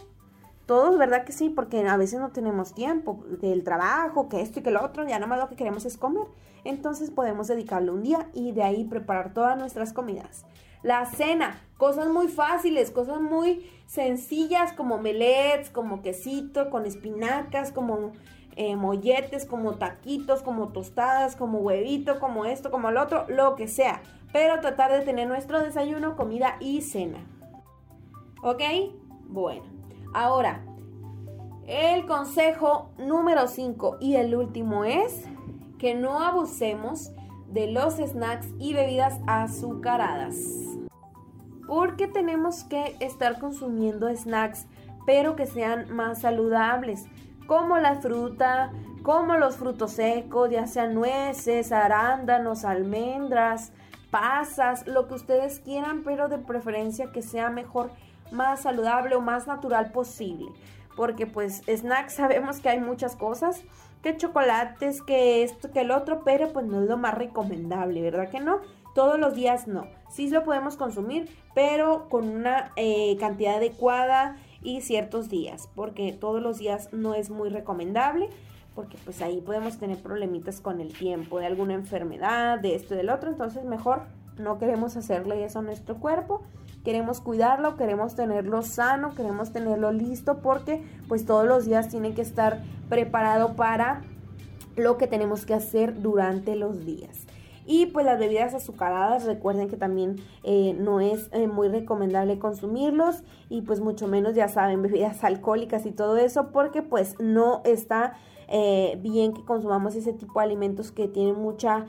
Todos, 0.70 1.00
¿verdad 1.00 1.26
que 1.26 1.32
sí? 1.32 1.50
Porque 1.50 1.80
a 1.88 1.98
veces 1.98 2.20
no 2.20 2.30
tenemos 2.30 2.76
tiempo 2.76 3.24
del 3.42 3.64
trabajo, 3.64 4.30
que 4.30 4.40
esto 4.40 4.60
y 4.60 4.62
que 4.62 4.70
lo 4.70 4.86
otro, 4.86 5.02
ya 5.02 5.16
nada 5.18 5.26
más 5.26 5.40
lo 5.40 5.50
que 5.50 5.56
queremos 5.56 5.84
es 5.84 5.98
comer. 5.98 6.28
Entonces 6.64 7.10
podemos 7.10 7.48
dedicarle 7.48 7.90
un 7.90 8.04
día 8.04 8.30
y 8.36 8.52
de 8.52 8.62
ahí 8.62 8.84
preparar 8.84 9.34
todas 9.34 9.58
nuestras 9.58 9.94
comidas. 9.94 10.46
La 10.84 11.08
cena, 11.08 11.60
cosas 11.78 12.10
muy 12.10 12.28
fáciles, 12.28 12.92
cosas 12.92 13.20
muy 13.20 13.68
sencillas 13.88 14.72
como 14.74 15.00
melets, 15.00 15.72
como 15.72 16.04
quesito, 16.04 16.70
con 16.70 16.86
espinacas, 16.86 17.72
como 17.72 18.12
eh, 18.56 18.76
molletes, 18.76 19.48
como 19.48 19.80
taquitos, 19.80 20.44
como 20.44 20.68
tostadas, 20.68 21.36
como 21.36 21.62
huevito, 21.62 22.20
como 22.20 22.46
esto, 22.46 22.70
como 22.70 22.90
el 22.90 22.98
otro, 22.98 23.26
lo 23.28 23.56
que 23.56 23.68
sea. 23.68 24.04
Pero 24.32 24.60
tratar 24.60 24.92
de 24.92 25.02
tener 25.02 25.28
nuestro 25.28 25.64
desayuno, 25.64 26.16
comida 26.16 26.58
y 26.60 26.82
cena. 26.82 27.26
¿Ok? 28.44 28.62
Bueno. 29.30 29.79
Ahora, 30.14 30.62
el 31.68 32.08
consejo 32.08 32.90
número 32.98 33.48
5 33.48 33.98
y 34.00 34.16
el 34.16 34.36
último 34.36 34.86
es 34.86 35.24
que 35.78 35.94
no 35.94 36.20
abusemos 36.20 37.12
de 37.48 37.72
los 37.72 37.96
snacks 37.96 38.48
y 38.60 38.74
bebidas 38.74 39.20
azucaradas. 39.28 40.36
Porque 41.68 42.08
tenemos 42.08 42.64
que 42.64 42.96
estar 43.00 43.40
consumiendo 43.40 44.10
snacks, 44.16 44.66
pero 45.06 45.36
que 45.36 45.46
sean 45.46 45.94
más 45.96 46.22
saludables, 46.22 47.06
como 47.46 47.78
la 47.78 47.96
fruta, 47.96 48.72
como 49.04 49.36
los 49.36 49.58
frutos 49.58 49.92
secos, 49.92 50.50
ya 50.50 50.68
sean 50.68 50.96
nueces, 50.96 51.72
arándanos, 51.72 52.66
almendras, 52.66 53.72
pasas, 54.12 54.88
lo 54.88 55.08
que 55.08 55.16
ustedes 55.16 55.60
quieran, 55.60 56.04
pero 56.04 56.30
de 56.30 56.40
preferencia 56.40 57.12
que 57.12 57.22
sea 57.22 57.50
mejor 57.50 57.92
más 58.32 58.62
saludable 58.62 59.16
o 59.16 59.22
más 59.22 59.48
natural 59.48 59.92
posible. 59.92 60.48
Porque 60.96 61.28
pues 61.28 61.62
snacks 61.68 62.14
sabemos 62.16 62.60
que 62.60 62.70
hay 62.70 62.80
muchas 62.80 63.16
cosas, 63.16 63.62
que 64.02 64.16
chocolates, 64.16 65.02
que 65.02 65.44
esto, 65.44 65.72
que 65.72 65.82
el 65.82 65.92
otro, 65.92 66.24
pero 66.24 66.52
pues 66.54 66.66
no 66.66 66.82
es 66.82 66.88
lo 66.88 66.98
más 66.98 67.16
recomendable, 67.16 68.02
¿verdad 68.02 68.30
que 68.30 68.40
no? 68.40 68.60
Todos 68.96 69.20
los 69.20 69.36
días 69.36 69.68
no. 69.68 69.88
Sí 70.10 70.30
lo 70.30 70.44
podemos 70.44 70.78
consumir, 70.78 71.30
pero 71.54 72.08
con 72.10 72.28
una 72.30 72.72
eh, 72.76 73.18
cantidad 73.20 73.58
adecuada 73.58 74.38
y 74.62 74.82
ciertos 74.82 75.30
días, 75.30 75.70
porque 75.76 76.12
todos 76.12 76.42
los 76.42 76.58
días 76.58 76.90
no 76.92 77.14
es 77.14 77.30
muy 77.30 77.50
recomendable, 77.50 78.30
porque 78.76 78.98
pues 79.04 79.22
ahí 79.22 79.42
podemos 79.42 79.78
tener 79.78 79.98
problemitas 80.02 80.62
con 80.62 80.80
el 80.80 80.94
tiempo, 80.94 81.40
de 81.40 81.46
alguna 81.46 81.74
enfermedad, 81.74 82.60
de 82.60 82.76
esto 82.76 82.96
del 82.96 83.10
otro, 83.10 83.30
entonces 83.30 83.64
mejor 83.64 84.04
no 84.38 84.58
queremos 84.58 84.96
hacerle 84.96 85.44
eso 85.44 85.60
a 85.60 85.62
nuestro 85.62 85.98
cuerpo 85.98 86.42
queremos 86.84 87.22
cuidarlo, 87.22 87.76
queremos 87.76 88.16
tenerlo 88.16 88.62
sano, 88.62 89.14
queremos 89.16 89.52
tenerlo 89.52 89.92
listo 89.92 90.40
porque 90.40 90.84
pues 91.08 91.26
todos 91.26 91.46
los 91.46 91.66
días 91.66 91.90
tiene 91.90 92.14
que 92.14 92.22
estar 92.22 92.62
preparado 92.90 93.56
para 93.56 94.02
lo 94.76 94.98
que 94.98 95.08
tenemos 95.08 95.46
que 95.46 95.54
hacer 95.54 96.02
durante 96.02 96.56
los 96.56 96.86
días. 96.86 97.26
Y 97.66 97.86
pues 97.86 98.04
las 98.04 98.18
bebidas 98.18 98.56
azucaradas, 98.56 99.26
recuerden 99.26 99.70
que 99.70 99.78
también 99.78 100.16
eh, 100.44 100.76
no 100.80 101.02
es 101.02 101.30
eh, 101.34 101.48
muy 101.48 101.68
recomendable 101.68 102.40
consumirlos 102.40 103.24
y 103.48 103.62
pues 103.62 103.80
mucho 103.80 104.08
menos 104.08 104.34
ya 104.34 104.48
saben 104.48 104.82
bebidas 104.82 105.24
alcohólicas 105.24 105.86
y 105.86 105.92
todo 105.92 106.18
eso 106.18 106.50
porque 106.52 106.82
pues 106.82 107.16
no 107.20 107.62
está 107.66 108.14
eh, 108.48 108.98
bien 109.04 109.34
que 109.34 109.46
consumamos 109.46 109.94
ese 109.94 110.14
tipo 110.14 110.40
de 110.40 110.46
alimentos 110.46 110.92
que 110.92 111.08
tienen 111.08 111.36
mucha 111.36 111.86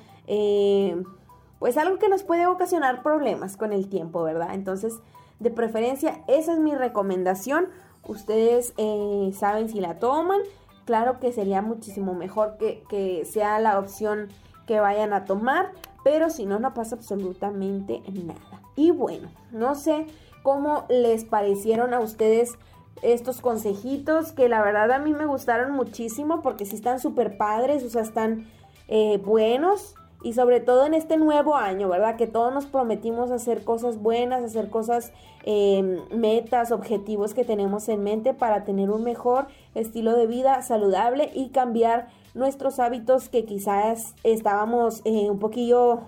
pues 1.61 1.77
algo 1.77 1.99
que 1.99 2.09
nos 2.09 2.25
puede 2.25 2.47
ocasionar 2.47 3.05
problemas 3.05 3.57
con 3.57 3.73
el 3.73 3.89
tiempo, 3.89 4.25
¿verdad? 4.25 4.55
Entonces 4.55 4.99
De 5.39 5.51
preferencia, 5.51 6.23
esa 6.27 6.53
es 6.53 6.59
mi 6.59 6.75
recomendación. 6.75 7.69
Ustedes 8.07 8.75
eh, 8.77 9.31
saben 9.39 9.71
si 9.71 9.81
la 9.81 9.99
toman. 9.99 10.41
Claro 10.85 11.19
que 11.19 11.33
sería 11.33 11.63
muchísimo 11.63 12.13
mejor 12.13 12.59
que, 12.59 12.83
que 12.91 13.25
sea 13.25 13.59
la 13.59 13.79
opción 13.79 14.29
que 14.67 14.81
vayan 14.81 15.15
a 15.15 15.25
tomar. 15.25 15.73
Pero 16.05 16.29
si 16.29 16.45
no, 16.45 16.59
no 16.59 16.75
pasa 16.75 16.97
absolutamente 16.97 18.03
nada. 18.13 18.63
Y 18.77 18.91
bueno, 18.91 19.31
no 19.51 19.75
sé 19.77 20.07
cómo 20.43 20.85
les 20.91 21.25
parecieron 21.25 21.95
a 21.95 22.01
ustedes 22.01 22.59
estos 23.03 23.41
consejitos 23.41 24.33
que 24.33 24.49
la 24.51 24.63
verdad 24.63 24.91
a 24.93 24.99
mí 24.99 25.15
me 25.15 25.25
gustaron 25.25 25.73
muchísimo 25.73 26.43
porque 26.43 26.67
sí 26.67 26.77
están 26.77 27.01
súper 27.01 27.39
padres, 27.39 27.83
o 27.83 27.89
sea, 27.89 28.03
están 28.03 28.47
eh, 28.89 29.19
buenos 29.25 29.95
y 30.23 30.35
sobre 30.35 30.61
todo 30.61 30.87
en 30.87 30.95
este 30.95 31.17
nuevo 31.17 31.55
año, 31.57 31.89
¿verdad? 31.89 32.17
Que 32.17 32.27
todos 32.27 32.53
nos 32.53 32.67
prometimos 32.67 33.31
hacer 33.31 33.65
cosas 33.65 34.01
buenas, 34.01 34.43
hacer 34.43 34.69
cosas, 34.71 35.13
em, 35.45 35.99
metas, 36.11 36.73
objetivos 36.73 37.35
que 37.35 37.45
tenemos 37.45 37.89
en 37.89 38.03
mente 38.03 38.35
para 38.35 38.65
tener 38.65 38.91
un 38.91 39.03
mejor 39.03 39.47
estilo 39.75 40.15
de 40.15 40.27
vida 40.27 40.63
saludable 40.63 41.31
y 41.35 41.49
cambiar 41.49 42.09
nuestros 42.35 42.79
hábitos 42.79 43.29
que 43.29 43.45
quizás 43.45 44.15
estábamos 44.23 45.03
eh, 45.05 45.31
un 45.31 45.39
poquillo 45.39 46.03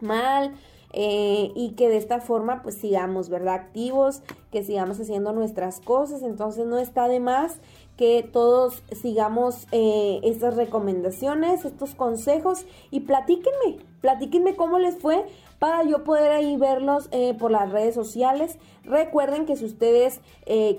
mal, 0.00 0.54
eh, 0.94 1.52
y 1.54 1.72
que 1.72 1.88
de 1.88 1.98
esta 1.98 2.20
forma 2.20 2.62
pues 2.62 2.76
sigamos, 2.76 3.28
¿verdad? 3.28 3.54
Activos, 3.54 4.22
que 4.50 4.64
sigamos 4.64 4.98
haciendo 4.98 5.32
nuestras 5.32 5.80
cosas, 5.80 6.22
entonces 6.22 6.66
no 6.66 6.78
está 6.78 7.08
de 7.08 7.20
más 7.20 7.58
que 7.98 8.22
todos 8.22 8.82
sigamos 8.92 9.66
eh, 9.72 10.20
estas 10.22 10.56
recomendaciones, 10.56 11.66
estos 11.66 11.94
consejos 11.94 12.64
y 12.90 13.00
platíquenme, 13.00 13.84
platíquenme 14.00 14.56
cómo 14.56 14.78
les 14.78 14.96
fue 14.96 15.26
para 15.58 15.82
yo 15.82 16.04
poder 16.04 16.30
ahí 16.30 16.56
verlos 16.56 17.08
eh, 17.10 17.34
por 17.34 17.50
las 17.50 17.70
redes 17.70 17.94
sociales. 17.94 18.56
Recuerden 18.84 19.44
que 19.44 19.56
si 19.56 19.66
ustedes 19.66 20.22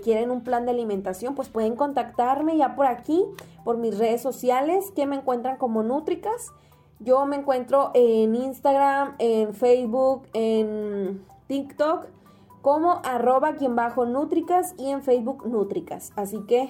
quieren 0.02 0.32
un 0.32 0.42
plan 0.42 0.66
de 0.66 0.72
alimentación, 0.72 1.36
pues 1.36 1.50
pueden 1.50 1.76
contactarme 1.76 2.58
ya 2.58 2.76
por 2.76 2.88
aquí, 2.88 3.24
por 3.64 3.78
mis 3.78 4.00
redes 4.00 4.22
sociales, 4.22 4.92
que 4.96 5.06
me 5.06 5.18
encuentran 5.18 5.58
como 5.58 5.84
Nutricas. 5.84 6.52
Yo 7.00 7.26
me 7.28 7.36
encuentro 7.36 7.92
en 7.94 8.34
Instagram, 8.34 9.14
en 9.20 9.54
Facebook, 9.54 10.24
en 10.34 11.24
TikTok 11.48 12.08
como 12.62 13.02
arroba 13.04 13.54
quien 13.56 13.76
bajo 13.76 14.06
Nutricas 14.06 14.76
y 14.78 14.90
en 14.90 15.02
Facebook 15.02 15.46
Nutricas. 15.48 16.12
Así 16.16 16.40
que 16.46 16.70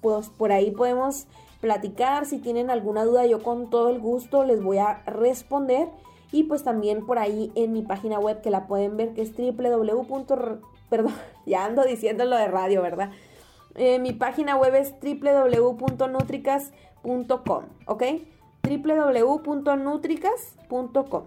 pues 0.00 0.28
por 0.28 0.52
ahí 0.52 0.70
podemos 0.70 1.26
platicar. 1.60 2.26
Si 2.26 2.38
tienen 2.38 2.70
alguna 2.70 3.04
duda 3.04 3.26
yo 3.26 3.42
con 3.42 3.70
todo 3.70 3.90
el 3.90 3.98
gusto 4.00 4.44
les 4.44 4.62
voy 4.62 4.78
a 4.78 5.02
responder. 5.06 5.88
Y 6.32 6.44
pues 6.44 6.62
también 6.62 7.04
por 7.06 7.18
ahí 7.18 7.50
en 7.54 7.72
mi 7.72 7.82
página 7.82 8.18
web 8.18 8.40
que 8.40 8.50
la 8.50 8.66
pueden 8.66 8.96
ver 8.96 9.12
que 9.14 9.22
es 9.22 9.32
www. 9.36 10.60
Perdón, 10.88 11.12
ya 11.46 11.64
ando 11.64 11.84
diciendo 11.84 12.24
lo 12.24 12.36
de 12.36 12.48
radio, 12.48 12.82
¿verdad? 12.82 13.10
Eh, 13.76 13.98
mi 13.98 14.12
página 14.12 14.56
web 14.56 14.74
es 14.74 14.94
www.nutricas.com, 15.00 17.64
¿ok? 17.86 18.02
www.nutricas.com. 18.62 21.22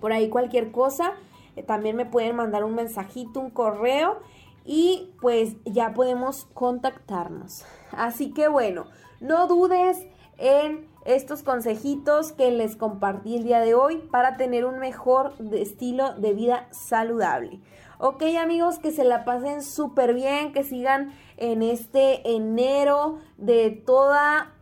Por 0.00 0.12
ahí 0.12 0.28
cualquier 0.28 0.70
cosa, 0.70 1.14
eh, 1.56 1.62
también 1.62 1.96
me 1.96 2.04
pueden 2.04 2.36
mandar 2.36 2.62
un 2.64 2.74
mensajito, 2.74 3.40
un 3.40 3.48
correo 3.50 4.18
y 4.66 5.14
pues 5.20 5.54
ya 5.64 5.94
podemos 5.94 6.46
contactarnos. 6.52 7.64
Así 7.92 8.32
que 8.32 8.48
bueno, 8.48 8.86
no 9.20 9.46
dudes 9.46 10.06
en 10.38 10.88
estos 11.04 11.42
consejitos 11.42 12.32
que 12.32 12.50
les 12.50 12.76
compartí 12.76 13.36
el 13.36 13.44
día 13.44 13.60
de 13.60 13.74
hoy 13.74 13.98
para 14.10 14.36
tener 14.36 14.64
un 14.64 14.78
mejor 14.78 15.34
estilo 15.52 16.14
de 16.14 16.34
vida 16.34 16.68
saludable. 16.72 17.60
Ok 17.98 18.22
amigos, 18.38 18.78
que 18.78 18.90
se 18.90 19.04
la 19.04 19.24
pasen 19.24 19.62
súper 19.62 20.12
bien, 20.12 20.52
que 20.52 20.64
sigan 20.64 21.14
en 21.36 21.62
este 21.62 22.28
enero 22.28 23.20
de 23.38 23.70
toda 23.70 24.52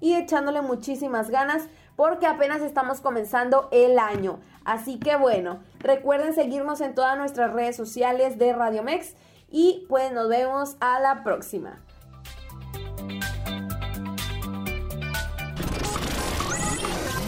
y 0.00 0.14
echándole 0.14 0.62
muchísimas 0.62 1.30
ganas 1.30 1.68
porque 1.94 2.26
apenas 2.26 2.62
estamos 2.62 3.00
comenzando 3.00 3.68
el 3.72 3.98
año. 3.98 4.40
Así 4.64 4.98
que 4.98 5.16
bueno, 5.16 5.60
recuerden 5.78 6.34
seguirnos 6.34 6.80
en 6.80 6.94
todas 6.94 7.16
nuestras 7.16 7.52
redes 7.52 7.76
sociales 7.76 8.38
de 8.38 8.52
Radio 8.52 8.82
Mex 8.82 9.14
y 9.50 9.86
pues 9.88 10.12
nos 10.12 10.28
vemos 10.28 10.76
a 10.80 11.00
la 11.00 11.22
próxima. 11.22 11.80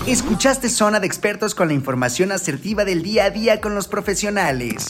Escuchaste 0.07 0.69
Zona 0.69 0.99
de 0.99 1.07
Expertos 1.07 1.55
con 1.55 1.69
la 1.69 1.75
información 1.75 2.33
asertiva 2.33 2.85
del 2.85 3.03
día 3.03 3.27
a 3.27 3.31
día 3.31 3.61
con 3.61 3.75
los 3.75 3.87
profesionales. 3.87 4.89